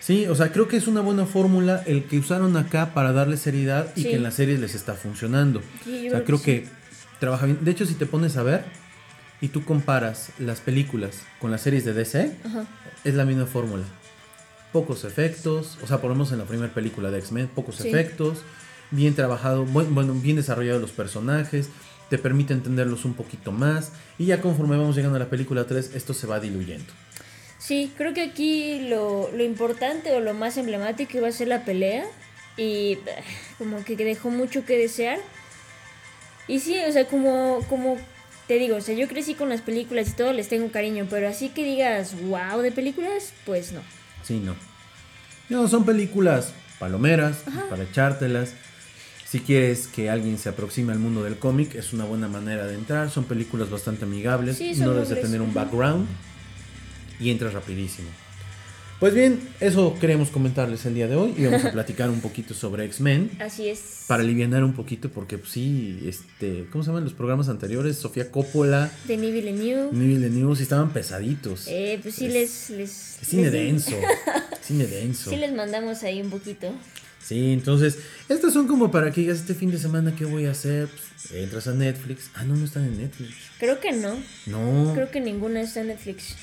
Sí, 0.00 0.26
o 0.28 0.34
sea, 0.34 0.50
creo 0.52 0.66
que 0.68 0.76
es 0.78 0.86
una 0.86 1.00
buena 1.02 1.26
fórmula 1.26 1.82
el 1.86 2.04
que 2.04 2.18
usaron 2.18 2.56
acá 2.56 2.94
para 2.94 3.12
darle 3.12 3.36
seriedad 3.36 3.92
y 3.96 4.02
Sí. 4.02 4.08
que 4.10 4.14
en 4.14 4.22
las 4.22 4.34
series 4.34 4.60
les 4.60 4.74
está 4.74 4.94
funcionando. 4.94 5.60
Sí, 5.84 6.06
o 6.08 6.10
sea, 6.12 6.24
creo 6.24 6.38
creo 6.38 6.42
que 6.42 6.62
que, 6.62 6.68
trabaja 7.20 7.46
bien. 7.46 7.58
De 7.62 7.70
hecho, 7.72 7.84
si 7.84 7.94
te 7.94 8.06
pones 8.06 8.36
a 8.38 8.42
ver 8.44 8.64
y 9.40 9.48
tú 9.48 9.64
comparas 9.64 10.30
las 10.38 10.60
películas 10.60 11.20
con 11.40 11.50
las 11.50 11.60
series 11.62 11.84
de 11.84 11.92
DC, 11.94 12.36
Ajá. 12.44 12.64
es 13.04 13.14
la 13.14 13.24
misma 13.24 13.46
fórmula. 13.46 13.84
Pocos 14.72 15.04
efectos, 15.04 15.78
o 15.82 15.86
sea, 15.86 15.98
por 16.00 16.10
lo 16.10 16.14
menos 16.16 16.32
en 16.32 16.38
la 16.38 16.44
primera 16.44 16.72
película 16.72 17.10
de 17.10 17.18
X-Men, 17.20 17.48
pocos 17.48 17.76
Sí. 17.76 17.88
efectos, 17.88 18.38
bien 18.90 19.14
trabajado, 19.14 19.64
buen- 19.64 19.94
bueno, 19.94 20.12
bien 20.14 20.36
desarrollados 20.36 20.80
los 20.80 20.90
personajes, 20.90 21.68
te 22.10 22.18
permite 22.18 22.52
entenderlos 22.54 23.04
un 23.04 23.14
poquito 23.14 23.52
más 23.52 23.92
y 24.18 24.26
ya 24.26 24.40
conforme 24.40 24.76
vamos 24.76 24.96
llegando 24.96 25.16
a 25.16 25.20
la 25.20 25.28
película 25.30 25.66
3, 25.66 25.92
esto 25.94 26.14
se 26.14 26.26
va 26.26 26.40
diluyendo. 26.40 26.92
Sí, 27.58 27.92
creo 27.96 28.14
que 28.14 28.22
aquí 28.22 28.88
lo, 28.88 29.30
lo 29.34 29.42
importante 29.44 30.12
o 30.12 30.20
lo 30.20 30.32
más 30.32 30.56
emblemático 30.56 31.18
iba 31.18 31.28
a 31.28 31.32
ser 31.32 31.48
la 31.48 31.64
pelea 31.64 32.04
y 32.56 32.92
eh, 32.92 32.98
como 33.58 33.84
que 33.84 33.94
dejó 33.96 34.30
mucho 34.30 34.64
que 34.64 34.78
desear. 34.78 35.18
Y 36.46 36.60
sí, 36.60 36.78
o 36.88 36.92
sea, 36.92 37.06
como, 37.06 37.60
como 37.68 37.98
te 38.48 38.58
digo, 38.58 38.76
o 38.76 38.80
sea, 38.80 38.94
yo 38.94 39.06
crecí 39.06 39.34
con 39.34 39.50
las 39.50 39.60
películas 39.60 40.08
y 40.08 40.12
todo, 40.12 40.32
les 40.32 40.48
tengo 40.48 40.70
cariño, 40.72 41.06
pero 41.08 41.28
así 41.28 41.50
que 41.50 41.64
digas, 41.64 42.14
wow, 42.22 42.60
de 42.60 42.72
películas, 42.72 43.34
pues 43.44 43.72
no. 43.72 43.80
Sí, 44.22 44.40
no. 44.40 44.56
No, 45.50 45.68
son 45.68 45.84
películas 45.84 46.54
palomeras, 46.78 47.44
para 47.68 47.82
echártelas. 47.82 48.54
Si 49.26 49.40
quieres 49.40 49.86
que 49.86 50.08
alguien 50.08 50.38
se 50.38 50.48
aproxime 50.48 50.92
al 50.92 50.98
mundo 50.98 51.22
del 51.22 51.38
cómic, 51.38 51.74
es 51.74 51.92
una 51.92 52.04
buena 52.04 52.28
manera 52.28 52.66
de 52.66 52.74
entrar. 52.74 53.10
Son 53.10 53.24
películas 53.24 53.68
bastante 53.68 54.04
amigables. 54.04 54.56
Sí, 54.56 54.72
no 54.76 54.94
debes 54.94 55.10
de 55.10 55.16
tener 55.16 55.42
un 55.42 55.52
background. 55.52 56.06
Y 57.20 57.30
entras 57.30 57.52
rapidísimo. 57.52 58.08
Pues 59.00 59.14
bien, 59.14 59.38
eso 59.60 59.96
queremos 60.00 60.30
comentarles 60.30 60.84
el 60.84 60.94
día 60.94 61.06
de 61.06 61.14
hoy. 61.14 61.32
Y 61.38 61.44
vamos 61.44 61.64
a 61.64 61.70
platicar 61.72 62.10
un 62.10 62.20
poquito 62.20 62.52
sobre 62.52 62.84
X-Men. 62.86 63.30
Así 63.38 63.68
es. 63.68 64.04
Para 64.08 64.24
aliviar 64.24 64.64
un 64.64 64.72
poquito, 64.74 65.08
porque 65.08 65.38
pues, 65.38 65.52
sí, 65.52 66.00
este, 66.04 66.66
¿cómo 66.72 66.82
se 66.82 66.88
llaman 66.90 67.04
los 67.04 67.12
programas 67.12 67.48
anteriores? 67.48 67.96
Sofía 67.96 68.30
Coppola, 68.32 68.90
Denis 69.06 69.32
Villeneuve. 69.32 69.90
Nivel 69.92 70.22
de 70.22 70.30
News, 70.30 70.60
estaban 70.60 70.92
pesaditos. 70.92 71.66
Eh, 71.68 72.00
pues 72.02 72.16
sí 72.16 72.26
Es- 72.26 72.32
les, 72.32 72.70
les, 72.70 72.90
Es 73.22 73.28
cine 73.28 73.42
les- 73.44 73.52
denso. 73.52 73.92
Cine 74.62 74.86
denso. 74.86 75.30
Sí 75.30 75.36
les 75.36 75.52
mandamos 75.54 76.02
ahí 76.02 76.20
un 76.20 76.30
poquito. 76.30 76.72
Sí, 77.22 77.52
entonces, 77.52 77.98
estas 78.28 78.52
son 78.52 78.66
como 78.66 78.90
para 78.90 79.12
que 79.12 79.20
digas 79.20 79.38
este 79.38 79.54
fin 79.54 79.70
de 79.70 79.78
semana 79.78 80.14
qué 80.16 80.24
voy 80.24 80.46
a 80.46 80.50
hacer. 80.50 80.88
Pues, 80.88 81.32
entras 81.40 81.68
a 81.68 81.72
Netflix. 81.72 82.30
Ah, 82.34 82.42
no, 82.44 82.56
no 82.56 82.64
están 82.64 82.84
en 82.84 82.98
Netflix. 82.98 83.32
Creo 83.58 83.78
que 83.80 83.92
no. 83.92 84.16
No, 84.46 84.92
Creo 84.94 85.10
que 85.10 85.20
ninguna 85.20 85.60
está 85.60 85.82
en 85.82 85.88
Netflix. 85.88 86.34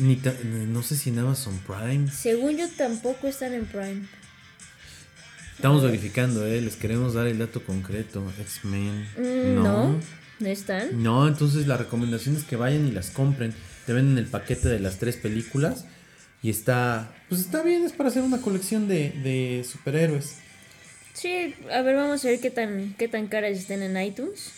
Ni 0.00 0.16
ta- 0.16 0.34
no 0.44 0.82
sé 0.82 0.96
si 0.96 1.10
en 1.10 1.18
Amazon 1.18 1.58
Prime. 1.66 2.10
Según 2.10 2.56
yo 2.56 2.68
tampoco 2.76 3.26
están 3.28 3.52
en 3.52 3.66
Prime. 3.66 4.02
Estamos 5.56 5.82
verificando, 5.82 6.46
¿eh? 6.46 6.60
Les 6.60 6.76
queremos 6.76 7.14
dar 7.14 7.26
el 7.26 7.38
dato 7.38 7.62
concreto. 7.62 8.32
X-Men. 8.40 9.06
Mm, 9.18 9.54
no. 9.62 10.00
no, 10.40 10.48
están. 10.48 11.02
No, 11.02 11.28
entonces 11.28 11.66
la 11.66 11.76
recomendación 11.76 12.36
es 12.36 12.44
que 12.44 12.56
vayan 12.56 12.88
y 12.88 12.92
las 12.92 13.10
compren. 13.10 13.52
Te 13.86 13.92
venden 13.92 14.16
el 14.18 14.26
paquete 14.26 14.68
de 14.68 14.80
las 14.80 14.98
tres 14.98 15.16
películas. 15.16 15.84
Y 16.42 16.48
está, 16.48 17.12
pues 17.28 17.42
está 17.42 17.62
bien, 17.62 17.84
es 17.84 17.92
para 17.92 18.08
hacer 18.08 18.22
una 18.22 18.40
colección 18.40 18.88
de, 18.88 19.10
de 19.22 19.62
superhéroes. 19.70 20.36
Sí, 21.12 21.54
a 21.70 21.82
ver, 21.82 21.96
vamos 21.96 22.24
a 22.24 22.28
ver 22.28 22.40
qué 22.40 22.50
tan, 22.50 22.94
qué 22.96 23.08
tan 23.08 23.26
caras 23.26 23.58
están 23.58 23.82
en 23.82 24.02
iTunes. 24.02 24.52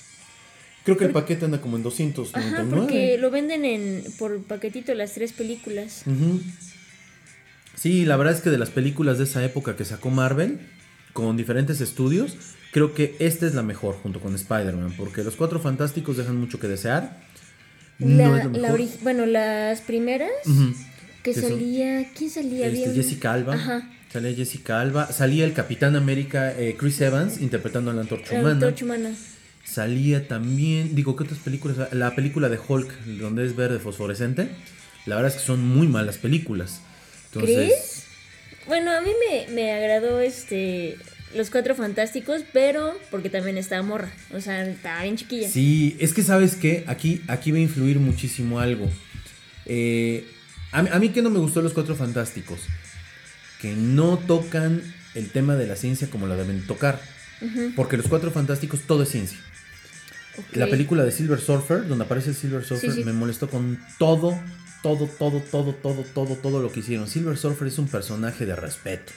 Creo 0.85 0.97
que 0.97 1.05
el 1.05 1.11
paquete 1.13 1.45
anda 1.45 1.61
como 1.61 1.77
en 1.77 1.83
299. 1.85 2.57
Ajá, 2.57 2.69
porque 2.77 3.17
lo 3.19 3.31
venden 3.31 3.65
en 3.65 4.03
por 4.19 4.43
paquetito 4.43 4.93
las 4.95 5.13
tres 5.15 5.33
películas. 5.33 6.03
Ujú. 6.07 6.41
Sí, 7.77 8.05
la 8.05 8.17
verdad 8.17 8.35
es 8.35 8.41
que 8.41 8.51
de 8.51 8.59
las 8.59 8.71
películas 8.71 9.19
de 9.19 9.25
esa 9.25 9.45
época 9.45 9.77
que 9.77 9.85
sacó 9.85 10.11
Marvel, 10.11 10.59
con 11.13 11.37
diferentes 11.37 11.81
estudios, 11.81 12.37
creo 12.73 12.95
que 12.95 13.17
esta 13.19 13.47
es 13.47 13.55
la 13.55 13.63
mejor 13.63 13.97
junto 13.97 14.21
con 14.21 14.35
Spider-Man, 14.35 14.95
porque 14.97 15.23
los 15.25 15.37
Cuatro 15.37 15.61
Fantásticos 15.61 16.17
dejan 16.17 16.37
mucho 16.37 16.59
que 16.59 16.69
desear. 16.69 17.21
La, 17.99 18.29
no 18.29 18.37
es 18.37 18.45
lo 18.45 18.51
la 18.53 18.73
mejor. 18.73 18.89
bueno, 19.03 19.27
las 19.27 19.81
primeras 19.83 20.31
Ujú. 20.47 20.75
que 21.23 21.33
Que 21.33 21.41
son- 21.41 21.51
salía, 21.51 22.11
¿quién 22.17 22.31
salía? 22.31 22.67
Este, 22.67 22.89
un- 22.89 22.95
Jessica 22.95 23.33
Alba. 23.33 23.55
Ajá. 23.55 23.91
Salía 24.13 24.35
Jessica 24.35 24.81
Alba. 24.81 25.11
Salía 25.13 25.45
el 25.45 25.53
Capitán 25.55 25.97
América 25.97 26.53
eh, 26.59 26.77
Chris 26.79 27.01
Evans 27.01 27.41
interpretando 27.41 27.91
a 27.91 27.95
la 27.95 28.03
Antorcha 28.03 28.35
La 28.35 28.41
Humana. 28.41 28.55
Antorcha 28.55 28.85
Humana. 28.85 29.11
Salía 29.73 30.29
también, 30.29 30.95
digo, 30.95 31.17
¿qué 31.17 31.25
otras 31.25 31.39
películas? 31.39 31.93
La 31.93 32.15
película 32.15 32.49
de 32.51 32.59
Hulk, 32.67 33.05
donde 33.19 33.47
es 33.47 33.57
verde 33.57 33.79
fosforescente. 33.79 34.49
La 35.07 35.17
verdad 35.17 35.31
es 35.33 35.39
que 35.41 35.47
son 35.47 35.67
muy 35.67 35.89
malas 35.89 36.19
películas. 36.19 36.81
Entonces, 37.33 37.57
¿Crees? 37.57 38.05
Bueno, 38.67 38.91
a 38.93 39.01
mí 39.01 39.11
me, 39.31 39.53
me 39.55 39.73
agradó 39.73 40.21
este 40.21 40.97
Los 41.35 41.49
Cuatro 41.49 41.75
Fantásticos, 41.75 42.43
pero 42.53 42.95
porque 43.11 43.31
también 43.31 43.57
estaba 43.57 43.83
morra. 43.83 44.11
O 44.35 44.41
sea, 44.43 44.63
estaba 44.69 45.03
bien 45.05 45.17
chiquilla. 45.17 45.49
Sí, 45.49 45.97
es 45.99 46.13
que 46.13 46.23
sabes 46.23 46.55
que 46.57 46.85
aquí, 46.87 47.23
aquí 47.27 47.51
va 47.51 47.57
a 47.57 47.63
influir 47.63 47.99
muchísimo 47.99 48.61
algo. 48.61 48.91
Eh, 49.65 50.27
a, 50.71 50.83
mí- 50.83 50.91
a 50.93 50.99
mí 50.99 51.09
que 51.11 51.23
no 51.23 51.31
me 51.31 51.39
gustó 51.39 51.63
los 51.63 51.73
Cuatro 51.73 51.97
Fantásticos, 51.97 52.61
que 53.61 53.73
no 53.75 54.19
tocan 54.19 54.83
el 55.15 55.31
tema 55.31 55.57
de 55.57 55.67
la 55.67 55.77
ciencia 55.77 56.09
como 56.11 56.27
la 56.27 56.37
deben 56.37 56.67
tocar. 56.67 57.01
Porque 57.75 57.97
los 57.97 58.07
Cuatro 58.07 58.31
Fantásticos 58.31 58.83
todo 58.83 59.03
es 59.03 59.09
ciencia. 59.09 59.39
La 60.53 60.67
película 60.67 61.05
de 61.05 61.13
Silver 61.13 61.41
Surfer, 61.41 61.87
donde 61.87 62.05
aparece 62.05 62.31
el 62.31 62.37
Silver 62.37 62.65
Surfer, 62.65 62.91
Sí, 62.91 62.97
sí. 62.99 63.05
me 63.05 63.13
molestó 63.13 63.49
con 63.51 63.79
todo, 63.99 64.39
todo, 64.83 65.07
todo, 65.07 65.41
todo, 65.41 65.73
todo, 65.75 66.05
todo, 66.15 66.37
todo 66.37 66.63
lo 66.63 66.73
que 66.73 66.81
hicieron. 66.81 67.07
Silver 67.09 67.37
Surfer 67.37 67.69
es 67.69 67.79
un 67.79 67.89
personaje 67.89 68.47
de 68.47 68.57
respeto. 68.57 69.13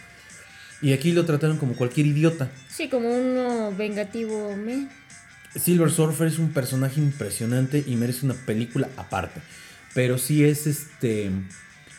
Y 0.82 0.94
aquí 0.94 1.14
lo 1.14 1.26
trataron 1.26 1.58
como 1.58 1.74
cualquier 1.76 2.08
idiota. 2.08 2.50
Sí, 2.70 2.90
como 2.90 3.10
uno 3.10 3.74
vengativo. 3.76 4.56
Me. 4.58 4.88
Silver 5.56 5.90
Surfer 5.90 6.28
es 6.28 6.38
un 6.38 6.52
personaje 6.52 7.00
impresionante 7.00 7.84
y 7.88 7.96
merece 7.96 8.26
una 8.26 8.36
película 8.36 8.90
aparte. 8.98 9.40
Pero 9.94 10.18
sí 10.18 10.44
es 10.44 10.68
este. 10.68 11.32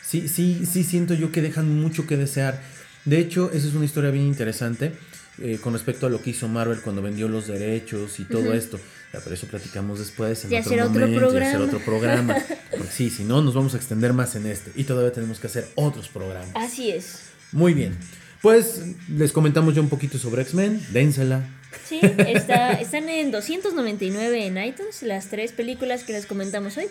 Sí, 0.03 0.29
sí, 0.29 0.65
sí 0.71 0.83
siento 0.83 1.15
yo 1.15 1.31
que 1.31 1.41
dejan 1.41 1.81
mucho 1.81 2.05
que 2.05 2.17
desear. 2.17 2.61
De 3.03 3.17
hecho, 3.19 3.51
esa 3.51 3.67
es 3.67 3.73
una 3.73 3.85
historia 3.85 4.11
bien 4.11 4.25
interesante 4.25 4.93
eh, 5.39 5.59
con 5.61 5.73
respecto 5.73 6.07
a 6.07 6.09
lo 6.09 6.21
que 6.21 6.31
hizo 6.31 6.47
Marvel 6.47 6.81
cuando 6.81 7.01
vendió 7.01 7.27
los 7.27 7.47
derechos 7.47 8.19
y 8.19 8.25
todo 8.25 8.53
esto. 8.53 8.79
Ya, 9.13 9.19
pero 9.21 9.35
eso 9.35 9.47
platicamos 9.47 9.99
después 9.99 10.43
en 10.45 10.59
otro 10.59 10.73
otro 10.73 11.07
momento, 11.07 11.31
será 11.31 11.51
programa. 11.51 11.65
otro 11.65 11.79
programa. 11.79 12.35
Porque 12.71 12.91
sí, 12.91 13.09
si 13.09 13.23
no, 13.23 13.41
nos 13.41 13.53
vamos 13.53 13.73
a 13.73 13.77
extender 13.77 14.13
más 14.13 14.35
en 14.35 14.47
este. 14.47 14.71
Y 14.75 14.83
todavía 14.83 15.13
tenemos 15.13 15.39
que 15.39 15.47
hacer 15.47 15.67
otros 15.75 16.09
programas. 16.09 16.51
Así 16.55 16.91
es. 16.91 17.19
Muy 17.51 17.73
bien. 17.73 17.97
Pues 18.41 18.81
les 19.09 19.31
comentamos 19.31 19.75
ya 19.75 19.81
un 19.81 19.89
poquito 19.89 20.17
sobre 20.17 20.41
X-Men. 20.41 20.85
Dénsela. 20.91 21.47
Sí, 21.85 21.99
está, 22.01 22.73
están 22.73 23.07
en 23.07 23.31
299 23.31 24.45
en 24.45 24.57
iTunes, 24.57 25.03
las 25.03 25.27
tres 25.27 25.51
películas 25.51 26.03
que 26.03 26.13
les 26.13 26.25
comentamos 26.25 26.77
hoy. 26.77 26.87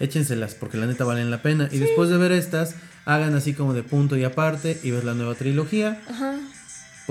Échenselas 0.00 0.54
porque 0.54 0.78
la 0.78 0.86
neta 0.86 1.04
valen 1.04 1.30
la 1.30 1.42
pena. 1.42 1.68
Y 1.70 1.78
después 1.78 2.10
de 2.10 2.16
ver 2.16 2.32
estas, 2.32 2.74
hagan 3.04 3.34
así 3.34 3.54
como 3.54 3.74
de 3.74 3.82
punto 3.82 4.16
y 4.16 4.24
aparte 4.24 4.78
y 4.82 4.90
ver 4.90 5.04
la 5.04 5.14
nueva 5.14 5.34
trilogía. 5.34 6.00
Ajá. 6.08 6.38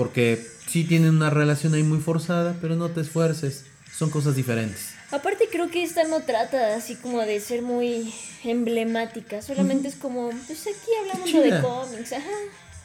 Porque 0.02 0.44
sí 0.66 0.82
tienen 0.82 1.10
una 1.14 1.30
relación 1.30 1.74
ahí 1.74 1.84
muy 1.84 2.00
forzada, 2.00 2.56
pero 2.60 2.74
no 2.74 2.88
te 2.88 3.02
esfuerces. 3.02 3.66
Son 3.96 4.10
cosas 4.10 4.34
diferentes. 4.34 4.94
Aparte 5.12 5.48
creo 5.48 5.70
que 5.70 5.84
esta 5.84 6.02
no 6.04 6.22
trata 6.22 6.74
así 6.74 6.96
como 6.96 7.20
de 7.20 7.38
ser 7.38 7.62
muy 7.62 8.12
emblemática, 8.42 9.42
solamente 9.42 9.86
es 9.86 9.94
como, 9.94 10.30
pues 10.48 10.62
aquí 10.62 10.90
hablamos 11.00 11.32
de 11.32 11.60
cómics, 11.60 12.12
ajá. 12.14 12.30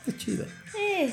Qué 0.05 0.15
chida. 0.15 0.45
Eh, 0.79 1.11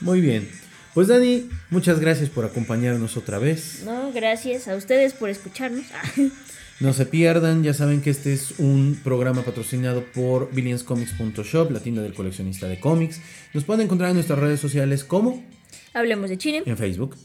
Muy 0.00 0.20
bien. 0.20 0.50
Pues 0.92 1.08
Dani, 1.08 1.48
muchas 1.70 1.98
gracias 1.98 2.28
por 2.28 2.44
acompañarnos 2.44 3.16
otra 3.16 3.38
vez. 3.38 3.80
no, 3.86 4.12
gracias 4.12 4.68
a 4.68 4.76
ustedes 4.76 5.14
por 5.14 5.30
escucharnos. 5.30 5.86
No 6.80 6.94
se 6.94 7.04
pierdan, 7.04 7.62
ya 7.62 7.74
saben 7.74 8.00
que 8.00 8.08
este 8.10 8.32
es 8.32 8.54
un 8.58 8.98
programa 9.04 9.42
patrocinado 9.42 10.02
por 10.14 10.50
billionscomics.shop, 10.54 11.70
la 11.70 11.80
tienda 11.80 12.00
del 12.00 12.14
coleccionista 12.14 12.68
de 12.68 12.80
cómics. 12.80 13.20
Nos 13.52 13.64
pueden 13.64 13.84
encontrar 13.84 14.10
en 14.10 14.14
nuestras 14.16 14.38
redes 14.38 14.60
sociales 14.60 15.04
como 15.04 15.44
Hablemos 15.92 16.30
de 16.30 16.38
Chile 16.38 16.62
en 16.64 16.76
Facebook, 16.78 17.16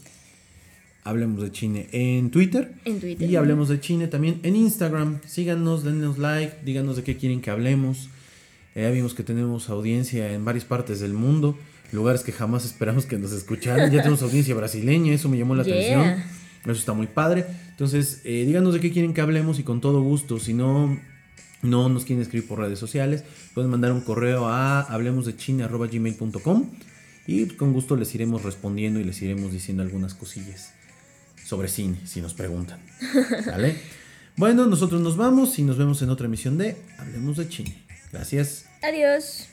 Hablemos 1.04 1.40
de 1.42 1.52
Chine 1.52 1.88
en 1.92 2.30
Twitter, 2.30 2.72
en 2.84 3.00
Twitter. 3.00 3.30
y 3.30 3.36
Hablemos 3.36 3.68
de 3.70 3.80
Chine 3.80 4.08
también 4.08 4.40
en 4.42 4.56
Instagram. 4.56 5.20
Síganos, 5.26 5.84
denos 5.84 6.18
like, 6.18 6.56
díganos 6.64 6.96
de 6.96 7.04
qué 7.04 7.16
quieren 7.16 7.40
que 7.40 7.50
hablemos. 7.50 8.10
Eh, 8.74 8.82
ya 8.82 8.90
vimos 8.90 9.14
que 9.14 9.22
tenemos 9.22 9.70
audiencia 9.70 10.32
en 10.34 10.44
varias 10.44 10.64
partes 10.66 11.00
del 11.00 11.14
mundo, 11.14 11.56
lugares 11.92 12.22
que 12.22 12.32
jamás 12.32 12.64
esperamos 12.66 13.06
que 13.06 13.16
nos 13.16 13.32
escucharan. 13.32 13.90
Ya 13.90 14.02
tenemos 14.02 14.20
audiencia 14.20 14.54
brasileña, 14.54 15.14
eso 15.14 15.30
me 15.30 15.38
llamó 15.38 15.54
la 15.54 15.62
Yeah. 15.64 15.76
atención. 16.02 16.24
Eso 16.64 16.72
está 16.80 16.92
muy 16.92 17.06
padre. 17.06 17.46
Entonces, 17.76 18.22
eh, 18.24 18.44
díganos 18.46 18.72
de 18.72 18.80
qué 18.80 18.90
quieren 18.90 19.12
que 19.12 19.20
hablemos 19.20 19.58
y 19.58 19.62
con 19.62 19.82
todo 19.82 20.00
gusto. 20.00 20.40
Si 20.40 20.54
no, 20.54 20.98
no 21.60 21.90
nos 21.90 22.06
quieren 22.06 22.22
escribir 22.22 22.48
por 22.48 22.58
redes 22.58 22.78
sociales, 22.78 23.22
pueden 23.52 23.70
mandar 23.70 23.92
un 23.92 24.00
correo 24.00 24.46
a 24.48 24.80
hablemosdechine.gmail.com 24.80 26.70
y 27.26 27.46
con 27.48 27.74
gusto 27.74 27.94
les 27.96 28.14
iremos 28.14 28.44
respondiendo 28.44 28.98
y 28.98 29.04
les 29.04 29.20
iremos 29.20 29.52
diciendo 29.52 29.82
algunas 29.82 30.14
cosillas 30.14 30.72
sobre 31.44 31.68
cine, 31.68 31.98
si 32.06 32.22
nos 32.22 32.32
preguntan. 32.32 32.80
¿Vale? 33.46 33.76
Bueno, 34.36 34.64
nosotros 34.64 35.02
nos 35.02 35.18
vamos 35.18 35.58
y 35.58 35.62
nos 35.62 35.76
vemos 35.76 36.00
en 36.00 36.08
otra 36.08 36.26
emisión 36.28 36.56
de 36.56 36.76
Hablemos 36.96 37.36
de 37.36 37.44
Cine. 37.44 37.84
Gracias. 38.10 38.64
Adiós. 38.82 39.48